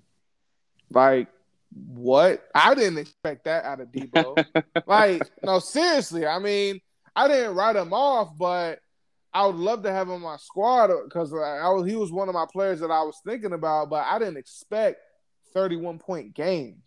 Like 0.90 1.28
what? 1.72 2.48
I 2.54 2.74
didn't 2.74 2.98
expect 2.98 3.44
that 3.44 3.64
out 3.64 3.80
of 3.80 3.88
Deebo. 3.88 4.44
like 4.86 5.22
no, 5.42 5.58
seriously. 5.58 6.26
I 6.26 6.38
mean, 6.38 6.80
I 7.14 7.28
didn't 7.28 7.54
write 7.54 7.76
him 7.76 7.92
off, 7.92 8.30
but 8.38 8.80
I 9.34 9.44
would 9.44 9.56
love 9.56 9.82
to 9.82 9.92
have 9.92 10.08
him 10.08 10.14
on 10.14 10.20
my 10.22 10.36
squad 10.38 10.90
because 11.04 11.32
I 11.34 11.68
was 11.68 11.86
he 11.86 11.94
was 11.96 12.10
one 12.10 12.28
of 12.28 12.34
my 12.34 12.46
players 12.50 12.80
that 12.80 12.90
I 12.90 13.02
was 13.02 13.20
thinking 13.26 13.52
about, 13.52 13.90
but 13.90 14.06
I 14.06 14.18
didn't 14.18 14.38
expect 14.38 15.00
31 15.52 15.98
point 15.98 16.34
game. 16.34 16.82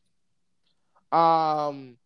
Um, 1.11 1.97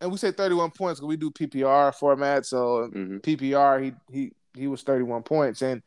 and 0.00 0.10
we 0.10 0.18
say 0.18 0.30
31 0.30 0.70
points 0.72 1.00
because 1.00 1.08
we 1.08 1.16
do 1.16 1.30
PPR 1.30 1.92
format, 1.94 2.46
so 2.46 2.90
Mhm. 2.92 3.22
PPR 3.22 3.80
he 3.80 3.92
he 4.10 4.32
he 4.54 4.66
was 4.68 4.82
31 4.82 5.22
points, 5.22 5.62
and 5.62 5.82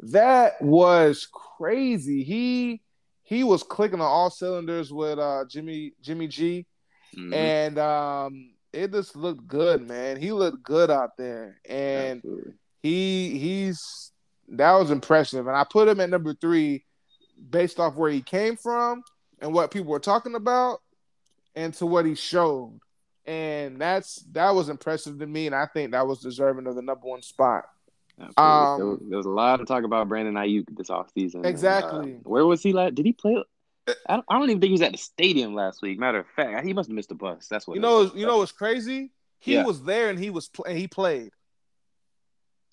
that 0.00 0.60
was 0.62 1.26
crazy. 1.32 2.22
He 2.22 2.82
he 3.22 3.44
was 3.44 3.62
clicking 3.62 4.00
on 4.00 4.06
all 4.06 4.30
cylinders 4.30 4.92
with 4.92 5.18
uh 5.18 5.44
Jimmy 5.48 5.94
Jimmy 6.00 6.26
G 6.28 6.66
Mhm. 7.16 7.32
and 7.32 7.78
um 7.78 8.50
it 8.72 8.90
just 8.92 9.14
looked 9.14 9.46
good, 9.46 9.86
man. 9.86 10.16
He 10.16 10.32
looked 10.32 10.62
good 10.64 10.90
out 10.90 11.16
there, 11.16 11.60
and 11.68 12.18
Absolutely. 12.18 12.54
he 12.82 13.38
he's 13.38 14.12
that 14.48 14.72
was 14.72 14.90
impressive. 14.90 15.46
And 15.46 15.56
I 15.56 15.64
put 15.64 15.88
him 15.88 16.00
at 16.00 16.10
number 16.10 16.34
three 16.34 16.84
based 17.50 17.80
off 17.80 17.94
where 17.94 18.10
he 18.10 18.20
came 18.20 18.56
from 18.56 19.02
and 19.40 19.52
what 19.54 19.70
people 19.70 19.90
were 19.90 19.98
talking 20.00 20.34
about, 20.34 20.80
and 21.54 21.72
to 21.74 21.86
what 21.86 22.04
he 22.04 22.14
showed. 22.14 22.78
And 23.26 23.80
that's 23.80 24.16
that 24.32 24.54
was 24.54 24.68
impressive 24.68 25.18
to 25.18 25.26
me, 25.26 25.46
and 25.46 25.54
I 25.54 25.66
think 25.66 25.92
that 25.92 26.06
was 26.06 26.20
deserving 26.20 26.66
of 26.66 26.74
the 26.74 26.82
number 26.82 27.06
one 27.06 27.22
spot. 27.22 27.64
Um, 28.36 28.78
there, 28.78 28.86
was, 28.86 28.98
there 29.08 29.16
was 29.16 29.26
a 29.26 29.30
lot 29.30 29.60
of 29.60 29.66
talk 29.66 29.82
about 29.84 30.08
Brandon 30.08 30.34
Aiyuk 30.34 30.66
this 30.76 30.88
offseason. 30.90 31.36
and, 31.36 31.46
Exactly. 31.46 32.14
uh, 32.14 32.16
where 32.28 32.44
was 32.46 32.62
he 32.62 32.72
last? 32.72 32.94
Did 32.94 33.06
he 33.06 33.12
play? 33.12 33.42
I 33.88 34.14
don't, 34.16 34.24
I 34.28 34.38
don't 34.38 34.44
even 34.50 34.60
think 34.60 34.68
he 34.68 34.72
was 34.72 34.82
at 34.82 34.92
the 34.92 34.98
stadium 34.98 35.54
last 35.54 35.82
week. 35.82 35.98
Matter 35.98 36.18
of 36.20 36.26
fact, 36.36 36.64
he 36.66 36.72
must 36.72 36.88
have 36.88 36.94
missed 36.94 37.08
the 37.08 37.14
bus. 37.14 37.48
That's 37.48 37.66
what 37.66 37.74
You 37.74 37.80
know, 37.80 37.98
was. 38.00 38.14
you 38.14 38.24
know 38.26 38.38
what's 38.38 38.52
crazy? 38.52 39.10
He 39.40 39.54
Yeah. 39.54 39.64
was 39.64 39.82
there 39.82 40.10
and 40.10 40.18
he 40.18 40.30
was 40.30 40.48
pl- 40.48 40.64
and 40.66 40.78
he 40.78 40.86
played. 40.86 41.30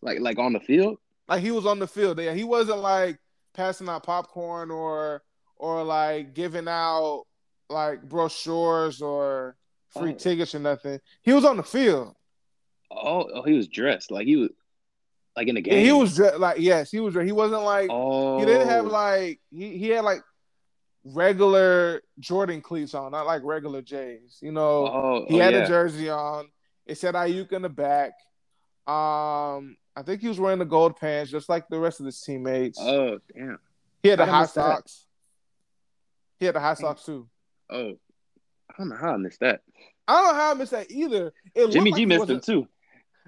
like 0.01 0.19
like 0.19 0.37
on 0.39 0.53
the 0.53 0.59
field. 0.59 0.97
Like 1.27 1.41
he 1.41 1.51
was 1.51 1.65
on 1.65 1.79
the 1.79 1.87
field. 1.87 2.19
Yeah, 2.19 2.33
he 2.33 2.43
wasn't 2.43 2.79
like 2.79 3.17
passing 3.53 3.89
out 3.89 4.03
popcorn 4.03 4.71
or 4.71 5.23
or 5.57 5.83
like 5.83 6.33
giving 6.33 6.67
out 6.67 7.23
like 7.69 8.03
brochures 8.03 9.01
or 9.01 9.55
free 9.97 10.11
Oh. 10.11 10.15
tickets 10.15 10.55
or 10.55 10.59
nothing. 10.59 10.99
He 11.21 11.33
was 11.33 11.45
on 11.45 11.57
the 11.57 11.63
field. 11.63 12.15
Oh, 12.91 13.29
oh, 13.33 13.41
he 13.43 13.53
was 13.53 13.67
dressed 13.67 14.11
like 14.11 14.27
he 14.27 14.35
was 14.35 14.49
like 15.35 15.47
in 15.47 15.55
the 15.55 15.61
game. 15.61 15.73
Yeah, 15.75 15.79
he 15.85 15.91
was 15.93 16.15
dre- 16.15 16.35
like 16.35 16.59
yes, 16.59 16.91
he 16.91 16.99
was. 16.99 17.13
He 17.15 17.31
wasn't 17.31 17.63
like 17.63 17.89
Oh, 17.91 18.39
he 18.39 18.45
didn't 18.45 18.67
have 18.67 18.85
like 18.85 19.39
he 19.49 19.77
he 19.77 19.87
had 19.89 20.03
like 20.03 20.21
regular 21.03 22.01
Jordan 22.19 22.61
cleats 22.61 22.93
on, 22.93 23.11
not 23.11 23.25
like 23.25 23.41
regular 23.43 23.81
J's. 23.81 24.37
You 24.41 24.51
know, 24.51 24.87
Oh, 24.87 25.25
he 25.27 25.39
oh, 25.39 25.43
had 25.43 25.53
yeah. 25.53 25.63
a 25.63 25.67
jersey 25.67 26.09
on. 26.09 26.49
It 26.85 26.97
said 26.97 27.15
Aiyuk 27.15 27.51
in 27.53 27.61
the 27.61 27.69
back. 27.69 28.11
Um, 28.87 29.77
I 29.95 30.03
think 30.03 30.21
he 30.21 30.27
was 30.27 30.39
wearing 30.39 30.59
the 30.59 30.65
gold 30.65 30.97
pants, 30.97 31.31
just 31.31 31.47
like 31.49 31.67
the 31.69 31.79
rest 31.79 31.99
of 31.99 32.05
his 32.05 32.19
teammates. 32.21 32.79
Oh, 32.81 33.19
damn. 33.33 33.59
he 34.03 34.09
had 34.09 34.19
the 34.19 34.25
high 34.25 34.41
miss 34.41 34.51
that? 34.53 34.75
socks. 34.75 35.05
He 36.39 36.45
had 36.45 36.55
the 36.55 36.59
high 36.59 36.73
socks 36.73 37.03
too. 37.05 37.27
Oh, 37.69 37.93
don't 38.81 38.89
know 38.89 38.97
how 38.97 39.13
I 39.13 39.17
missed 39.17 39.39
that. 39.41 39.61
I 40.07 40.13
don't 40.13 40.27
know 40.27 40.41
how 40.41 40.51
I 40.51 40.53
missed 40.55 40.71
that 40.71 40.91
either. 40.91 41.33
It 41.55 41.71
Jimmy 41.71 41.91
like 41.91 41.99
G 41.99 42.05
missed 42.05 42.29
him 42.29 42.41
too. 42.41 42.67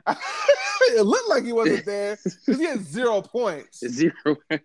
it 0.08 1.06
looked 1.06 1.30
like 1.30 1.44
he 1.44 1.54
wasn't 1.54 1.86
there 1.86 2.18
because 2.24 2.60
he 2.60 2.66
had 2.66 2.84
zero 2.84 3.22
points. 3.22 3.80
Zero 3.88 4.14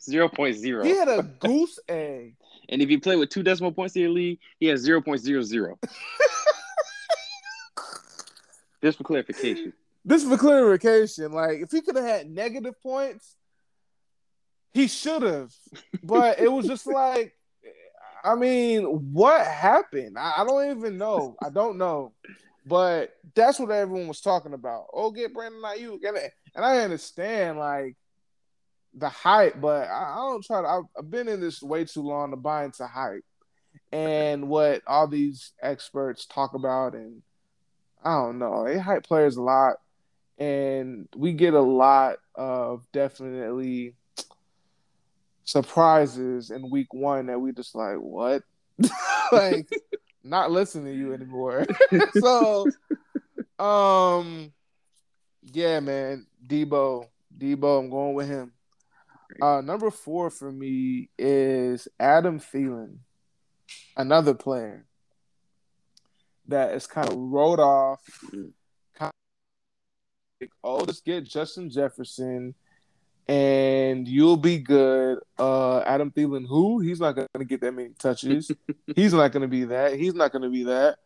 zero 0.00 0.28
point 0.28 0.56
zero. 0.56 0.84
He 0.84 0.96
had 0.96 1.08
a 1.08 1.22
goose 1.22 1.78
egg. 1.88 2.34
And 2.70 2.82
if 2.82 2.90
you 2.90 3.00
play 3.00 3.16
with 3.16 3.30
two 3.30 3.42
decimal 3.42 3.72
points 3.72 3.96
in 3.96 4.02
your 4.02 4.10
league, 4.10 4.40
he 4.58 4.66
has 4.66 4.80
zero 4.80 5.00
point 5.00 5.20
zero 5.20 5.42
zero. 5.42 5.78
Just 8.82 8.98
for 8.98 9.04
clarification. 9.04 9.72
This 10.04 10.24
for 10.24 10.36
clarification. 10.36 11.32
Like, 11.32 11.58
if 11.60 11.70
he 11.70 11.80
could 11.80 11.96
have 11.96 12.04
had 12.04 12.30
negative 12.30 12.80
points, 12.80 13.36
he 14.72 14.86
should 14.86 15.22
have. 15.22 15.52
But 16.02 16.38
it 16.38 16.50
was 16.50 16.66
just 16.66 16.86
like, 16.86 17.34
I 18.28 18.34
mean, 18.34 18.84
what 19.12 19.46
happened? 19.46 20.18
I, 20.18 20.34
I 20.38 20.44
don't 20.44 20.76
even 20.76 20.98
know. 20.98 21.36
I 21.42 21.48
don't 21.48 21.78
know. 21.78 22.12
But 22.66 23.14
that's 23.34 23.58
what 23.58 23.70
everyone 23.70 24.08
was 24.08 24.20
talking 24.20 24.52
about. 24.52 24.88
Oh, 24.92 25.10
get 25.10 25.32
Brandon 25.32 25.62
Aiyuk, 25.62 26.06
and 26.06 26.18
and 26.54 26.64
I 26.64 26.80
understand 26.80 27.58
like 27.58 27.96
the 28.92 29.08
hype, 29.08 29.58
but 29.58 29.88
I, 29.88 30.12
I 30.12 30.16
don't 30.16 30.44
try 30.44 30.60
to. 30.60 30.68
I've, 30.68 30.84
I've 30.98 31.10
been 31.10 31.28
in 31.28 31.40
this 31.40 31.62
way 31.62 31.86
too 31.86 32.02
long 32.02 32.30
to 32.30 32.36
buy 32.36 32.64
into 32.64 32.86
hype 32.86 33.24
and 33.90 34.48
what 34.48 34.82
all 34.86 35.06
these 35.06 35.52
experts 35.62 36.26
talk 36.26 36.52
about, 36.52 36.94
and 36.94 37.22
I 38.04 38.14
don't 38.14 38.38
know. 38.38 38.64
They 38.66 38.78
hype 38.78 39.04
players 39.04 39.36
a 39.36 39.42
lot, 39.42 39.76
and 40.36 41.08
we 41.16 41.32
get 41.32 41.54
a 41.54 41.60
lot 41.60 42.16
of 42.34 42.82
definitely 42.92 43.94
surprises 45.48 46.50
in 46.50 46.68
week 46.68 46.92
one 46.92 47.26
that 47.26 47.40
we 47.40 47.52
just 47.52 47.74
like 47.74 47.96
what, 47.96 48.42
like 49.32 49.66
not 50.22 50.50
listening 50.50 50.92
to 50.92 50.98
you 50.98 51.14
anymore. 51.14 51.64
so, 52.20 52.66
um, 53.58 54.52
yeah, 55.50 55.80
man, 55.80 56.26
Deebo, 56.46 57.06
Deebo, 57.36 57.80
I'm 57.80 57.88
going 57.88 58.12
with 58.12 58.28
him. 58.28 58.52
Uh, 59.40 59.62
number 59.62 59.90
four 59.90 60.28
for 60.28 60.52
me 60.52 61.08
is 61.18 61.88
Adam 61.98 62.40
Thielen, 62.40 62.98
another 63.96 64.34
player 64.34 64.84
that 66.48 66.74
is 66.74 66.86
kind 66.86 67.08
of 67.08 67.16
wrote 67.16 67.58
off. 67.58 68.02
Mm. 68.26 68.52
Kind 68.94 69.12
of 69.12 70.42
like, 70.42 70.50
oh, 70.62 70.76
let's 70.76 71.00
get 71.00 71.24
Justin 71.24 71.70
Jefferson, 71.70 72.54
and 73.28 74.08
you'll 74.08 74.36
be 74.38 74.58
good. 74.58 75.18
Uh, 75.38 75.80
Adam 75.80 76.10
Thielen, 76.10 76.46
who 76.48 76.80
he's 76.80 77.00
not 77.00 77.14
going 77.14 77.28
to 77.36 77.44
get 77.44 77.60
that 77.60 77.72
many 77.72 77.90
touches. 77.98 78.50
he's 78.96 79.12
not 79.12 79.32
going 79.32 79.42
to 79.42 79.48
be 79.48 79.64
that. 79.66 79.94
He's 79.94 80.14
not 80.14 80.32
going 80.32 80.42
to 80.42 80.48
be 80.50 80.64
that. 80.64 80.98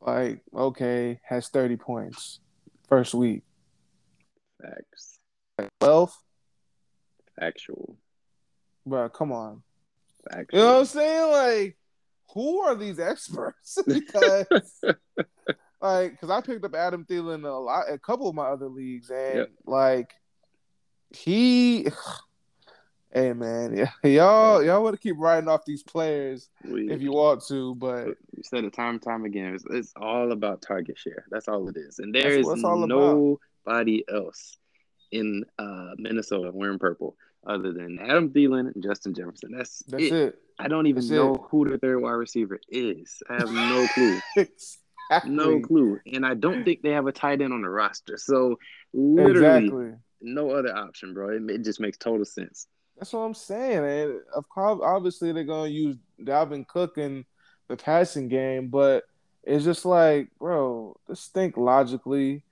Like, 0.00 0.40
okay, 0.54 1.20
has 1.24 1.48
thirty 1.48 1.76
points 1.76 2.40
first 2.88 3.14
week. 3.14 3.42
Facts. 4.60 5.18
Twelve, 5.80 6.12
Factual. 7.38 7.96
bro. 8.86 9.08
Come 9.10 9.30
on. 9.32 9.62
Factual. 10.30 10.58
You 10.58 10.64
know 10.64 10.72
what 10.74 10.80
I'm 10.80 10.86
saying? 10.86 11.32
Like, 11.32 11.76
who 12.34 12.60
are 12.60 12.74
these 12.74 12.98
experts? 12.98 13.78
because, 13.86 14.46
like, 15.82 16.12
because 16.12 16.30
I 16.30 16.40
picked 16.40 16.64
up 16.64 16.74
Adam 16.74 17.04
Thielen 17.04 17.44
a 17.44 17.50
lot, 17.50 17.84
a 17.90 17.98
couple 17.98 18.28
of 18.28 18.34
my 18.34 18.46
other 18.46 18.68
leagues, 18.68 19.10
and 19.10 19.36
Yep. 19.38 19.50
like, 19.66 20.14
he, 21.10 21.86
hey 23.12 23.32
man, 23.32 23.76
yeah, 23.76 23.90
y'all, 24.02 24.62
y'all 24.62 24.82
want 24.82 24.94
to 24.94 25.00
keep 25.00 25.16
writing 25.18 25.48
off 25.48 25.64
these 25.64 25.82
players 25.82 26.48
we, 26.64 26.90
if 26.90 27.00
you 27.02 27.12
want 27.12 27.44
to, 27.48 27.74
but 27.76 28.06
we 28.36 28.42
said 28.42 28.64
it 28.64 28.72
time 28.72 28.94
and 28.94 29.02
time 29.02 29.24
again. 29.24 29.54
It's, 29.54 29.64
it's 29.70 29.92
all 29.96 30.32
about 30.32 30.62
target 30.62 30.98
share. 30.98 31.24
That's 31.30 31.48
all 31.48 31.68
it 31.68 31.76
is. 31.76 31.98
And 31.98 32.14
there 32.14 32.38
is 32.38 32.48
it's 32.48 32.60
about. 32.60 32.88
nobody 32.88 34.04
else 34.12 34.56
in 35.12 35.44
uh, 35.58 35.90
Minnesota 35.98 36.50
wearing 36.52 36.78
purple 36.78 37.16
other 37.46 37.72
than 37.72 37.98
Adam 38.00 38.30
Thielen 38.30 38.72
and 38.74 38.82
Justin 38.82 39.14
Jefferson. 39.14 39.52
That's 39.52 39.82
That's 39.88 40.04
it. 40.04 40.12
it. 40.12 40.38
I 40.58 40.68
don't 40.68 40.86
even 40.86 41.00
That's 41.02 41.10
know 41.10 41.34
it. 41.34 41.40
who 41.50 41.68
the 41.68 41.78
third 41.78 42.00
wide 42.00 42.10
receiver 42.10 42.60
is. 42.68 43.22
I 43.28 43.34
have 43.34 43.50
no 43.50 43.86
clue. 43.94 44.20
exactly. 44.36 45.30
No 45.30 45.60
clue. 45.60 45.98
And 46.12 46.24
I 46.26 46.34
don't 46.34 46.64
think 46.64 46.82
they 46.82 46.90
have 46.90 47.06
a 47.06 47.12
tight 47.12 47.40
end 47.40 47.52
on 47.52 47.62
the 47.62 47.70
roster. 47.70 48.16
So 48.18 48.58
literally 48.92 49.66
Exactly. 49.66 49.92
No 50.20 50.50
other 50.50 50.74
option, 50.74 51.14
bro. 51.14 51.30
It, 51.30 51.50
it 51.50 51.64
just 51.64 51.80
makes 51.80 51.98
total 51.98 52.24
sense. 52.24 52.66
That's 52.98 53.12
what 53.12 53.20
I'm 53.20 53.34
saying. 53.34 53.84
And 53.84 54.20
of 54.34 54.48
course, 54.48 54.80
obviously 54.82 55.32
they're 55.32 55.44
gonna 55.44 55.70
use 55.70 55.96
Dalvin 56.22 56.66
Cook 56.66 56.98
in 56.98 57.24
the 57.68 57.76
passing 57.76 58.28
game, 58.28 58.68
but 58.68 59.04
it's 59.42 59.64
just 59.64 59.84
like, 59.84 60.28
bro, 60.38 60.96
just 61.08 61.32
think 61.32 61.56
logically. 61.56 62.42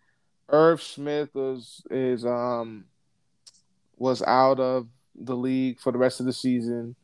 Irv 0.49 0.83
Smith 0.83 1.29
was 1.35 1.83
is 1.91 2.25
um 2.25 2.87
was 3.99 4.23
out 4.23 4.59
of 4.59 4.89
the 5.15 5.37
league 5.37 5.79
for 5.81 5.93
the 5.93 5.99
rest 5.99 6.21
of 6.21 6.27
the 6.27 6.33
season. 6.33 6.97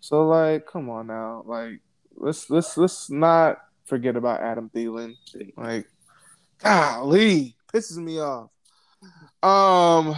So 0.00 0.26
like, 0.28 0.66
come 0.66 0.90
on 0.90 1.06
now. 1.06 1.42
Like 1.46 1.80
let's 2.16 2.50
let's 2.50 2.76
let's 2.76 3.10
not 3.10 3.58
forget 3.86 4.16
about 4.16 4.42
Adam 4.42 4.70
Thielen. 4.74 5.16
Like, 5.56 5.86
golly, 6.62 7.56
pisses 7.72 7.96
me 7.96 8.20
off. 8.20 8.50
Um, 9.42 10.14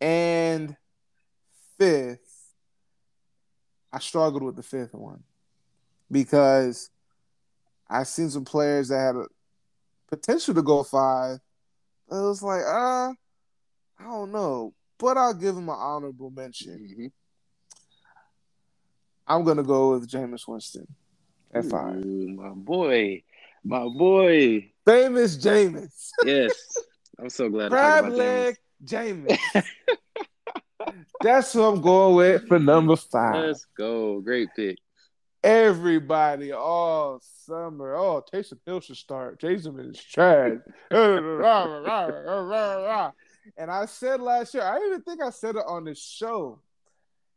and 0.00 0.76
fifth, 1.78 2.54
I 3.92 3.98
struggled 4.00 4.42
with 4.42 4.56
the 4.56 4.62
fifth 4.62 4.94
one 4.94 5.22
because 6.10 6.90
I've 7.88 8.08
seen 8.08 8.30
some 8.30 8.44
players 8.44 8.88
that 8.88 8.98
had 8.98 9.16
a 9.16 9.26
potential 10.08 10.54
to 10.54 10.62
go 10.62 10.82
five. 10.82 11.38
It 12.10 12.14
was 12.14 12.42
like, 12.42 12.62
uh, 12.62 13.12
I 13.98 14.04
don't 14.04 14.32
know, 14.32 14.74
but 14.98 15.16
I'll 15.16 15.34
give 15.34 15.56
him 15.56 15.68
an 15.68 15.76
honorable 15.78 16.30
mention. 16.30 16.78
Mhm. 16.78 17.12
I'm 19.26 19.44
gonna 19.44 19.62
go 19.62 19.92
with 19.92 20.10
Jameis 20.10 20.46
Winston 20.48 20.86
at 21.52 21.64
five. 21.66 22.04
Ooh, 22.04 22.28
my 22.28 22.50
boy. 22.50 23.22
My 23.64 23.86
boy. 23.86 24.72
Famous 24.86 25.36
Jameis. 25.36 26.10
Yes. 26.24 26.54
I'm 27.18 27.30
so 27.30 27.48
glad 27.48 27.70
Crab 27.70 28.08
leg 28.08 28.56
Jameis. 28.84 29.38
That's 31.20 31.54
what 31.54 31.64
I'm 31.64 31.80
going 31.80 32.14
with 32.14 32.46
for 32.46 32.58
number 32.58 32.96
five. 32.96 33.46
Let's 33.46 33.66
go. 33.76 34.20
Great 34.20 34.48
pick. 34.54 34.78
Everybody 35.42 36.52
all 36.52 37.20
summer. 37.44 37.96
Oh, 37.96 38.24
Taysom 38.32 38.58
Hill 38.64 38.80
should 38.80 38.96
start. 38.96 39.40
Jason 39.40 39.78
is 39.80 40.02
trash. 40.02 40.58
and 43.56 43.70
I 43.70 43.86
said 43.86 44.20
last 44.20 44.54
year, 44.54 44.62
I 44.62 44.78
even 44.86 45.02
think 45.02 45.22
I 45.22 45.30
said 45.30 45.56
it 45.56 45.64
on 45.66 45.84
this 45.84 46.00
show. 46.00 46.60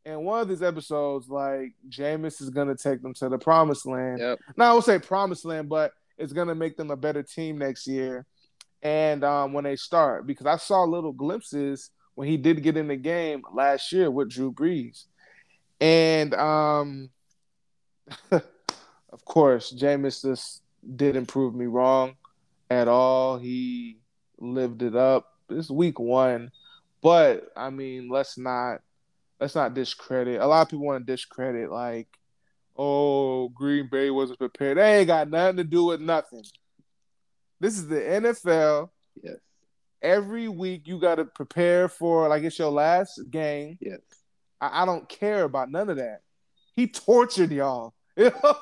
In 0.03 0.23
one 0.23 0.41
of 0.41 0.47
these 0.47 0.63
episodes, 0.63 1.29
like 1.29 1.73
Jameis 1.89 2.41
is 2.41 2.49
gonna 2.49 2.75
take 2.75 3.03
them 3.03 3.13
to 3.15 3.29
the 3.29 3.37
promised 3.37 3.85
land. 3.85 4.19
Yep. 4.19 4.39
Now 4.57 4.71
I 4.71 4.73
would 4.73 4.83
say 4.83 4.97
promised 4.97 5.45
land, 5.45 5.69
but 5.69 5.91
it's 6.17 6.33
gonna 6.33 6.55
make 6.55 6.75
them 6.75 6.89
a 6.89 6.97
better 6.97 7.21
team 7.21 7.59
next 7.59 7.87
year. 7.87 8.25
And 8.83 9.23
um, 9.23 9.53
when 9.53 9.63
they 9.63 9.75
start, 9.75 10.25
because 10.25 10.47
I 10.47 10.57
saw 10.57 10.83
little 10.83 11.11
glimpses 11.11 11.91
when 12.15 12.27
he 12.27 12.37
did 12.37 12.63
get 12.63 12.77
in 12.77 12.87
the 12.87 12.95
game 12.95 13.43
last 13.53 13.91
year 13.91 14.09
with 14.09 14.31
Drew 14.31 14.51
Brees, 14.51 15.05
and 15.79 16.33
um, 16.33 17.09
of 18.31 19.25
course, 19.25 19.73
Jameis 19.73 20.21
just 20.21 20.61
didn't 20.95 21.27
prove 21.27 21.53
me 21.53 21.65
wrong 21.65 22.15
at 22.69 22.87
all. 22.87 23.37
He 23.37 23.97
lived 24.39 24.81
it 24.81 24.95
up. 24.95 25.27
It's 25.49 25.69
week 25.69 25.99
one, 25.99 26.51
but 27.01 27.51
I 27.55 27.69
mean, 27.69 28.09
let's 28.09 28.37
not 28.37 28.81
let's 29.39 29.55
not 29.55 29.73
discredit. 29.73 30.39
A 30.39 30.47
lot 30.47 30.61
of 30.61 30.69
people 30.69 30.85
want 30.85 31.05
to 31.05 31.11
discredit 31.11 31.71
like, 31.71 32.07
oh, 32.77 33.49
Green 33.49 33.89
Bay 33.91 34.09
wasn't 34.09 34.39
prepared. 34.39 34.77
They 34.77 34.99
ain't 34.99 35.07
got 35.07 35.29
nothing 35.29 35.57
to 35.57 35.63
do 35.63 35.85
with 35.85 35.99
nothing. 35.99 36.43
This 37.61 37.77
is 37.77 37.87
the 37.87 37.99
NFL. 37.99 38.89
Yes. 39.23 39.35
Every 40.01 40.47
week 40.47 40.87
you 40.87 40.99
got 40.99 41.15
to 41.15 41.25
prepare 41.25 41.87
for 41.87 42.27
like 42.27 42.41
it's 42.41 42.57
your 42.57 42.71
last 42.71 43.21
game. 43.29 43.77
Yes. 43.79 43.99
I, 44.59 44.81
I 44.81 44.85
don't 44.85 45.07
care 45.07 45.43
about 45.43 45.69
none 45.69 45.87
of 45.91 45.97
that. 45.97 46.21
He 46.75 46.87
tortured 46.87 47.51
y'all. 47.51 47.93
You 48.17 48.29
know? 48.43 48.57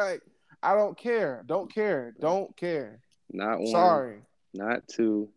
like 0.00 0.22
I 0.60 0.74
don't 0.74 0.98
care. 0.98 1.44
Don't 1.46 1.72
care. 1.72 2.12
Don't 2.18 2.56
care. 2.56 2.98
Not 3.30 3.58
one. 3.58 3.68
Sorry. 3.68 4.18
Not 4.52 4.88
two. 4.88 5.28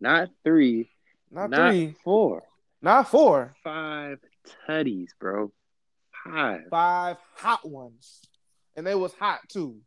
Not 0.00 0.28
three. 0.44 0.88
Not, 1.32 1.50
not 1.50 1.70
three. 1.70 1.96
four. 2.04 2.44
Not 2.80 3.10
four. 3.10 3.56
Five 3.64 4.20
tutties, 4.68 5.08
bro. 5.18 5.50
Five. 6.24 6.60
Five 6.70 7.16
hot 7.34 7.68
ones. 7.68 8.20
And 8.76 8.86
they 8.86 8.94
was 8.94 9.12
hot 9.14 9.40
too. 9.48 9.80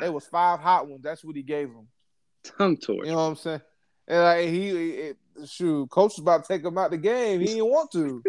They 0.00 0.10
was 0.10 0.26
five 0.26 0.60
hot 0.60 0.88
ones. 0.88 1.02
That's 1.02 1.24
what 1.24 1.36
he 1.36 1.42
gave 1.42 1.68
them. 1.68 1.88
tongue 2.42 2.76
torture. 2.76 3.06
You 3.06 3.12
know 3.12 3.18
what 3.18 3.22
I'm 3.24 3.36
saying? 3.36 3.60
And 4.06 4.22
like 4.22 4.48
he, 4.48 4.70
it, 4.70 5.16
shoot, 5.46 5.88
coach 5.90 6.12
was 6.12 6.18
about 6.18 6.44
to 6.44 6.48
take 6.48 6.64
him 6.64 6.76
out 6.76 6.90
the 6.90 6.98
game. 6.98 7.40
He 7.40 7.46
didn't 7.46 7.70
want 7.70 7.90
to. 7.92 8.22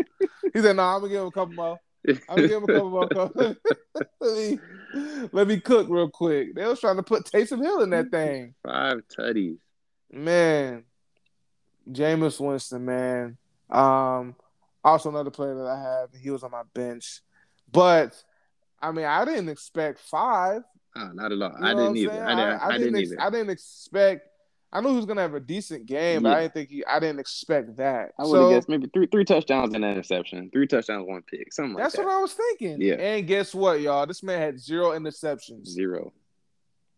He 0.53 0.61
said, 0.61 0.75
"No, 0.77 0.83
I'm 0.83 1.01
gonna 1.01 1.11
give 1.11 1.21
him 1.21 1.27
a 1.27 1.31
couple 1.31 1.53
more. 1.53 1.79
I'm 2.07 2.35
gonna 2.35 2.47
give 2.47 2.63
him 2.63 2.69
a 2.69 2.73
couple 2.73 2.89
more. 2.89 3.09
Let 4.21 4.37
me, 4.37 4.59
let 5.31 5.47
me 5.47 5.59
cook 5.59 5.87
real 5.89 6.09
quick." 6.09 6.55
They 6.55 6.65
was 6.65 6.79
trying 6.79 6.95
to 6.95 7.03
put 7.03 7.25
Taysom 7.25 7.61
Hill 7.61 7.81
in 7.81 7.89
that 7.89 8.09
thing. 8.11 8.55
Five 8.63 9.01
tutties. 9.07 9.57
Man, 10.11 10.85
Jameis 11.89 12.39
Winston, 12.39 12.85
man. 12.85 13.37
Um, 13.69 14.35
also 14.83 15.09
another 15.09 15.31
player 15.31 15.55
that 15.55 15.67
I 15.67 15.81
have. 15.81 16.09
He 16.21 16.29
was 16.29 16.43
on 16.43 16.51
my 16.51 16.63
bench, 16.73 17.21
but 17.71 18.15
I 18.81 18.91
mean, 18.91 19.05
I 19.05 19.25
didn't 19.25 19.49
expect 19.49 19.99
five. 19.99 20.61
Not 20.95 21.31
at 21.31 21.41
all. 21.41 21.49
You 21.59 21.65
I 21.65 21.73
know 21.73 21.93
didn't 21.93 21.97
either. 21.97 22.23
I, 22.25 22.35
didn't, 22.35 22.61
I, 22.61 22.77
didn't 22.77 22.95
ex- 22.95 23.11
either. 23.11 23.21
I 23.21 23.29
didn't 23.29 23.49
expect. 23.49 24.27
I 24.71 24.81
knew 24.81 24.89
he 24.89 24.95
was 24.95 25.05
gonna 25.05 25.21
have 25.21 25.33
a 25.35 25.39
decent 25.39 25.85
game, 25.85 26.23
but 26.23 26.33
I 26.33 26.41
didn't 26.41 26.53
think 26.53 26.69
he. 26.69 26.85
I 26.85 26.99
didn't 26.99 27.19
expect 27.19 27.77
that. 27.77 28.11
I 28.19 28.23
would 28.23 28.31
so 28.31 28.41
have 28.49 28.57
guessed 28.57 28.69
maybe 28.69 28.87
three 28.93 29.07
three 29.07 29.23
touchdowns 29.25 29.73
and 29.73 29.85
an 29.85 29.91
interception. 29.91 30.49
Three 30.51 30.67
touchdowns, 30.67 31.07
one 31.07 31.21
pick. 31.21 31.53
Something 31.53 31.75
like 31.75 31.83
that's 31.83 31.95
that. 31.95 32.05
what 32.05 32.15
I 32.15 32.19
was 32.21 32.33
thinking. 32.33 32.81
Yeah. 32.81 32.95
And 32.95 33.27
guess 33.27 33.53
what, 33.55 33.79
y'all? 33.81 34.05
This 34.05 34.23
man 34.23 34.39
had 34.39 34.59
zero 34.59 34.91
interceptions, 34.91 35.67
Zero. 35.67 36.11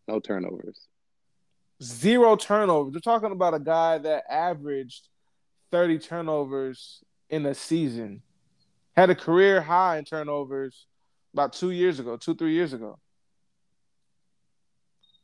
No 0.08 0.20
turnovers. 0.20 0.88
zero 1.84 2.36
turnovers. 2.36 2.94
We're 2.94 3.00
talking 3.00 3.32
about 3.32 3.54
a 3.54 3.60
guy 3.60 3.98
that 4.00 4.24
averaged 4.30 5.08
thirty 5.72 6.00
turnovers 6.00 7.04
in 7.30 7.46
a 7.46 7.54
season. 7.54 8.22
Had 8.96 9.10
a 9.12 9.16
career 9.16 9.62
high 9.62 9.98
in 9.98 10.06
turnovers 10.06 10.88
about 11.34 11.54
two 11.54 11.70
years 11.72 12.00
ago, 12.00 12.18
two 12.18 12.34
three 12.36 12.54
years 12.54 12.74
ago. 12.74 12.98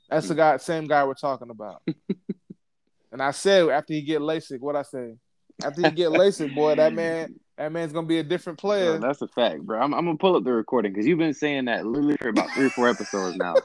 That's 0.10 0.28
the 0.28 0.36
guy, 0.36 0.58
same 0.58 0.88
guy 0.88 1.04
we're 1.06 1.14
talking 1.14 1.50
about. 1.50 1.82
and 3.12 3.22
I 3.22 3.32
said 3.32 3.70
after 3.70 3.94
he 3.94 4.02
get 4.02 4.22
LASIK, 4.22 4.60
what 4.60 4.76
I 4.76 4.84
say? 4.84 5.16
After 5.64 5.82
he 5.82 5.92
get 5.92 6.10
LASIK, 6.10 6.54
boy, 6.54 6.76
that 6.76 6.94
man, 6.94 7.36
that 7.58 7.72
man's 7.72 7.94
gonna 7.94 8.08
be 8.08 8.20
a 8.20 8.24
different 8.24 8.60
player. 8.60 8.98
Bro, 8.98 9.08
that's 9.08 9.22
a 9.22 9.28
fact, 9.28 9.62
bro. 9.62 9.80
I'm, 9.80 9.94
I'm 9.94 10.06
gonna 10.06 10.18
pull 10.18 10.36
up 10.36 10.44
the 10.44 10.52
recording 10.54 10.92
because 10.94 11.08
you've 11.08 11.20
been 11.20 11.34
saying 11.34 11.66
that 11.66 11.86
literally 11.86 12.18
for 12.18 12.30
about 12.30 12.50
three 12.52 12.66
or 12.66 12.72
four 12.72 12.90
episodes 12.90 13.38
now, 13.38 13.56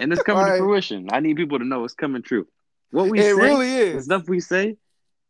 and 0.00 0.12
it's 0.12 0.22
coming 0.22 0.44
Right. 0.44 0.52
to 0.52 0.58
fruition. 0.58 1.08
I 1.12 1.20
need 1.20 1.36
people 1.36 1.58
to 1.58 1.64
know 1.64 1.84
it's 1.84 1.94
coming 1.94 2.22
true. 2.22 2.46
What 2.90 3.08
we 3.08 3.18
it 3.20 3.24
say, 3.24 3.32
really 3.32 3.68
the 3.92 3.98
is. 3.98 4.04
stuff 4.04 4.28
we 4.28 4.40
say, 4.40 4.76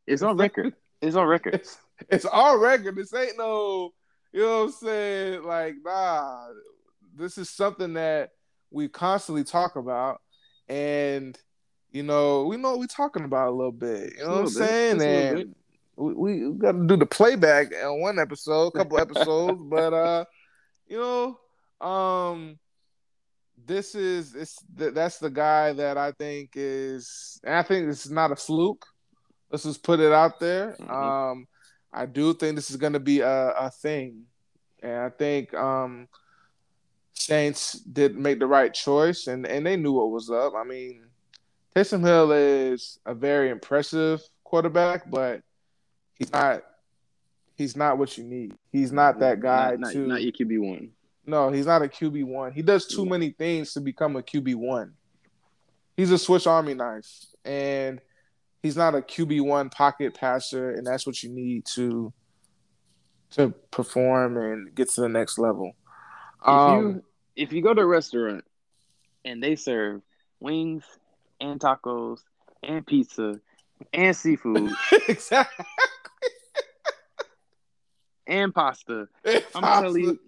it's 0.07 0.23
on 0.23 0.37
record. 0.37 0.75
It's 1.03 1.17
on 1.17 1.27
record. 1.27 1.55
It's, 1.55 1.79
it's 2.09 2.25
our 2.25 2.59
record. 2.59 2.97
This 2.97 3.13
ain't 3.15 3.37
no, 3.39 3.93
you 4.33 4.41
know 4.43 4.59
what 4.59 4.65
I'm 4.67 4.73
saying? 4.73 5.43
Like, 5.45 5.75
nah, 5.85 6.49
this 7.15 7.39
is 7.39 7.51
something 7.51 7.95
that 7.95 8.31
we 8.71 8.89
constantly 8.89 9.45
talk 9.45 9.77
about. 9.77 10.21
And, 10.69 11.39
you 11.93 12.03
know, 12.03 12.45
we 12.45 12.57
know 12.57 12.71
what 12.71 12.81
we're 12.81 12.87
talking 12.87 13.25
about 13.25 13.49
a 13.49 13.57
little 13.57 13.73
bit. 13.73 14.15
You 14.19 14.25
know 14.25 14.31
what 14.31 14.39
I'm 14.39 14.45
Just 14.47 14.57
a 14.59 14.61
little 14.61 14.99
bit. 14.99 15.01
saying? 15.01 15.39
And 15.39 15.55
we, 15.97 16.15
we 16.49 16.53
got 16.59 16.73
to 16.73 16.87
do 16.87 16.97
the 16.97 17.07
playback 17.07 17.73
on 17.85 18.01
one 18.01 18.19
episode, 18.19 18.69
a 18.69 18.71
couple 18.79 18.99
episodes. 19.07 19.61
but, 19.65 19.93
uh, 19.95 20.25
you 20.89 20.99
know, 20.99 21.87
um, 21.87 22.59
this 23.67 23.95
is 23.97 24.35
it's 24.35 24.59
th- 24.79 24.95
that's 24.95 25.19
the 25.19 25.31
guy 25.31 25.73
that 25.73 25.99
I 25.99 26.13
think 26.13 26.51
is, 26.55 27.41
and 27.45 27.55
I 27.55 27.63
think 27.63 27.87
this 27.89 28.07
is 28.07 28.13
not 28.13 28.31
a 28.31 28.37
fluke. 28.37 28.87
Let's 29.51 29.65
just 29.65 29.83
put 29.83 29.99
it 30.01 30.13
out 30.13 30.39
there. 30.39 30.77
Mhm. 30.81 30.91
Um, 30.91 31.47
I 31.93 32.07
do 32.07 32.33
think 32.35 32.55
this 32.57 32.71
is 32.71 32.77
going 32.77 32.93
to 32.93 33.01
be 33.01 33.21
a, 33.21 33.51
a 33.51 33.71
thing, 33.71 34.25
and 34.83 34.93
I 34.97 35.11
think 35.11 35.53
um, 35.55 36.07
Saints 37.19 37.73
did 37.73 38.17
make 38.17 38.39
the 38.39 38.47
right 38.47 38.73
choice, 38.73 39.27
and 39.27 39.47
and 39.47 39.67
they 39.67 39.77
knew 39.77 39.93
what 39.93 40.11
was 40.11 40.31
up. 40.31 40.55
I 40.57 40.65
mean, 40.65 41.03
Taysom 41.75 42.03
Hill 42.05 42.33
is 42.33 42.99
a 43.07 43.15
very 43.15 43.51
impressive 43.51 44.21
quarterback, 44.45 45.11
but 45.11 45.43
he's 46.15 46.33
not. 46.33 46.63
He's 47.55 47.75
not 47.75 47.97
what 47.97 48.19
you 48.19 48.25
need. 48.25 48.55
He's 48.71 48.93
not 48.93 49.19
that 49.21 49.41
guy 49.41 49.71
Not, 49.71 49.81
not, 49.81 49.93
to. 49.93 49.99
not 50.07 50.23
your 50.23 50.33
QB 50.33 50.61
one. 50.61 50.91
No, 51.25 51.51
he's 51.51 51.65
not 51.65 51.83
a 51.83 51.89
QB 51.89 52.25
one. 52.25 52.53
He 52.53 52.61
does 52.61 52.87
too 52.87 53.07
many 53.07 53.31
things 53.31 53.73
to 53.73 53.81
become 53.81 54.15
a 54.17 54.23
QB 54.23 54.55
one. 54.57 54.93
He's 55.97 56.11
a 56.11 56.19
Swiss 56.19 56.47
Army 56.47 56.75
knife, 56.75 57.09
and 57.47 58.01
he's 58.63 58.77
not 58.77 58.95
a 58.95 59.01
QB 59.01 59.43
one 59.43 59.71
pocket 59.71 60.15
passer, 60.15 60.73
and 60.73 60.87
that's 60.87 61.07
what 61.07 61.23
you 61.23 61.31
need 61.31 61.65
to 61.75 62.13
to 63.31 63.49
perform 63.71 64.37
and 64.37 64.75
get 64.75 64.91
to 64.91 65.01
the 65.01 65.09
next 65.09 65.39
level. 65.39 65.73
If 66.47 66.53
Um, 66.53 66.77
you 66.77 67.05
if 67.37 67.53
you 67.53 67.63
go 67.63 67.75
to 67.75 67.81
a 67.83 67.87
restaurant 67.87 68.45
and 69.25 69.43
they 69.43 69.57
serve 69.57 70.03
wings 70.41 70.85
and 71.41 71.61
tacos 71.61 72.21
and 72.63 72.87
pizza 72.87 73.41
and 73.93 74.17
seafood 74.17 74.73
exactly. 75.09 75.65
and 78.27 78.55
pasta, 78.55 79.09
I'm 79.55 79.63
Pasta 79.63 79.83
telling 79.83 80.03
you, 80.03 80.09
and 80.11 80.19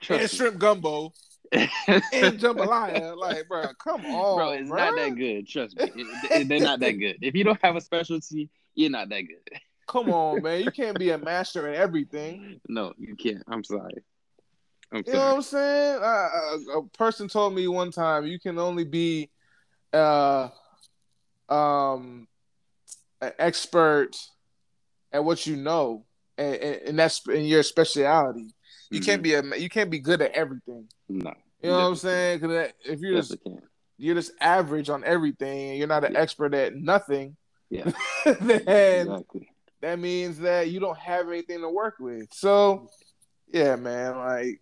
trust 0.00 0.34
shrimp 0.34 0.58
gumbo 0.58 1.12
and 1.52 2.38
jambalaya. 2.38 3.16
Like, 3.18 3.48
bro, 3.48 3.72
come 3.82 4.04
on, 4.06 4.36
Bro, 4.36 4.50
it's 4.52 4.70
bruh. 4.70 4.76
not 4.76 4.94
that 4.96 5.16
good. 5.16 5.48
Trust 5.48 5.76
me, 5.76 5.90
It- 5.94 6.32
it- 6.42 6.48
they're 6.48 6.60
not 6.60 6.80
that 6.80 6.92
good. 6.92 7.18
If 7.22 7.34
you 7.34 7.44
don't 7.44 7.58
have 7.62 7.76
a 7.76 7.80
specialty, 7.80 8.50
you're 8.74 8.90
not 8.90 9.08
that 9.08 9.22
good. 9.22 9.58
Come 9.88 10.10
on, 10.10 10.42
man. 10.42 10.62
You 10.62 10.70
can't 10.70 10.98
be 10.98 11.10
a 11.10 11.18
master 11.18 11.66
at 11.68 11.74
everything. 11.74 12.60
No, 12.68 12.92
you 12.98 13.16
can't. 13.16 13.42
I'm 13.48 13.64
sorry. 13.64 14.02
I'm 14.92 15.04
You 15.06 15.12
know 15.12 15.18
what. 15.26 15.34
I'm 15.36 15.42
saying? 15.42 16.00
A, 16.02 16.78
a 16.78 16.88
person 16.96 17.28
told 17.28 17.54
me 17.54 17.68
one 17.68 17.90
time 17.90 18.26
you 18.26 18.38
can 18.38 18.58
only 18.58 18.84
be 18.84 19.30
uh 19.92 20.48
um 21.48 22.28
an 23.20 23.32
expert 23.38 24.10
at 25.12 25.24
what 25.24 25.46
you 25.46 25.56
know 25.56 26.04
and, 26.36 26.54
and, 26.56 26.74
and 26.88 26.98
that's 26.98 27.26
in 27.28 27.44
your 27.44 27.62
speciality. 27.62 28.48
You 28.90 29.00
can't 29.00 29.22
be 29.22 29.34
a 29.34 29.42
you 29.56 29.68
can't 29.68 29.90
be 29.90 29.98
good 29.98 30.22
at 30.22 30.32
everything. 30.32 30.88
No. 31.08 31.32
You 31.62 31.70
know 31.70 31.78
what 31.78 31.88
I'm 31.88 31.96
saying? 31.96 32.40
Because 32.40 32.72
if 32.84 33.00
you're 33.00 33.14
just 33.14 33.36
you're 33.98 34.14
just 34.14 34.32
average 34.40 34.88
on 34.88 35.04
everything 35.04 35.70
and 35.70 35.78
you're 35.78 35.88
not 35.88 36.04
an 36.04 36.12
Yeah. 36.14 36.20
expert 36.20 36.54
at 36.54 36.74
nothing, 36.76 37.36
Yeah, 37.68 37.90
then 38.24 39.08
exactly. 39.08 39.48
that 39.80 39.98
means 39.98 40.38
that 40.38 40.70
you 40.70 40.78
don't 40.80 40.98
have 40.98 41.28
anything 41.28 41.60
to 41.62 41.68
work 41.68 41.96
with. 41.98 42.28
So, 42.32 42.88
yeah, 43.52 43.74
man, 43.76 44.16
like 44.16 44.60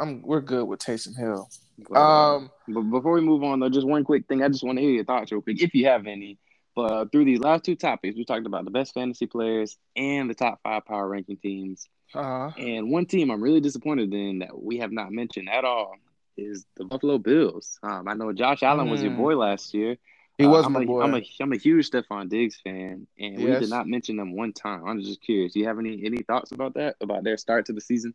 I'm 0.00 0.22
we're 0.22 0.40
good 0.40 0.64
with 0.66 0.80
Taysom 0.80 1.16
Hill. 1.16 1.48
But, 1.88 1.98
Um, 1.98 2.50
But 2.68 2.82
before 2.82 3.12
we 3.12 3.20
move 3.20 3.42
on, 3.44 3.60
though, 3.60 3.68
just 3.68 3.86
one 3.86 4.04
quick 4.04 4.26
thing. 4.26 4.42
I 4.42 4.48
just 4.48 4.64
want 4.64 4.78
to 4.78 4.82
hear 4.82 4.90
your 4.92 5.04
thoughts 5.04 5.30
real 5.32 5.42
quick, 5.42 5.62
if 5.62 5.74
you 5.74 5.86
have 5.86 6.06
any. 6.06 6.38
But 6.74 6.92
uh, 6.92 7.04
through 7.10 7.24
these 7.24 7.40
last 7.40 7.64
two 7.64 7.74
topics, 7.76 8.16
we 8.16 8.24
talked 8.24 8.46
about 8.46 8.64
the 8.64 8.70
best 8.70 8.94
fantasy 8.94 9.26
players 9.26 9.76
and 9.96 10.30
the 10.30 10.34
top 10.34 10.60
five 10.62 10.84
power 10.86 11.08
ranking 11.08 11.36
teams. 11.36 11.88
uh, 12.14 12.50
And 12.56 12.90
one 12.90 13.06
team 13.06 13.30
I'm 13.30 13.42
really 13.42 13.60
disappointed 13.60 14.12
in 14.14 14.40
that 14.40 14.60
we 14.60 14.78
have 14.78 14.92
not 14.92 15.10
mentioned 15.12 15.48
at 15.48 15.64
all 15.64 15.94
is 16.36 16.64
the 16.76 16.84
Buffalo 16.84 17.18
Bills. 17.18 17.78
Um, 17.82 18.06
I 18.06 18.14
know 18.14 18.32
Josh 18.32 18.62
Allen 18.62 18.88
was 18.90 19.02
your 19.02 19.10
Mm. 19.12 19.16
boy 19.16 19.36
last 19.36 19.74
year. 19.74 19.96
He 20.38 20.46
Uh, 20.46 20.50
was 20.50 20.66
I'm 20.66 20.72
my 20.72 20.82
a, 20.82 20.86
boy. 20.86 21.02
I'm 21.02 21.14
a 21.14 21.22
I'm 21.40 21.52
a 21.52 21.56
huge 21.56 21.90
Stefon 21.90 22.28
Diggs 22.28 22.60
fan, 22.62 23.08
and 23.18 23.36
we 23.38 23.46
did 23.46 23.70
not 23.70 23.88
mention 23.88 24.16
them 24.16 24.36
one 24.36 24.52
time. 24.52 24.86
I'm 24.86 25.02
just 25.02 25.20
curious. 25.20 25.52
Do 25.52 25.58
you 25.58 25.66
have 25.66 25.80
any 25.80 26.04
any 26.04 26.22
thoughts 26.22 26.52
about 26.52 26.74
that? 26.74 26.94
About 27.00 27.24
their 27.24 27.36
start 27.36 27.66
to 27.66 27.72
the 27.72 27.80
season? 27.80 28.14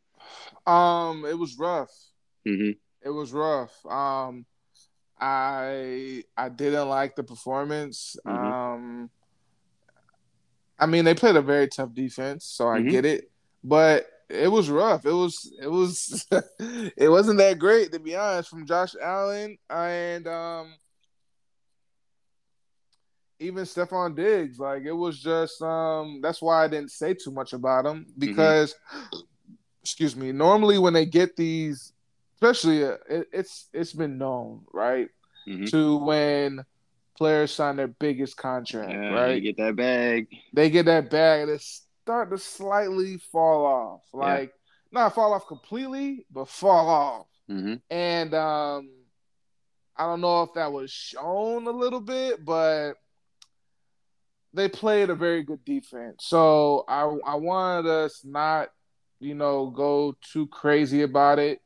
um, 0.65 1.26
it 1.26 1.38
was 1.38 1.57
rough. 1.57 1.91
Mm-hmm. 2.47 2.71
It 3.05 3.09
was 3.09 3.34
rough. 3.34 3.86
Um, 3.86 4.45
I 5.19 6.24
I 6.38 6.47
didn't 6.49 6.88
like 6.88 7.17
the 7.17 7.24
performance. 7.24 8.15
Mhm. 8.26 8.53
Um, 8.53 9.09
I 10.80 10.86
mean, 10.86 11.03
they 11.03 11.13
played 11.13 11.36
a 11.36 11.41
very 11.41 11.67
tough 11.67 11.93
defense, 11.93 12.45
so 12.45 12.69
I 12.69 12.80
Mhm. 12.80 12.89
get 12.89 13.05
it. 13.05 13.30
But 13.65 14.07
it 14.30 14.49
was 14.49 14.69
rough. 14.69 15.05
It 15.05 15.11
was 15.11 15.53
it 15.61 15.67
was 15.67 16.26
it 16.97 17.09
wasn't 17.09 17.38
that 17.39 17.59
great 17.59 17.91
to 17.91 17.99
be 17.99 18.15
honest 18.15 18.49
from 18.49 18.65
Josh 18.65 18.95
Allen 19.01 19.57
and 19.69 20.26
um 20.28 20.74
even 23.39 23.63
Stefon 23.65 24.15
Diggs. 24.15 24.59
Like 24.59 24.84
it 24.84 24.91
was 24.91 25.19
just 25.21 25.61
um 25.61 26.19
that's 26.21 26.41
why 26.41 26.63
I 26.63 26.67
didn't 26.67 26.91
say 26.91 27.13
too 27.13 27.31
much 27.31 27.53
about 27.53 27.86
him 27.86 28.05
because 28.17 28.75
excuse 29.81 30.15
me, 30.15 30.31
normally 30.31 30.77
when 30.77 30.93
they 30.93 31.05
get 31.05 31.36
these 31.36 31.93
especially 32.36 32.84
uh, 32.86 32.97
it, 33.09 33.27
it's 33.31 33.69
it's 33.73 33.93
been 33.93 34.17
known, 34.17 34.65
right? 34.73 35.09
Mhm. 35.47 35.69
To 35.71 35.97
when 35.97 36.63
players 37.17 37.51
sign 37.53 37.75
their 37.75 37.88
biggest 37.88 38.38
contract, 38.38 38.91
Yeah, 38.91 39.09
right? 39.13 39.36
you 39.36 39.41
get 39.41 39.57
that 39.57 39.75
bag. 39.75 40.27
they 40.53 40.69
get 40.69 40.86
that 40.86 41.09
bag 41.09 41.41
and 41.43 41.51
it 41.51 41.61
start 41.61 42.31
to 42.31 42.38
slightly 42.38 43.17
fall 43.17 43.65
off. 43.65 44.01
Yeah. 44.13 44.19
Like 44.19 44.53
not 44.91 45.13
fall 45.15 45.34
off 45.34 45.47
completely, 45.47 46.25
but 46.31 46.47
fall 46.47 46.88
off. 46.89 47.27
Mm-hmm. 47.49 47.75
And 47.89 48.34
um 48.34 48.89
I 49.95 50.05
don't 50.07 50.21
know 50.21 50.41
if 50.43 50.53
that 50.55 50.71
was 50.71 50.89
shown 50.89 51.67
a 51.67 51.71
little 51.71 51.99
bit, 52.01 52.43
but 52.43 52.93
they 54.54 54.70
played 54.70 55.10
a 55.10 55.16
very 55.16 55.43
good 55.43 55.64
defense. 55.66 56.26
So 56.26 56.86
I 56.88 57.04
I 57.26 57.36
wanted 57.36 57.89
us 57.89 58.22
not, 58.24 58.70
you 59.20 59.36
know, 59.36 59.68
go 59.68 60.16
too 60.22 60.47
crazy 60.47 61.01
about 61.01 61.39
it 61.39 61.62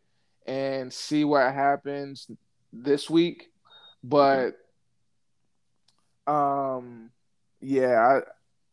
and 0.46 0.92
see 0.92 1.24
what 1.26 1.54
happens 1.54 2.30
this 2.72 3.10
week. 3.10 3.52
But 4.04 4.52
um 6.26 7.12
yeah, 7.60 8.00
I 8.00 8.22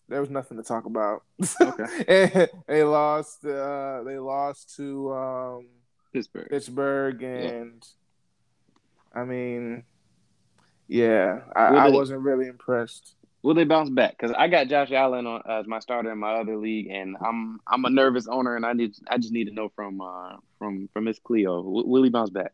there 0.08 0.20
was 0.20 0.30
nothing 0.30 0.58
to 0.58 0.62
talk 0.62 0.84
about. 0.86 1.22
Okay. 1.60 2.48
They 2.68 2.84
lost 2.84 3.44
uh 3.44 4.02
they 4.04 4.18
lost 4.18 4.76
to 4.76 5.12
um 5.12 5.66
Pittsburgh. 6.12 6.48
Pittsburgh, 6.48 7.22
and 7.24 7.84
I 9.12 9.24
mean, 9.24 9.82
yeah, 10.86 11.40
I, 11.56 11.66
I 11.66 11.88
wasn't 11.88 12.20
really 12.20 12.46
impressed. 12.46 13.16
Will 13.44 13.52
they 13.52 13.64
bounce 13.64 13.90
back? 13.90 14.16
Because 14.18 14.34
I 14.38 14.48
got 14.48 14.68
Josh 14.68 14.90
Allen 14.90 15.26
on, 15.26 15.42
as 15.46 15.66
my 15.66 15.78
starter 15.78 16.10
in 16.10 16.16
my 16.16 16.32
other 16.36 16.56
league, 16.56 16.86
and 16.86 17.14
I'm 17.22 17.60
I'm 17.68 17.84
a 17.84 17.90
nervous 17.90 18.26
owner, 18.26 18.56
and 18.56 18.64
I 18.64 18.72
need 18.72 18.94
I 19.06 19.18
just 19.18 19.34
need 19.34 19.48
to 19.48 19.52
know 19.52 19.68
from 19.76 20.00
uh 20.00 20.36
from 20.58 20.88
from 20.94 21.04
Miss 21.04 21.18
Cleo, 21.18 21.60
will, 21.60 21.86
will 21.86 22.02
he 22.02 22.08
bounce 22.08 22.30
back? 22.30 22.52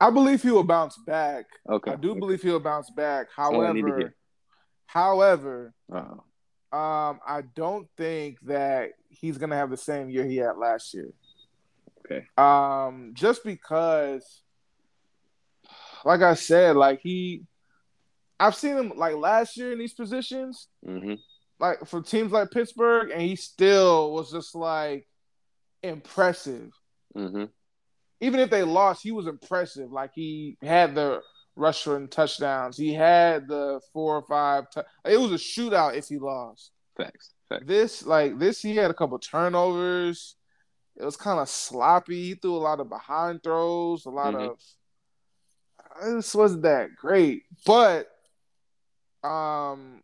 I 0.00 0.10
believe 0.10 0.40
he 0.40 0.50
will 0.50 0.64
bounce 0.64 0.96
back. 0.96 1.44
Okay, 1.68 1.90
I 1.90 1.96
do 1.96 2.14
believe 2.14 2.40
he'll 2.40 2.58
bounce 2.58 2.88
back. 2.88 3.26
all 3.36 3.60
I 3.62 3.72
need 3.72 3.84
to 3.84 3.94
hear. 3.94 4.14
However, 4.86 5.74
however, 5.90 6.22
Uh, 6.72 6.76
um, 6.76 7.20
I 7.26 7.42
don't 7.54 7.88
think 7.98 8.40
that 8.46 8.92
he's 9.10 9.36
gonna 9.36 9.56
have 9.56 9.68
the 9.68 9.76
same 9.76 10.08
year 10.08 10.24
he 10.24 10.36
had 10.36 10.56
last 10.56 10.94
year. 10.94 11.10
Okay. 12.06 12.26
Um, 12.38 13.12
just 13.12 13.44
because, 13.44 14.40
like 16.06 16.22
I 16.22 16.32
said, 16.32 16.74
like 16.74 17.00
he, 17.02 17.42
I've 18.40 18.54
seen 18.54 18.76
him 18.76 18.92
like 18.96 19.16
last 19.16 19.56
year 19.56 19.72
in 19.72 19.78
these 19.78 19.94
positions. 19.94 20.68
hmm 20.84 21.14
like 21.60 21.84
for 21.86 22.00
teams 22.00 22.30
like 22.30 22.52
Pittsburgh, 22.52 23.10
and 23.10 23.20
he 23.20 23.34
still 23.34 24.12
was 24.12 24.30
just 24.30 24.54
like 24.54 25.08
impressive. 25.82 26.70
hmm 27.14 27.46
Even 28.20 28.40
if 28.40 28.48
they 28.50 28.62
lost, 28.62 29.02
he 29.02 29.10
was 29.10 29.26
impressive. 29.26 29.90
Like 29.90 30.12
he 30.14 30.56
had 30.62 30.94
the 30.94 31.20
rushing 31.56 32.06
touchdowns. 32.08 32.76
He 32.76 32.94
had 32.94 33.48
the 33.48 33.80
four 33.92 34.16
or 34.18 34.22
five. 34.22 34.70
T- 34.70 34.82
it 35.04 35.18
was 35.18 35.32
a 35.32 35.34
shootout 35.34 35.96
if 35.96 36.06
he 36.06 36.18
lost. 36.18 36.70
Facts. 36.96 37.34
Facts. 37.48 37.64
This 37.66 38.06
like 38.06 38.38
this, 38.38 38.60
he 38.60 38.76
had 38.76 38.90
a 38.92 38.94
couple 38.94 39.18
turnovers. 39.18 40.36
It 40.96 41.04
was 41.04 41.16
kind 41.16 41.40
of 41.40 41.48
sloppy. 41.48 42.22
He 42.28 42.34
threw 42.34 42.54
a 42.54 42.58
lot 42.58 42.78
of 42.80 42.88
behind 42.88 43.42
throws, 43.42 44.06
a 44.06 44.10
lot 44.10 44.34
Mhm. 44.34 44.50
of. 44.50 44.58
This 46.02 46.34
wasn't 46.34 46.62
that 46.62 46.94
great, 46.96 47.42
but 47.66 48.08
um, 49.24 50.02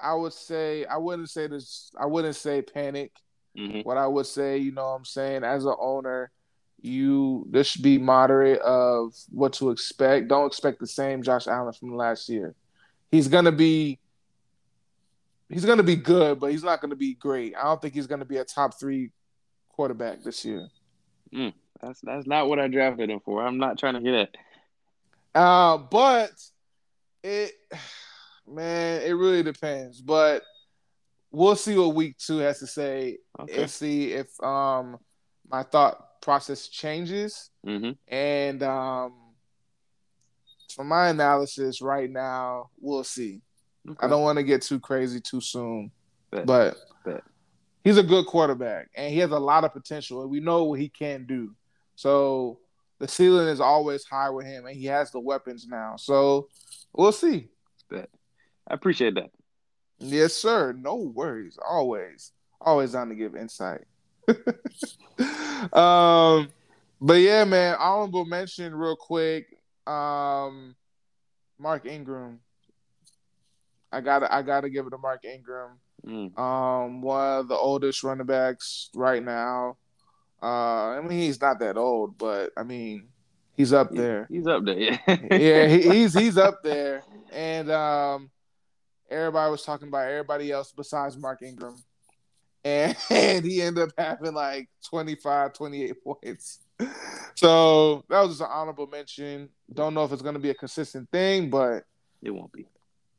I 0.00 0.14
would 0.14 0.32
say 0.32 0.84
I 0.84 0.96
wouldn't 0.96 1.30
say 1.30 1.46
this. 1.46 1.90
I 1.98 2.06
wouldn't 2.06 2.36
say 2.36 2.62
panic. 2.62 3.12
hmm 3.56 3.80
What 3.80 3.96
I 3.96 4.06
would 4.06 4.26
say, 4.26 4.58
you 4.58 4.72
know, 4.72 4.82
what 4.82 4.96
I'm 4.96 5.04
saying 5.04 5.44
as 5.44 5.64
an 5.64 5.74
owner, 5.78 6.30
you 6.80 7.46
this 7.50 7.68
should 7.68 7.82
be 7.82 7.98
moderate 7.98 8.60
of 8.60 9.14
what 9.30 9.52
to 9.54 9.70
expect. 9.70 10.28
Don't 10.28 10.46
expect 10.46 10.80
the 10.80 10.86
same 10.86 11.22
Josh 11.22 11.46
Allen 11.46 11.72
from 11.72 11.96
last 11.96 12.28
year. 12.28 12.54
He's 13.10 13.28
gonna 13.28 13.52
be. 13.52 13.98
He's 15.48 15.66
gonna 15.66 15.82
be 15.82 15.96
good, 15.96 16.40
but 16.40 16.50
he's 16.50 16.64
not 16.64 16.80
gonna 16.80 16.96
be 16.96 17.14
great. 17.14 17.54
I 17.56 17.64
don't 17.64 17.80
think 17.80 17.92
he's 17.94 18.06
gonna 18.06 18.24
be 18.24 18.38
a 18.38 18.44
top 18.44 18.80
three 18.80 19.10
quarterback 19.68 20.22
this 20.22 20.44
year. 20.44 20.68
That's 21.80 22.00
that's 22.00 22.26
not 22.26 22.48
what 22.48 22.58
I 22.58 22.68
drafted 22.68 23.10
him 23.10 23.20
for. 23.20 23.44
I'm 23.44 23.58
not 23.58 23.78
trying 23.78 23.94
to 23.94 24.00
hear 24.00 24.12
that. 24.26 24.36
Uh, 25.38 25.78
but 25.78 26.30
it, 27.22 27.52
man, 28.48 29.02
it 29.02 29.12
really 29.12 29.42
depends. 29.42 30.00
But 30.00 30.42
we'll 31.30 31.56
see 31.56 31.76
what 31.78 31.94
week 31.94 32.18
two 32.18 32.38
has 32.38 32.58
to 32.60 32.66
say 32.66 33.18
Okay. 33.40 33.62
and 33.62 33.70
see 33.70 34.12
if 34.12 34.28
um 34.42 34.98
my 35.50 35.62
thought 35.62 36.20
process 36.22 36.68
changes. 36.68 37.50
hmm 37.64 37.90
And 38.08 38.62
um, 38.62 39.14
from 40.74 40.88
my 40.88 41.08
analysis 41.08 41.82
right 41.82 42.10
now, 42.10 42.70
we'll 42.80 43.04
see. 43.04 43.42
I 43.98 44.06
don't 44.06 44.22
want 44.22 44.36
to 44.38 44.44
get 44.44 44.62
too 44.62 44.78
crazy 44.78 45.20
too 45.20 45.40
soon, 45.40 45.90
Bet. 46.30 46.46
but 46.46 46.76
Bet. 47.04 47.22
he's 47.82 47.98
a 47.98 48.02
good 48.02 48.26
quarterback 48.26 48.88
and 48.94 49.12
he 49.12 49.18
has 49.18 49.32
a 49.32 49.38
lot 49.38 49.64
of 49.64 49.72
potential, 49.72 50.22
and 50.22 50.30
we 50.30 50.38
know 50.38 50.64
what 50.64 50.78
he 50.78 50.88
can 50.88 51.26
do. 51.26 51.54
So 51.96 52.60
the 53.00 53.08
ceiling 53.08 53.48
is 53.48 53.60
always 53.60 54.04
high 54.04 54.30
with 54.30 54.46
him, 54.46 54.66
and 54.66 54.76
he 54.76 54.86
has 54.86 55.10
the 55.10 55.18
weapons 55.20 55.66
now. 55.68 55.96
So 55.96 56.48
we'll 56.92 57.10
see. 57.12 57.48
I 58.68 58.74
appreciate 58.74 59.14
that. 59.14 59.30
Yes, 59.98 60.34
sir. 60.34 60.72
No 60.72 60.96
worries. 60.96 61.58
Always, 61.64 62.32
always 62.60 62.94
on 62.94 63.08
to 63.08 63.14
give 63.14 63.36
insight. 63.36 63.82
um, 65.72 66.48
but 67.00 67.14
yeah, 67.14 67.44
man, 67.44 67.76
honorable 67.78 68.24
mention 68.24 68.74
real 68.74 68.96
quick. 68.96 69.46
Um, 69.86 70.74
Mark 71.58 71.86
Ingram. 71.86 72.40
I 73.92 74.00
gotta 74.00 74.32
I 74.34 74.42
gotta 74.42 74.70
give 74.70 74.86
it 74.86 74.90
to 74.90 74.98
Mark 74.98 75.24
Ingram. 75.24 75.78
Mm. 76.06 76.36
Um, 76.38 77.02
one 77.02 77.38
of 77.38 77.48
the 77.48 77.54
oldest 77.54 78.02
running 78.02 78.26
backs 78.26 78.90
right 78.94 79.22
now. 79.22 79.76
Uh, 80.42 80.96
I 80.96 81.00
mean 81.00 81.18
he's 81.18 81.40
not 81.40 81.60
that 81.60 81.76
old, 81.76 82.18
but 82.18 82.50
I 82.56 82.64
mean 82.64 83.08
he's 83.54 83.72
up 83.72 83.92
there. 83.92 84.26
He's 84.30 84.46
up 84.46 84.64
there, 84.64 84.78
yeah. 84.78 84.98
yeah, 85.30 85.66
he, 85.68 85.82
he's 85.90 86.14
he's 86.14 86.38
up 86.38 86.62
there, 86.64 87.02
and 87.32 87.70
um, 87.70 88.30
everybody 89.12 89.50
was 89.50 89.62
talking 89.62 89.88
about 89.88 90.08
everybody 90.08 90.50
else 90.50 90.72
besides 90.72 91.16
Mark 91.16 91.42
Ingram, 91.42 91.76
and, 92.64 92.96
and 93.10 93.44
he 93.44 93.62
ended 93.62 93.84
up 93.84 93.90
having 93.96 94.34
like 94.34 94.68
25, 94.88 95.52
28 95.52 96.04
points. 96.04 96.60
So 97.34 98.04
that 98.08 98.20
was 98.20 98.30
just 98.30 98.40
an 98.40 98.48
honorable 98.50 98.86
mention. 98.86 99.48
Don't 99.72 99.94
know 99.94 100.04
if 100.04 100.12
it's 100.12 100.22
going 100.22 100.34
to 100.34 100.40
be 100.40 100.50
a 100.50 100.54
consistent 100.54 101.10
thing, 101.10 101.50
but 101.50 101.84
it 102.22 102.30
won't 102.30 102.52
be. 102.52 102.66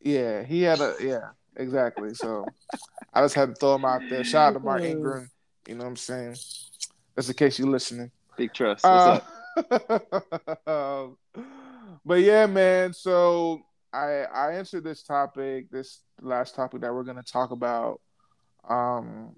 Yeah, 0.01 0.43
he 0.43 0.61
had 0.63 0.81
a 0.81 0.95
yeah, 0.99 1.29
exactly. 1.55 2.13
So 2.13 2.45
I 3.13 3.21
just 3.21 3.35
had 3.35 3.49
to 3.49 3.55
throw 3.55 3.75
him 3.75 3.85
out 3.85 4.01
there. 4.09 4.23
Shout 4.23 4.49
out 4.49 4.53
to 4.53 4.59
Mark 4.59 4.81
Ingram. 4.81 5.29
You 5.67 5.75
know 5.75 5.85
what 5.85 5.91
I'm 5.91 5.95
saying? 5.95 6.35
That's 7.15 7.29
in 7.29 7.35
case 7.35 7.57
you're 7.57 7.69
listening. 7.69 8.11
Big 8.35 8.53
trust. 8.53 8.83
What's 8.83 9.23
uh, 9.71 9.79
up? 10.65 11.17
but 12.05 12.19
yeah, 12.19 12.47
man. 12.47 12.93
So 12.93 13.61
I 13.93 14.23
I 14.23 14.53
answered 14.53 14.83
this 14.83 15.03
topic, 15.03 15.69
this 15.71 16.01
last 16.21 16.55
topic 16.55 16.81
that 16.81 16.93
we're 16.93 17.03
gonna 17.03 17.23
talk 17.23 17.51
about, 17.51 18.01
um, 18.67 19.35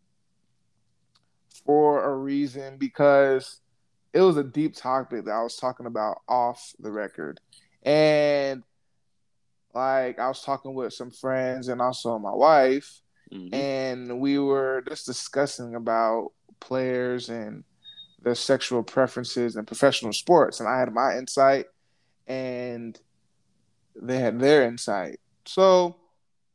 for 1.66 2.04
a 2.04 2.16
reason 2.16 2.78
because 2.78 3.62
it 4.14 4.22
was 4.22 4.38
a 4.38 4.44
deep 4.44 4.76
topic 4.76 5.26
that 5.26 5.32
I 5.32 5.44
was 5.44 5.58
talking 5.58 5.86
about 5.86 6.22
off 6.28 6.74
the 6.80 6.92
record, 6.92 7.40
and 7.84 8.64
like 9.74 10.20
I 10.20 10.28
was 10.30 10.42
talking 10.42 10.74
with 10.74 10.94
some 10.94 11.12
friends 11.12 11.68
and 11.68 11.82
also 11.82 12.18
my 12.18 12.34
wife, 12.34 13.02
mm-hmm. 13.34 13.54
and 13.54 14.20
we 14.22 14.40
were 14.40 14.84
just 14.88 15.06
discussing 15.06 15.76
about 15.76 16.32
players 16.62 17.30
and 17.30 17.66
their 18.22 18.36
sexual 18.36 18.84
preferences 18.84 19.56
in 19.58 19.66
professional 19.66 20.14
sports, 20.14 20.60
and 20.60 20.70
I 20.70 20.80
had 20.80 20.94
my 20.94 21.18
insight, 21.18 21.66
and 22.26 22.98
they 24.02 24.20
had 24.20 24.40
their 24.40 24.66
insight. 24.66 25.20
So 25.46 25.96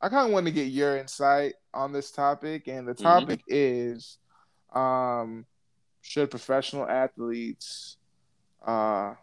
I 0.01 0.09
kind 0.09 0.27
of 0.27 0.33
want 0.33 0.47
to 0.47 0.53
get 0.53 0.69
your 0.69 0.97
insight 0.97 1.55
on 1.75 1.93
this 1.93 2.11
topic, 2.11 2.69
and 2.69 2.87
the 2.87 2.93
mm-hmm. 2.93 3.03
topic 3.03 3.41
mm-hmm. 3.41 3.97
is 3.97 4.19
um, 4.75 5.47
should 6.03 6.31
professional 6.31 6.89
athletes 6.89 7.97
uh, 8.67 9.15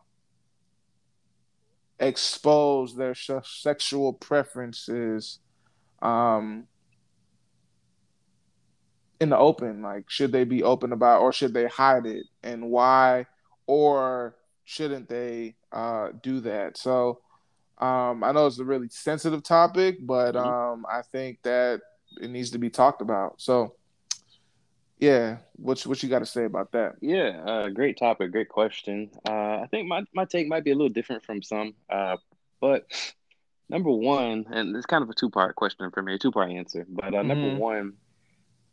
expose 2.00 2.96
their 2.96 3.16
sexual 3.16 4.14
preferences 4.14 5.40
um, 6.02 6.68
in 9.20 9.30
the 9.30 9.38
open? 9.38 9.82
Like, 9.82 10.10
should 10.10 10.32
they 10.32 10.44
be 10.44 10.64
open 10.64 10.92
about, 10.92 11.22
or 11.22 11.34
should 11.34 11.54
they 11.54 11.68
hide 11.68 12.06
it, 12.06 12.26
and 12.44 12.70
why, 12.70 13.26
or 13.66 14.36
shouldn't 14.64 15.10
they 15.10 15.56
uh, 15.72 16.10
do 16.22 16.40
that? 16.42 16.78
So, 16.78 17.22
um, 17.80 18.24
I 18.24 18.32
know 18.32 18.48
it's 18.48 18.60
a 18.60 18.66
really 18.66 18.90
sensitive 18.90 19.44
topic, 19.44 19.98
but 20.02 20.34
mm-hmm. 20.34 20.48
um, 20.48 20.86
I 20.90 21.02
think 21.04 21.42
that 21.44 21.82
it 22.20 22.30
needs 22.30 22.52
to 22.52 22.58
be 22.58 22.70
talked 22.70 23.02
about. 23.02 23.40
So, 23.40 23.76
yeah, 25.00 25.38
what 25.58 25.80
what 25.82 26.02
you 26.02 26.10
got 26.10 26.20
to 26.20 26.26
say 26.26 26.46
about 26.46 26.72
that? 26.72 26.96
Yeah, 27.02 27.44
uh, 27.46 27.70
great 27.70 27.98
topic, 27.98 28.32
great 28.32 28.50
question. 28.50 29.12
Uh, 29.28 29.60
I 29.62 29.68
think 29.70 29.88
my 29.88 30.04
my 30.14 30.26
take 30.26 30.48
might 30.48 30.64
be 30.64 30.72
a 30.72 30.76
little 30.76 30.90
different 30.90 31.24
from 31.24 31.44
some, 31.44 31.76
uh, 31.90 32.18
but 32.60 32.88
number 33.70 33.92
one, 33.92 34.46
and 34.50 34.76
it's 34.76 34.88
kind 34.88 35.04
of 35.04 35.10
a 35.10 35.14
two 35.14 35.30
part 35.30 35.56
question 35.56 35.92
for 35.92 36.02
me, 36.02 36.16
a 36.16 36.20
two 36.20 36.32
part 36.32 36.52
answer. 36.52 36.86
But 36.90 37.14
uh, 37.14 37.18
mm-hmm. 37.18 37.28
number 37.28 37.56
one, 37.58 37.94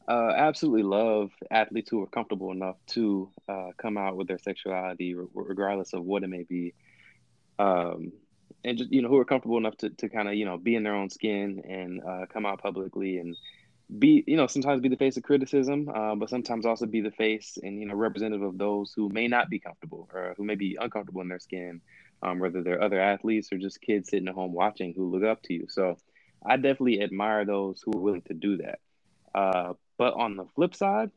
uh, 0.08 0.32
absolutely 0.34 0.82
love 0.82 1.30
athletes 1.50 1.90
who 1.90 2.02
are 2.02 2.06
comfortable 2.06 2.52
enough 2.52 2.76
to 2.86 3.30
uh, 3.50 3.68
come 3.76 3.98
out 3.98 4.16
with 4.16 4.28
their 4.28 4.38
sexuality, 4.38 5.14
regardless 5.34 5.92
of 5.92 6.04
what 6.04 6.22
it 6.22 6.28
may 6.28 6.44
be. 6.44 6.72
Um, 7.58 8.12
and 8.64 8.78
just 8.78 8.92
you 8.92 9.02
know 9.02 9.08
who 9.08 9.18
are 9.18 9.24
comfortable 9.24 9.58
enough 9.58 9.76
to, 9.78 9.90
to 9.90 10.08
kind 10.08 10.28
of 10.28 10.34
you 10.34 10.44
know 10.44 10.56
be 10.56 10.74
in 10.74 10.82
their 10.82 10.94
own 10.94 11.10
skin 11.10 11.62
and 11.68 12.02
uh, 12.02 12.26
come 12.32 12.46
out 12.46 12.62
publicly 12.62 13.18
and 13.18 13.36
be 13.98 14.24
you 14.26 14.36
know 14.36 14.46
sometimes 14.46 14.80
be 14.80 14.88
the 14.88 14.96
face 14.96 15.16
of 15.16 15.22
criticism 15.22 15.88
uh, 15.94 16.14
but 16.14 16.30
sometimes 16.30 16.64
also 16.64 16.86
be 16.86 17.02
the 17.02 17.10
face 17.10 17.58
and 17.62 17.78
you 17.78 17.86
know 17.86 17.94
representative 17.94 18.42
of 18.42 18.56
those 18.56 18.92
who 18.96 19.08
may 19.10 19.28
not 19.28 19.50
be 19.50 19.58
comfortable 19.58 20.08
or 20.12 20.34
who 20.36 20.44
may 20.44 20.54
be 20.54 20.76
uncomfortable 20.80 21.20
in 21.20 21.28
their 21.28 21.38
skin 21.38 21.80
um, 22.22 22.38
whether 22.38 22.62
they're 22.62 22.82
other 22.82 23.00
athletes 23.00 23.52
or 23.52 23.58
just 23.58 23.80
kids 23.80 24.08
sitting 24.08 24.28
at 24.28 24.34
home 24.34 24.52
watching 24.52 24.94
who 24.94 25.10
look 25.10 25.24
up 25.24 25.42
to 25.42 25.52
you. 25.52 25.66
So 25.68 25.96
i 26.46 26.56
definitely 26.56 27.02
admire 27.02 27.44
those 27.44 27.82
who 27.82 27.92
are 27.92 28.00
willing 28.00 28.22
to 28.22 28.34
do 28.34 28.58
that. 28.58 28.78
Uh, 29.34 29.74
but 29.98 30.14
on 30.14 30.36
the 30.36 30.46
flip 30.54 30.74
side 30.74 31.10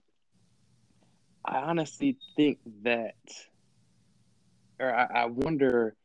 i 1.46 1.58
honestly 1.58 2.18
think 2.36 2.60
that 2.84 3.16
or 4.80 4.94
I, 4.94 5.22
I 5.22 5.26
wonder 5.26 5.96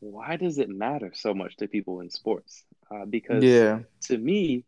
why 0.00 0.36
does 0.36 0.58
it 0.58 0.68
matter 0.68 1.12
so 1.14 1.34
much 1.34 1.56
to 1.56 1.68
people 1.68 2.00
in 2.00 2.10
sports? 2.10 2.64
Uh, 2.90 3.04
because 3.04 3.42
yeah. 3.42 3.80
to 4.02 4.16
me, 4.16 4.64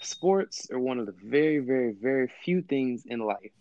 sports 0.00 0.68
are 0.70 0.78
one 0.78 0.98
of 0.98 1.06
the 1.06 1.14
very, 1.22 1.58
very, 1.58 1.92
very 1.92 2.30
few 2.44 2.62
things 2.62 3.04
in 3.06 3.20
life 3.20 3.52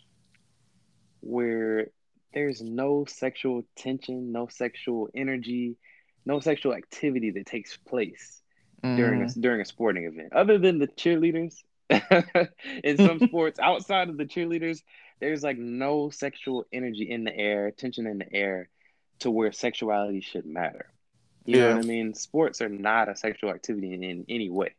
where 1.21 1.87
there's 2.33 2.61
no 2.61 3.05
sexual 3.05 3.63
tension, 3.75 4.31
no 4.31 4.47
sexual 4.47 5.09
energy, 5.15 5.77
no 6.25 6.39
sexual 6.39 6.73
activity 6.73 7.31
that 7.31 7.45
takes 7.45 7.77
place 7.77 8.41
mm. 8.83 8.95
during 8.95 9.21
a, 9.21 9.25
mm. 9.25 9.41
during 9.41 9.61
a 9.61 9.65
sporting 9.65 10.05
event, 10.05 10.33
other 10.33 10.57
than 10.57 10.79
the 10.79 10.87
cheerleaders. 10.87 11.55
in 12.83 12.97
some 12.97 13.19
sports, 13.27 13.59
outside 13.59 14.09
of 14.09 14.17
the 14.17 14.25
cheerleaders, 14.25 14.81
there's 15.19 15.43
like 15.43 15.57
no 15.57 16.09
sexual 16.09 16.65
energy 16.73 17.09
in 17.09 17.23
the 17.23 17.35
air, 17.35 17.71
tension 17.71 18.07
in 18.07 18.17
the 18.17 18.33
air 18.33 18.69
to 19.19 19.31
where 19.31 19.51
sexuality 19.51 20.21
should 20.21 20.45
matter. 20.45 20.91
You 21.45 21.57
yeah. 21.57 21.69
know 21.69 21.75
what 21.75 21.85
I 21.85 21.87
mean? 21.87 22.13
Sports 22.13 22.61
are 22.61 22.69
not 22.69 23.09
a 23.09 23.15
sexual 23.15 23.49
activity 23.49 23.93
in, 23.93 24.03
in 24.03 24.25
any 24.29 24.49
way. 24.49 24.75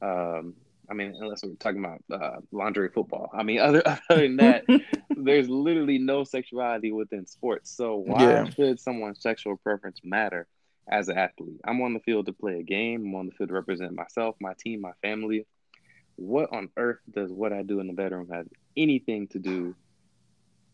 Um, 0.00 0.54
I 0.88 0.94
mean, 0.94 1.14
unless 1.18 1.42
we're 1.42 1.54
talking 1.54 1.84
about 1.84 2.02
uh, 2.10 2.40
lingerie 2.52 2.90
football. 2.90 3.30
I 3.34 3.42
mean, 3.42 3.60
other, 3.60 3.82
other 3.86 4.22
than 4.22 4.36
that, 4.36 4.64
there's 5.16 5.48
literally 5.48 5.98
no 5.98 6.24
sexuality 6.24 6.92
within 6.92 7.26
sports. 7.26 7.76
So 7.76 7.96
why 7.96 8.22
yeah. 8.22 8.50
should 8.50 8.80
someone's 8.80 9.20
sexual 9.20 9.56
preference 9.56 10.00
matter 10.04 10.46
as 10.88 11.08
an 11.08 11.18
athlete? 11.18 11.60
I'm 11.64 11.80
on 11.82 11.92
the 11.92 12.00
field 12.00 12.26
to 12.26 12.32
play 12.32 12.60
a 12.60 12.62
game. 12.62 13.06
I'm 13.06 13.14
on 13.14 13.26
the 13.26 13.32
field 13.32 13.48
to 13.48 13.54
represent 13.54 13.92
myself, 13.94 14.36
my 14.40 14.54
team, 14.58 14.80
my 14.80 14.92
family. 15.02 15.46
What 16.16 16.52
on 16.52 16.70
earth 16.76 17.00
does 17.10 17.30
what 17.30 17.52
I 17.52 17.62
do 17.62 17.80
in 17.80 17.88
the 17.88 17.92
bedroom 17.92 18.28
have 18.32 18.46
anything 18.76 19.28
to 19.28 19.38
do 19.38 19.74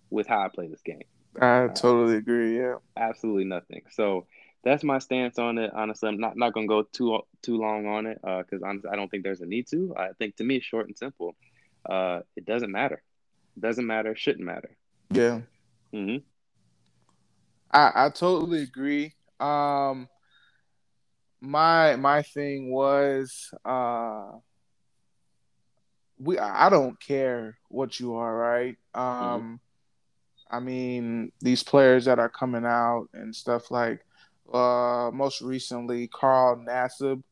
with 0.09 0.29
how 0.29 0.41
I 0.41 0.49
play 0.49 0.69
this 0.69 0.83
game? 0.83 1.03
I 1.41 1.69
totally 1.69 2.17
agree. 2.17 2.57
Yeah, 2.59 2.77
absolutely 2.97 3.45
nothing. 3.45 3.83
So 3.91 4.27
that's 4.65 4.85
my 4.85 4.99
stance 4.99 5.39
on 5.39 5.59
it. 5.59 5.73
Honestly, 5.75 6.09
I'm 6.09 6.19
not, 6.19 6.37
not 6.37 6.53
gonna 6.53 6.67
go 6.67 6.83
too 6.83 7.21
too 7.43 7.57
long 7.59 7.87
on 7.87 8.07
it 8.07 8.21
because 8.23 8.63
uh, 8.63 8.67
honestly, 8.67 8.91
I 8.91 8.97
don't 8.97 9.11
think 9.11 9.25
there's 9.25 9.41
a 9.41 9.47
need 9.47 9.67
to. 9.69 9.95
I 9.97 10.09
think 10.19 10.37
to 10.37 10.45
me, 10.45 10.57
it's 10.57 10.67
short 10.67 10.87
and 10.89 10.97
simple. 10.97 11.35
Uh, 11.89 12.21
it 12.37 12.45
doesn't 12.45 12.71
matter. 12.71 13.03
It 13.57 13.61
doesn't 13.61 13.87
matter. 13.87 14.15
Shouldn't 14.17 14.45
matter. 14.45 14.77
Yeah. 15.11 15.41
hmm 15.93 16.17
I 17.73 17.93
I 18.07 18.11
totally 18.11 18.63
agree. 18.63 19.15
Um, 19.41 20.09
my 21.41 21.97
my 21.97 22.23
thing 22.23 22.71
was 22.73 23.53
uh 23.65 24.31
we 26.19 26.39
I 26.39 26.69
don't 26.71 26.99
care 27.01 27.59
what 27.69 27.99
you 27.99 28.15
are, 28.15 28.35
right? 28.35 28.77
Um 28.95 29.03
mm-hmm. 29.05 29.72
I 30.53 30.61
mean, 30.61 31.33
these 31.41 31.63
players 31.63 32.05
that 32.05 32.19
are 32.19 32.29
coming 32.29 32.67
out 32.67 33.09
and 33.15 33.35
stuff 33.35 33.71
like 33.71 34.05
uh, 34.53 35.11
most 35.13 35.41
recently, 35.41 36.09
Carl 36.09 36.57
Nassib, 36.57 37.23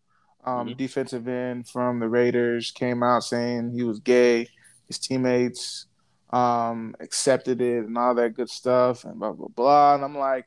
um, 0.44 0.68
mm-hmm. 0.68 0.76
defensive 0.78 1.28
end 1.28 1.68
from 1.68 2.00
the 2.00 2.08
Raiders, 2.08 2.70
came 2.70 3.02
out 3.02 3.24
saying 3.24 3.72
he 3.72 3.82
was 3.82 4.00
gay. 4.00 4.48
His 4.88 4.98
teammates 4.98 5.86
um, 6.30 6.96
accepted 6.98 7.60
it 7.60 7.84
and 7.84 7.98
all 7.98 8.14
that 8.14 8.34
good 8.34 8.48
stuff 8.48 9.04
and 9.04 9.18
blah, 9.18 9.32
blah, 9.32 9.48
blah. 9.48 9.94
And 9.94 10.04
I'm 10.04 10.16
like, 10.16 10.46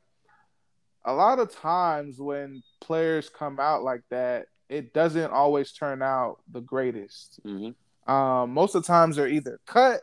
a 1.06 1.14
lot 1.14 1.40
of 1.40 1.54
times 1.56 2.20
when 2.20 2.64
players 2.82 3.30
come 3.30 3.60
out 3.60 3.84
like 3.84 4.02
that, 4.10 4.48
it 4.70 4.94
doesn't 4.94 5.32
always 5.32 5.72
turn 5.74 6.02
out 6.02 6.38
the 6.52 6.62
greatest. 6.62 7.40
Mm-hmm. 7.46 8.12
Um, 8.12 8.52
most 8.52 8.74
of 8.76 8.82
the 8.84 8.88
times 8.88 9.18
they're 9.18 9.28
either 9.28 9.60
cut 9.66 10.02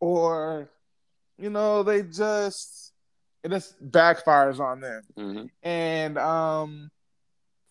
or 0.00 0.70
you 1.38 1.50
know, 1.50 1.82
they 1.82 2.02
just 2.02 2.92
it 3.42 3.50
just 3.50 3.82
backfires 3.90 4.60
on 4.60 4.80
them. 4.80 5.02
Mm-hmm. 5.18 5.46
And 5.62 6.18
um 6.18 6.90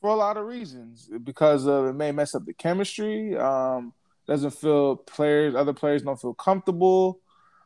for 0.01 0.09
a 0.09 0.15
lot 0.15 0.37
of 0.37 0.45
reasons. 0.45 1.09
Because 1.23 1.65
of 1.65 1.87
it 1.87 1.93
may 1.93 2.11
mess 2.11 2.35
up 2.35 2.45
the 2.45 2.53
chemistry. 2.53 3.37
Um 3.37 3.93
doesn't 4.27 4.51
feel 4.51 4.95
players, 4.95 5.55
other 5.55 5.73
players 5.73 6.03
don't 6.03 6.19
feel 6.19 6.33
comfortable. 6.33 7.19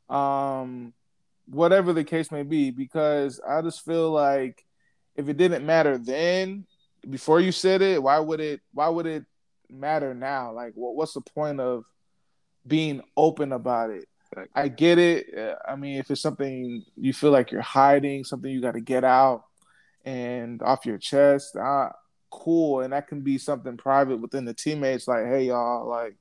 Um, 0.10 0.94
whatever 1.46 1.94
the 1.94 2.04
case 2.04 2.32
may 2.32 2.44
be, 2.44 2.72
because 2.72 3.40
I 3.48 3.62
just 3.62 3.86
feel 3.86 4.12
like 4.12 4.66
if 5.16 5.30
it 5.30 5.38
didn't 5.38 5.66
matter 5.66 5.98
then, 5.98 6.66
before 7.08 7.40
you 7.40 7.52
said 7.52 7.82
it, 7.82 8.02
why 8.02 8.20
would 8.20 8.40
it? 8.40 8.62
Why 8.74 8.90
would 8.90 9.06
it 9.06 9.26
matter 9.70 10.14
now? 10.14 10.52
Like, 10.52 10.74
what, 10.76 10.96
what's 10.96 11.14
the 11.14 11.22
point 11.22 11.60
of 11.60 11.86
being 12.66 13.02
open 13.16 13.52
about 13.52 13.92
it? 13.92 14.08
I 14.54 14.68
get 14.68 14.98
it. 14.98 15.38
Uh, 15.38 15.56
I 15.68 15.76
mean, 15.76 15.98
if 15.98 16.12
it's 16.12 16.22
something 16.22 16.84
you 16.96 17.14
feel 17.14 17.32
like 17.32 17.52
you're 17.52 17.62
hiding, 17.62 18.24
something 18.24 18.52
you 18.52 18.62
got 18.62 18.74
to 18.74 18.82
get 18.82 19.04
out 19.04 19.46
and 20.06 20.62
off 20.62 20.86
your 20.86 20.98
chest, 20.98 21.56
uh, 21.56 21.90
cool. 22.30 22.82
And 22.82 22.94
that 22.94 23.08
can 23.08 23.22
be 23.22 23.38
something 23.38 23.78
private 23.78 24.18
within 24.18 24.46
the 24.46 24.54
teammates. 24.54 25.08
Like, 25.08 25.26
hey, 25.26 25.46
y'all, 25.46 25.88
like, 25.88 26.16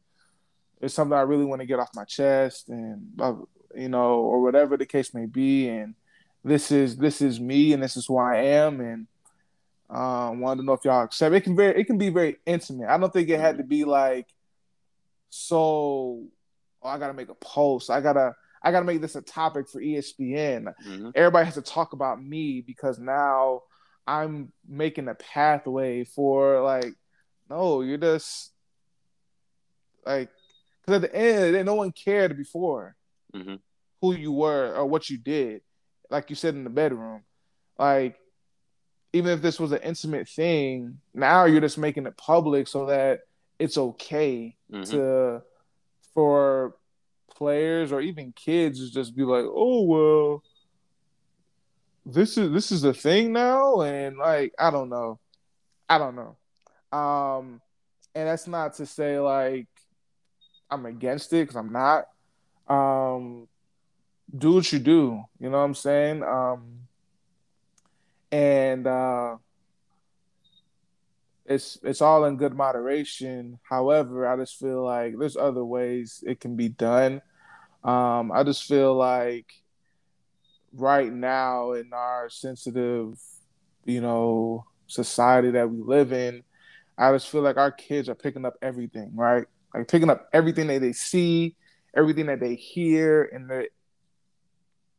it's 0.80 0.94
something 0.94 1.16
I 1.16 1.22
really 1.22 1.44
want 1.44 1.60
to 1.60 1.66
get 1.66 1.78
off 1.78 1.94
my 1.94 2.04
chest, 2.04 2.68
and 2.68 3.08
uh, 3.20 3.34
you 3.74 3.88
know, 3.88 4.16
or 4.20 4.42
whatever 4.42 4.76
the 4.76 4.86
case 4.86 5.14
may 5.14 5.26
be. 5.26 5.68
And 5.68 5.94
this 6.44 6.70
is 6.70 6.96
this 6.96 7.22
is 7.22 7.40
me, 7.40 7.72
and 7.72 7.82
this 7.82 7.96
is 7.96 8.06
who 8.06 8.18
I 8.18 8.36
am, 8.36 8.80
and 8.80 9.06
um, 9.88 10.40
wanted 10.40 10.60
to 10.60 10.66
know 10.66 10.74
if 10.74 10.84
y'all 10.84 11.04
accept. 11.04 11.34
It 11.34 11.42
can 11.42 11.56
very 11.56 11.80
it 11.80 11.84
can 11.84 11.98
be 11.98 12.10
very 12.10 12.36
intimate. 12.44 12.88
I 12.88 12.98
don't 12.98 13.12
think 13.12 13.28
it 13.28 13.40
had 13.40 13.58
to 13.58 13.64
be 13.64 13.84
like 13.84 14.28
so. 15.30 16.24
Oh, 16.86 16.88
I 16.88 16.98
gotta 16.98 17.14
make 17.14 17.30
a 17.30 17.34
post. 17.34 17.90
I 17.90 18.00
gotta 18.00 18.34
I 18.62 18.70
gotta 18.70 18.86
make 18.86 19.00
this 19.00 19.16
a 19.16 19.22
topic 19.22 19.68
for 19.68 19.80
ESPN. 19.80 20.72
Mm-hmm. 20.86 21.10
Everybody 21.16 21.44
has 21.44 21.54
to 21.54 21.62
talk 21.62 21.92
about 21.92 22.22
me 22.22 22.60
because 22.60 23.00
now 23.00 23.62
I'm 24.06 24.52
making 24.68 25.08
a 25.08 25.14
pathway 25.14 26.04
for 26.04 26.62
like. 26.62 26.94
No, 27.50 27.80
you're 27.80 27.98
just 27.98 28.52
like 30.04 30.30
because 30.80 31.02
at 31.02 31.12
the 31.12 31.16
end, 31.16 31.66
no 31.66 31.74
one 31.74 31.92
cared 31.92 32.36
before 32.36 32.94
mm-hmm. 33.34 33.56
who 34.00 34.14
you 34.14 34.32
were 34.32 34.74
or 34.74 34.86
what 34.86 35.10
you 35.10 35.18
did. 35.18 35.62
Like 36.08 36.30
you 36.30 36.36
said 36.36 36.54
in 36.54 36.62
the 36.62 36.70
bedroom, 36.70 37.22
like 37.78 38.16
even 39.12 39.32
if 39.32 39.42
this 39.42 39.58
was 39.58 39.72
an 39.72 39.82
intimate 39.82 40.28
thing, 40.28 40.98
now 41.14 41.46
you're 41.46 41.60
just 41.60 41.78
making 41.78 42.06
it 42.06 42.16
public 42.16 42.68
so 42.68 42.86
that 42.86 43.20
it's 43.58 43.76
okay 43.76 44.56
mm-hmm. 44.72 44.82
to 44.90 45.42
for 46.16 46.74
players 47.36 47.92
or 47.92 48.00
even 48.00 48.32
kids 48.32 48.80
to 48.80 48.90
just 48.90 49.14
be 49.14 49.22
like, 49.22 49.44
oh 49.46 49.82
well, 49.82 50.42
this 52.06 52.38
is 52.38 52.50
this 52.52 52.72
is 52.72 52.84
a 52.84 52.94
thing 52.94 53.34
now, 53.34 53.82
and 53.82 54.16
like 54.16 54.54
I 54.58 54.70
don't 54.70 54.88
know, 54.88 55.20
I 55.90 55.98
don't 55.98 56.16
know, 56.16 56.98
um, 56.98 57.60
and 58.14 58.26
that's 58.26 58.46
not 58.46 58.72
to 58.76 58.86
say 58.86 59.18
like 59.18 59.68
I'm 60.70 60.86
against 60.86 61.34
it 61.34 61.42
because 61.42 61.56
I'm 61.56 61.72
not. 61.72 62.06
Um, 62.66 63.46
do 64.34 64.54
what 64.54 64.72
you 64.72 64.78
do, 64.78 65.22
you 65.38 65.50
know 65.50 65.58
what 65.58 65.64
I'm 65.64 65.74
saying? 65.74 66.22
Um, 66.22 66.80
and 68.32 68.86
uh, 68.86 69.36
it's 71.48 71.78
it's 71.82 72.00
all 72.00 72.24
in 72.24 72.36
good 72.36 72.54
moderation. 72.54 73.58
However, 73.62 74.26
I 74.26 74.36
just 74.36 74.58
feel 74.58 74.84
like 74.84 75.14
there's 75.18 75.36
other 75.36 75.64
ways 75.64 76.22
it 76.26 76.40
can 76.40 76.56
be 76.56 76.68
done. 76.68 77.22
Um, 77.84 78.32
I 78.32 78.42
just 78.42 78.64
feel 78.64 78.94
like 78.94 79.46
right 80.72 81.12
now 81.12 81.72
in 81.72 81.92
our 81.92 82.28
sensitive, 82.28 83.18
you 83.84 84.00
know, 84.00 84.64
society 84.86 85.52
that 85.52 85.70
we 85.70 85.80
live 85.82 86.12
in, 86.12 86.42
I 86.98 87.12
just 87.12 87.28
feel 87.28 87.42
like 87.42 87.56
our 87.56 87.70
kids 87.70 88.08
are 88.08 88.14
picking 88.14 88.44
up 88.44 88.54
everything, 88.60 89.12
right? 89.14 89.46
Like 89.72 89.88
picking 89.88 90.10
up 90.10 90.28
everything 90.32 90.66
that 90.68 90.80
they 90.80 90.92
see, 90.92 91.54
everything 91.94 92.26
that 92.26 92.40
they 92.40 92.54
hear, 92.54 93.30
and 93.32 93.48
they 93.48 93.68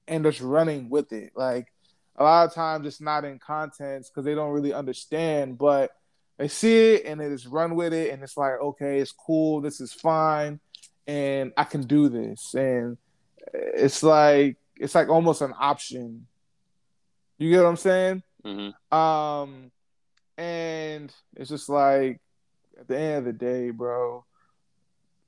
and 0.08 0.24
just 0.24 0.40
running 0.40 0.90
with 0.90 1.12
it. 1.12 1.34
Like 1.36 1.68
a 2.16 2.24
lot 2.24 2.48
of 2.48 2.54
times 2.54 2.88
it's 2.88 3.02
not 3.02 3.26
in 3.26 3.40
context 3.40 4.12
because 4.14 4.24
they 4.24 4.36
don't 4.36 4.52
really 4.52 4.74
understand, 4.74 5.58
but 5.58 5.92
they 6.38 6.48
see 6.48 6.94
it 6.94 7.06
and 7.06 7.20
they 7.20 7.30
just 7.30 7.48
run 7.48 7.76
with 7.76 7.94
it 7.94 8.12
and 8.12 8.22
it's 8.22 8.38
like, 8.38 8.54
okay, 8.62 9.00
it's 9.00 9.12
cool, 9.12 9.62
this 9.62 9.82
is 9.82 9.94
fine, 9.94 10.60
and 11.08 11.52
I 11.58 11.64
can 11.64 11.82
do 11.82 12.10
this. 12.10 12.54
And 12.54 12.98
it's 13.54 14.04
like 14.04 14.58
it's 14.76 14.96
like 14.96 15.10
almost 15.10 15.42
an 15.42 15.54
option. 15.60 16.28
You 17.38 17.50
get 17.50 17.64
what 17.64 17.70
I'm 17.70 17.78
saying? 17.78 18.24
Mm-hmm. 18.46 18.98
Um, 18.98 19.72
and 20.38 21.12
it's 21.36 21.50
just 21.50 21.70
like 21.70 22.20
at 22.80 22.88
the 22.88 22.98
end 22.98 23.18
of 23.18 23.26
the 23.26 23.34
day, 23.34 23.72
bro, 23.72 24.24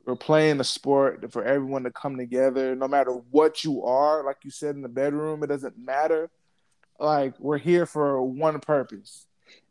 we're 0.05 0.15
playing 0.15 0.59
a 0.59 0.63
sport 0.63 1.31
for 1.31 1.43
everyone 1.43 1.83
to 1.83 1.91
come 1.91 2.17
together, 2.17 2.75
no 2.75 2.87
matter 2.87 3.11
what 3.11 3.63
you 3.63 3.83
are. 3.83 4.23
Like 4.23 4.37
you 4.43 4.51
said 4.51 4.75
in 4.75 4.81
the 4.81 4.89
bedroom, 4.89 5.43
it 5.43 5.47
doesn't 5.47 5.77
matter 5.77 6.29
like 6.99 7.33
we're 7.39 7.57
here 7.57 7.85
for 7.85 8.21
one 8.21 8.59
purpose 8.59 9.25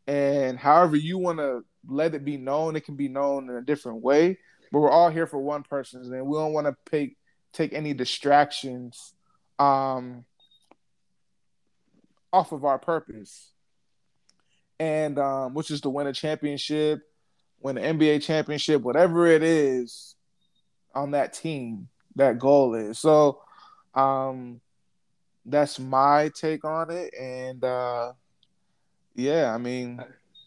and 0.09 0.59
however 0.59 0.97
you 0.97 1.19
want 1.19 1.39
to 1.39 1.63
let 1.87 2.15
it 2.15 2.25
be 2.25 2.37
known 2.37 2.75
it 2.75 2.85
can 2.85 2.97
be 2.97 3.09
known 3.09 3.49
in 3.49 3.57
a 3.57 3.63
different 3.63 4.03
way. 4.03 4.39
But 4.73 4.81
we're 4.81 4.91
all 4.91 5.11
here 5.11 5.27
for 5.27 5.39
one 5.39 5.63
person 5.63 6.03
and 6.03 6.27
we 6.27 6.37
don't 6.37 6.53
want 6.53 6.67
to 6.67 6.77
take 6.91 7.17
take 7.53 7.73
any 7.73 7.95
distractions 7.95 9.15
um 9.59 10.25
off 12.33 12.53
of 12.53 12.65
our 12.65 12.79
purpose. 12.79 13.53
And 14.81 15.19
um 15.19 15.55
which 15.55 15.71
is 15.71 15.83
to 15.83 15.91
win 15.91 16.07
a 16.07 16.13
championship 16.13 17.01
win 17.61 17.79
an 17.79 17.99
nba 17.99 18.23
championship 18.23 18.83
whatever 18.83 19.27
it 19.27 19.43
is 19.43 20.15
on 20.95 21.13
that 21.13 21.35
team 21.35 21.89
that 22.17 22.39
goal 22.39 22.75
is. 22.75 22.99
So 22.99 23.43
um 23.95 24.61
that's 25.49 25.79
my 25.79 26.31
take 26.35 26.65
on 26.65 26.91
it. 26.91 27.15
And 27.19 27.63
uh, 27.65 28.13
yeah, 29.19 29.53
I 29.53 29.59
mean, 29.59 30.01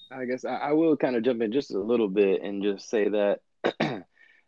I 0.09 0.23
guess 0.23 0.45
I, 0.45 0.55
I, 0.55 0.71
will 0.71 0.95
kind 0.95 1.17
of 1.17 1.23
jump 1.23 1.41
in 1.41 1.51
just 1.51 1.71
a 1.71 1.79
little 1.79 2.07
bit 2.07 2.41
and 2.41 2.63
just 2.63 2.89
say 2.89 3.09
that 3.09 3.39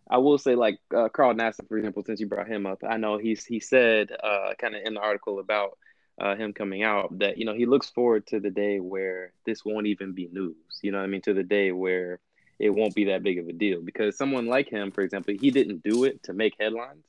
I 0.10 0.18
will 0.18 0.38
say, 0.38 0.56
like 0.56 0.80
uh, 0.96 1.10
Carl 1.10 1.34
Nassib, 1.34 1.68
for 1.68 1.78
example, 1.78 2.04
since 2.06 2.22
you 2.22 2.28
brought 2.28 2.48
him 2.48 2.66
up, 2.66 2.84
I 2.88 2.96
know 2.96 3.18
he's 3.18 3.44
he 3.44 3.60
said 3.60 4.12
uh, 4.24 4.54
kind 4.58 4.76
of 4.76 4.82
in 4.86 4.94
the 4.94 5.02
article 5.02 5.40
about 5.40 5.78
uh, 6.22 6.36
him 6.36 6.54
coming 6.54 6.84
out 6.84 7.20
that 7.20 7.38
you 7.38 7.44
know 7.46 7.54
he 7.54 7.66
looks 7.66 7.90
forward 7.90 8.26
to 8.28 8.40
the 8.40 8.50
day 8.50 8.80
where 8.80 9.34
this 9.46 9.66
won't 9.66 9.88
even 9.88 10.14
be 10.14 10.30
news. 10.32 10.56
You 10.82 10.94
know 10.94 11.00
what 11.00 11.06
I 11.06 11.08
mean? 11.08 11.22
To 11.24 11.34
the 11.34 11.44
day 11.44 11.74
where 11.74 12.20
it 12.60 12.70
won't 12.70 12.96
be 12.96 13.06
that 13.06 13.24
big 13.24 13.40
of 13.40 13.50
a 13.50 13.54
deal 13.54 13.82
because 13.82 14.16
someone 14.16 14.48
like 14.48 14.70
him, 14.70 14.92
for 14.92 15.02
example, 15.02 15.34
he 15.38 15.52
didn't 15.52 15.84
do 15.84 16.06
it 16.06 16.24
to 16.24 16.34
make 16.34 16.56
headlines. 16.58 17.04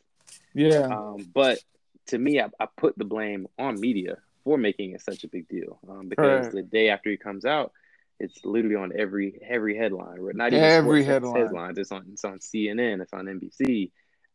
Yeah. 0.52 0.88
Um, 0.88 1.30
but 1.32 1.60
to 2.06 2.18
me, 2.18 2.40
I, 2.40 2.48
I, 2.58 2.66
put 2.76 2.98
the 2.98 3.04
blame 3.04 3.46
on 3.58 3.80
media 3.80 4.16
for 4.44 4.58
making 4.58 4.92
it 4.92 5.02
such 5.02 5.24
a 5.24 5.28
big 5.28 5.48
deal 5.48 5.78
um, 5.88 6.08
because 6.08 6.46
right. 6.46 6.52
the 6.52 6.62
day 6.62 6.90
after 6.90 7.10
he 7.10 7.16
comes 7.16 7.44
out, 7.44 7.72
it's 8.20 8.44
literally 8.44 8.76
on 8.76 8.92
every 8.96 9.40
every 9.42 9.76
headline. 9.76 10.18
Not 10.34 10.52
even 10.52 10.64
every 10.64 11.04
headline. 11.04 11.36
headlines. 11.36 11.78
It's 11.78 11.90
on 11.90 12.06
it's 12.12 12.24
on 12.24 12.38
CNN. 12.38 13.02
It's 13.02 13.12
on 13.12 13.26
NBC. 13.26 13.90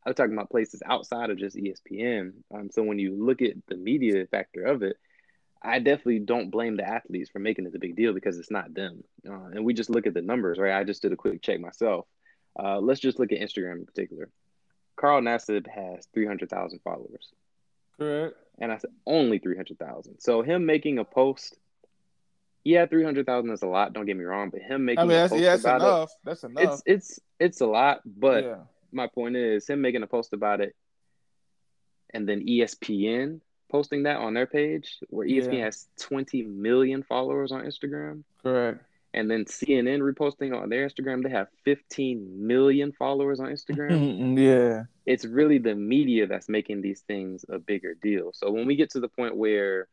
I'm 0.06 0.14
talking 0.14 0.34
about 0.34 0.50
places 0.50 0.82
outside 0.86 1.30
of 1.30 1.38
just 1.38 1.56
ESPN. 1.56 2.34
Um, 2.54 2.70
so 2.72 2.84
when 2.84 3.00
you 3.00 3.24
look 3.24 3.42
at 3.42 3.54
the 3.68 3.76
media 3.76 4.26
factor 4.28 4.64
of 4.64 4.82
it, 4.82 4.98
I 5.62 5.80
definitely 5.80 6.20
don't 6.20 6.50
blame 6.50 6.78
the 6.78 6.88
athletes 6.88 7.30
for 7.30 7.40
making 7.40 7.66
it 7.66 7.76
a 7.76 7.80
big 7.80 7.96
deal 7.96 8.14
because 8.14 8.40
it's 8.40 8.52
not 8.52 8.74
them. 8.74 9.04
Uh, 9.30 9.50
and 9.54 9.66
we 9.66 9.74
just 9.74 9.90
look 9.90 10.08
at 10.08 10.14
the 10.14 10.22
numbers, 10.22 10.58
right? 10.58 10.80
I 10.80 10.84
just 10.84 11.02
did 11.02 11.12
a 11.12 11.18
quick 11.18 11.42
check 11.42 11.60
myself. 11.60 12.06
Uh, 12.58 12.80
let's 12.80 13.02
just 13.02 13.20
look 13.20 13.32
at 13.32 13.40
Instagram 13.40 13.80
in 13.80 13.86
particular. 13.86 14.30
Carl 14.96 15.22
Nassib 15.22 15.68
has 15.68 16.08
300,000 16.14 16.80
followers. 16.84 17.30
Correct. 17.98 18.36
And 18.60 18.72
I 18.72 18.78
said 18.78 18.92
only 19.06 19.40
three 19.40 19.56
hundred 19.56 19.80
thousand. 19.80 20.20
So 20.20 20.42
him 20.42 20.66
making 20.66 21.00
a 21.00 21.04
post, 21.04 21.58
yeah, 22.64 22.86
three 22.86 23.04
hundred 23.04 23.26
thousand 23.26 23.52
is 23.52 23.62
a 23.62 23.68
lot. 23.68 23.94
Don't 23.94 24.06
get 24.06 24.18
me 24.18 24.26
wrong, 24.26 24.50
but 24.50 24.62
him 24.62 24.86
making 24.86 25.00
I 25.00 25.04
mean, 25.04 25.18
that's, 25.18 25.34
yeah, 25.34 25.56
that's 25.56 25.64
enough. 25.64 26.10
It, 26.10 26.18
that's 26.26 26.44
enough. 26.44 26.64
It's 26.64 26.84
it's 26.86 27.20
it's 27.40 27.62
a 27.62 27.66
lot, 27.66 28.02
but 28.06 28.44
yeah. 28.44 28.56
my 28.92 29.08
point 29.08 29.36
is 29.36 29.68
him 29.68 29.82
making 29.82 30.04
a 30.04 30.08
post 30.08 30.34
about 30.34 30.60
it, 30.62 30.76
and 32.14 32.28
then 32.28 32.46
ESPN 32.46 33.40
posting 33.72 34.04
that 34.04 34.18
on 34.18 34.34
their 34.34 34.48
page, 34.48 34.98
where 35.10 35.28
ESPN 35.28 35.60
yeah. 35.60 35.66
has 35.66 35.88
twenty 35.98 36.44
million 36.44 37.04
followers 37.04 37.52
on 37.52 37.62
Instagram. 37.62 38.24
Correct 38.44 38.84
and 39.14 39.30
then 39.30 39.46
CNN 39.46 40.02
reposting 40.02 40.56
on 40.56 40.70
their 40.70 40.88
Instagram, 40.88 41.24
they 41.24 41.30
have 41.30 41.48
15 41.66 42.48
million 42.48 42.92
followers 42.92 43.40
on 43.40 43.48
Instagram. 43.48 44.38
yeah. 44.38 44.84
It's 45.06 45.26
really 45.26 45.58
the 45.58 45.76
media 45.76 46.28
that's 46.28 46.48
making 46.48 46.82
these 46.82 47.02
things 47.02 47.44
a 47.50 47.58
bigger 47.58 47.96
deal. 47.96 48.32
So 48.34 48.52
when 48.52 48.68
we 48.68 48.76
get 48.76 48.92
to 48.92 49.00
the 49.00 49.08
point 49.08 49.36
where 49.36 49.88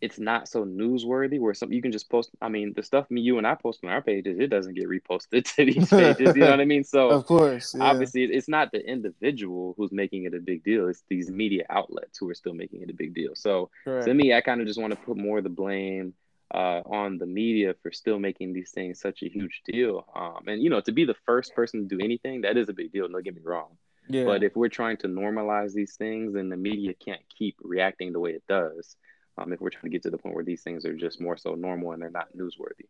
it's 0.00 0.18
not 0.18 0.48
so 0.48 0.64
newsworthy, 0.64 1.40
where 1.40 1.52
some 1.52 1.72
you 1.72 1.82
can 1.82 1.92
just 1.92 2.08
post, 2.08 2.30
I 2.40 2.48
mean, 2.48 2.72
the 2.74 2.82
stuff 2.82 3.10
me, 3.10 3.20
you 3.20 3.36
and 3.36 3.46
I 3.46 3.54
post 3.54 3.80
on 3.84 3.90
our 3.90 4.00
pages, 4.00 4.38
it 4.38 4.46
doesn't 4.46 4.74
get 4.74 4.88
reposted 4.88 5.44
to 5.56 5.64
these 5.64 5.90
pages. 5.90 6.34
you 6.34 6.42
know 6.42 6.50
what 6.50 6.60
I 6.60 6.64
mean? 6.64 6.84
So 6.84 7.10
of 7.10 7.26
course, 7.26 7.74
yeah. 7.76 7.84
obviously, 7.84 8.24
it's 8.24 8.48
not 8.48 8.72
the 8.72 8.80
individual 8.80 9.74
who's 9.76 9.92
making 9.92 10.24
it 10.24 10.34
a 10.34 10.40
big 10.40 10.64
deal. 10.64 10.88
It's 10.88 11.02
these 11.08 11.30
media 11.30 11.64
outlets 11.68 12.18
who 12.18 12.30
are 12.30 12.34
still 12.34 12.54
making 12.54 12.82
it 12.82 12.90
a 12.90 12.94
big 12.94 13.14
deal. 13.14 13.34
So 13.34 13.70
Correct. 13.84 14.06
to 14.06 14.14
me, 14.14 14.32
I 14.32 14.40
kind 14.40 14.60
of 14.60 14.66
just 14.66 14.80
want 14.80 14.92
to 14.92 14.98
put 15.00 15.16
more 15.16 15.38
of 15.38 15.44
the 15.44 15.50
blame 15.50 16.14
uh, 16.54 16.80
on 16.86 17.18
the 17.18 17.26
media 17.26 17.74
for 17.82 17.92
still 17.92 18.18
making 18.18 18.52
these 18.52 18.70
things 18.70 19.00
such 19.00 19.22
a 19.22 19.28
huge 19.28 19.62
deal. 19.64 20.06
Um, 20.14 20.44
and 20.46 20.62
you 20.62 20.70
know, 20.70 20.80
to 20.80 20.92
be 20.92 21.04
the 21.04 21.16
first 21.26 21.54
person 21.54 21.88
to 21.88 21.96
do 21.96 22.02
anything, 22.02 22.42
that 22.42 22.56
is 22.56 22.68
a 22.68 22.72
big 22.72 22.92
deal. 22.92 23.08
Don't 23.08 23.24
get 23.24 23.34
me 23.34 23.42
wrong. 23.44 23.76
Yeah. 24.08 24.24
But 24.24 24.42
if 24.42 24.56
we're 24.56 24.68
trying 24.68 24.96
to 24.98 25.08
normalize 25.08 25.74
these 25.74 25.96
things, 25.96 26.32
then 26.32 26.48
the 26.48 26.56
media 26.56 26.94
can't 26.94 27.20
keep 27.36 27.56
reacting 27.60 28.12
the 28.12 28.20
way 28.20 28.30
it 28.30 28.42
does. 28.48 28.96
Um, 29.36 29.52
if 29.52 29.60
we're 29.60 29.70
trying 29.70 29.84
to 29.84 29.90
get 29.90 30.02
to 30.04 30.10
the 30.10 30.18
point 30.18 30.34
where 30.34 30.44
these 30.44 30.62
things 30.62 30.84
are 30.84 30.96
just 30.96 31.20
more 31.20 31.36
so 31.36 31.54
normal 31.54 31.92
and 31.92 32.02
they're 32.02 32.10
not 32.10 32.34
newsworthy. 32.36 32.88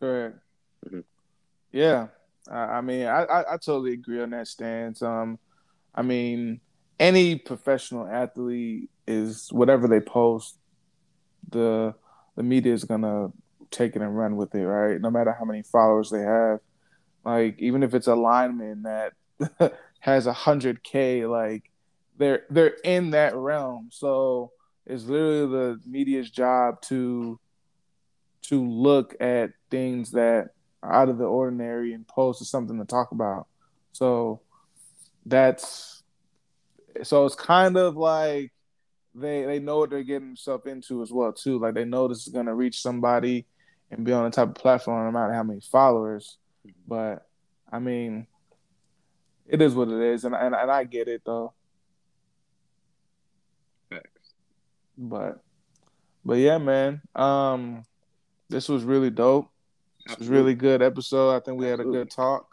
Correct. 0.00 0.38
Mhm. 0.86 1.04
Yeah, 1.72 2.08
I, 2.50 2.58
I 2.58 2.80
mean, 2.80 3.06
I, 3.06 3.24
I, 3.24 3.54
I 3.54 3.56
totally 3.56 3.92
agree 3.92 4.20
on 4.20 4.30
that 4.30 4.48
stance. 4.48 5.02
Um, 5.02 5.38
I 5.94 6.02
mean, 6.02 6.60
any 6.98 7.36
professional 7.36 8.06
athlete 8.06 8.90
is 9.06 9.48
whatever 9.52 9.88
they 9.88 10.00
post, 10.00 10.58
the 11.48 11.94
the 12.38 12.44
media 12.44 12.72
is 12.72 12.84
gonna 12.84 13.32
take 13.72 13.96
it 13.96 14.00
and 14.00 14.16
run 14.16 14.36
with 14.36 14.54
it, 14.54 14.64
right? 14.64 15.00
No 15.00 15.10
matter 15.10 15.34
how 15.36 15.44
many 15.44 15.62
followers 15.62 16.08
they 16.08 16.20
have. 16.20 16.60
Like, 17.24 17.58
even 17.58 17.82
if 17.82 17.94
it's 17.94 18.06
a 18.06 18.14
lineman 18.14 18.84
that 18.84 19.74
has 19.98 20.28
a 20.28 20.32
hundred 20.32 20.84
K, 20.84 21.26
like 21.26 21.68
they're 22.16 22.44
they're 22.48 22.76
in 22.84 23.10
that 23.10 23.34
realm. 23.34 23.88
So 23.90 24.52
it's 24.86 25.04
literally 25.04 25.50
the 25.50 25.80
media's 25.84 26.30
job 26.30 26.80
to 26.82 27.40
to 28.42 28.64
look 28.64 29.16
at 29.18 29.50
things 29.68 30.12
that 30.12 30.50
are 30.84 30.92
out 30.92 31.08
of 31.08 31.18
the 31.18 31.24
ordinary 31.24 31.92
and 31.92 32.06
pose 32.06 32.38
to 32.38 32.44
something 32.44 32.78
to 32.78 32.84
talk 32.84 33.10
about. 33.10 33.48
So 33.90 34.42
that's 35.26 36.04
so 37.02 37.26
it's 37.26 37.34
kind 37.34 37.76
of 37.76 37.96
like 37.96 38.52
they 39.14 39.44
they 39.44 39.58
know 39.58 39.78
what 39.78 39.90
they're 39.90 40.02
getting 40.02 40.28
themselves 40.28 40.66
into 40.66 41.02
as 41.02 41.12
well 41.12 41.32
too. 41.32 41.58
Like 41.58 41.74
they 41.74 41.84
know 41.84 42.08
this 42.08 42.26
is 42.26 42.32
gonna 42.32 42.54
reach 42.54 42.80
somebody 42.80 43.46
and 43.90 44.04
be 44.04 44.12
on 44.12 44.24
the 44.24 44.30
type 44.30 44.48
of 44.48 44.54
platform 44.54 45.04
no 45.06 45.18
matter 45.18 45.32
how 45.32 45.42
many 45.42 45.60
followers. 45.60 46.38
But 46.86 47.26
I 47.70 47.78
mean, 47.78 48.26
it 49.46 49.62
is 49.62 49.74
what 49.74 49.88
it 49.88 50.00
is, 50.00 50.24
and 50.24 50.34
and, 50.34 50.54
and 50.54 50.70
I 50.70 50.84
get 50.84 51.08
it 51.08 51.22
though. 51.24 51.52
Facts. 53.90 54.34
But 54.96 55.42
but 56.24 56.34
yeah, 56.34 56.58
man. 56.58 57.00
Um, 57.14 57.84
this 58.48 58.68
was 58.68 58.84
really 58.84 59.10
dope. 59.10 59.48
This 60.06 60.18
was 60.18 60.28
really 60.28 60.54
good 60.54 60.82
episode. 60.82 61.36
I 61.36 61.40
think 61.40 61.58
we 61.58 61.66
had 61.66 61.80
a 61.80 61.84
good 61.84 62.10
talk. 62.10 62.48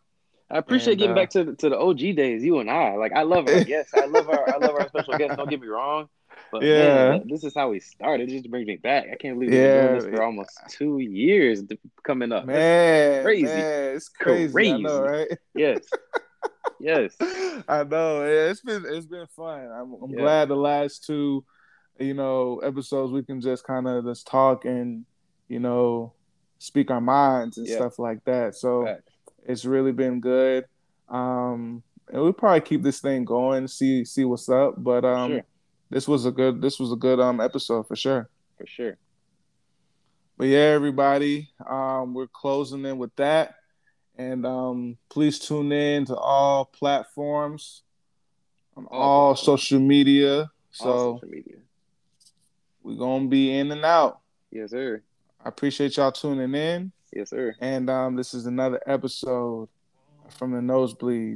I 0.49 0.57
appreciate 0.57 0.93
And, 0.93 0.99
getting 0.99 1.11
uh, 1.13 1.15
back 1.15 1.29
to 1.31 1.43
the, 1.43 1.55
to 1.55 1.69
the 1.69 1.79
OG 1.79 1.97
days, 2.15 2.43
you 2.43 2.59
and 2.59 2.69
I. 2.69 2.95
Like 2.95 3.13
I 3.13 3.23
love 3.23 3.47
our 3.47 3.63
guests. 3.63 3.93
I 3.93 4.05
love 4.05 4.29
our 4.29 4.49
I 4.49 4.57
love 4.57 4.75
our 4.75 4.87
special 4.87 5.17
guests. 5.17 5.37
Don't 5.37 5.49
get 5.49 5.61
me 5.61 5.67
wrong. 5.67 6.09
But 6.51 6.63
Yeah. 6.63 7.09
man, 7.09 7.27
this 7.27 7.43
is 7.43 7.53
how 7.55 7.69
we 7.69 7.79
started. 7.79 8.29
It 8.29 8.33
just 8.33 8.49
brings 8.49 8.67
me 8.67 8.77
back. 8.77 9.05
I 9.11 9.15
can't 9.15 9.35
believe 9.39 9.51
we've 9.51 9.61
been 9.61 9.73
doing 9.73 9.93
this 9.93 10.05
for 10.05 10.23
almost 10.23 10.51
two 10.69 10.99
years 10.99 11.63
coming 12.03 12.31
up. 12.31 12.45
Man, 12.45 13.23
crazy. 13.23 13.45
man, 13.61 13.95
it's 13.95 14.09
crazy. 14.09 14.71
I 14.71 14.77
know, 14.77 15.01
right? 15.01 15.27
Yes. 15.53 15.79
Yes. 16.79 17.15
I 17.67 17.83
know. 17.83 18.23
Yeah, 18.23 18.49
it's 18.51 18.61
been 18.61 18.83
it's 18.87 19.05
been 19.05 19.27
fun. 19.35 19.69
I'm, 19.71 19.93
I'm 20.01 20.11
Yeah. 20.11 20.17
glad 20.17 20.49
the 20.49 20.55
last 20.55 21.05
two, 21.05 21.45
you 21.99 22.13
know, 22.13 22.59
episodes 22.59 23.11
we 23.11 23.23
can 23.23 23.41
just 23.41 23.65
kind 23.65 23.87
of 23.87 24.05
just 24.05 24.27
talk 24.27 24.65
and 24.65 25.05
you 25.47 25.59
know 25.59 26.13
speak 26.59 26.91
our 26.91 27.01
minds 27.01 27.57
and 27.57 27.67
Yeah. 27.67 27.75
stuff 27.77 27.99
like 27.99 28.23
that. 28.25 28.55
So 28.55 28.83
it's 29.47 29.65
really 29.65 29.91
been 29.91 30.19
good. 30.19 30.65
Um, 31.09 31.83
and 32.11 32.21
we'll 32.21 32.33
probably 32.33 32.61
keep 32.61 32.83
this 32.83 32.99
thing 32.99 33.25
going, 33.25 33.67
see 33.67 34.05
see 34.05 34.25
what's 34.25 34.49
up. 34.49 34.75
But 34.77 35.05
um, 35.05 35.31
sure. 35.31 35.45
This 35.89 36.07
was 36.07 36.25
a 36.25 36.31
good 36.31 36.61
this 36.61 36.79
was 36.79 36.91
a 36.91 36.95
good 36.95 37.19
um 37.19 37.39
episode 37.39 37.87
for 37.87 37.95
sure. 37.95 38.29
For 38.57 38.65
sure. 38.65 38.97
But 40.37 40.47
yeah, 40.47 40.59
everybody, 40.59 41.49
um, 41.65 42.13
we're 42.13 42.27
closing 42.27 42.83
in 42.85 42.97
with 42.97 43.15
that. 43.15 43.55
And 44.17 44.45
um, 44.45 44.97
please 45.09 45.39
tune 45.39 45.71
in 45.71 46.05
to 46.05 46.15
all 46.15 46.65
platforms, 46.65 47.83
on 48.77 48.85
All 48.87 49.01
all 49.01 49.35
social 49.35 49.79
media. 49.79 50.39
All 50.39 50.49
So 50.71 50.85
social 51.21 51.29
media. 51.29 51.57
we're 52.83 52.95
gonna 52.97 53.27
be 53.27 53.57
in 53.57 53.71
and 53.71 53.83
out. 53.85 54.19
Yes, 54.51 54.71
sir. 54.71 55.01
I 55.43 55.49
appreciate 55.49 55.97
y'all 55.97 56.11
tuning 56.11 56.53
in. 56.55 56.91
Yes, 57.13 57.29
sir. 57.29 57.55
And 57.61 57.89
um, 57.89 58.15
this 58.15 58.33
is 58.33 58.45
another 58.45 58.81
episode 58.87 59.69
from 60.29 60.51
the 60.51 60.59
nosebleeds. 60.59 61.33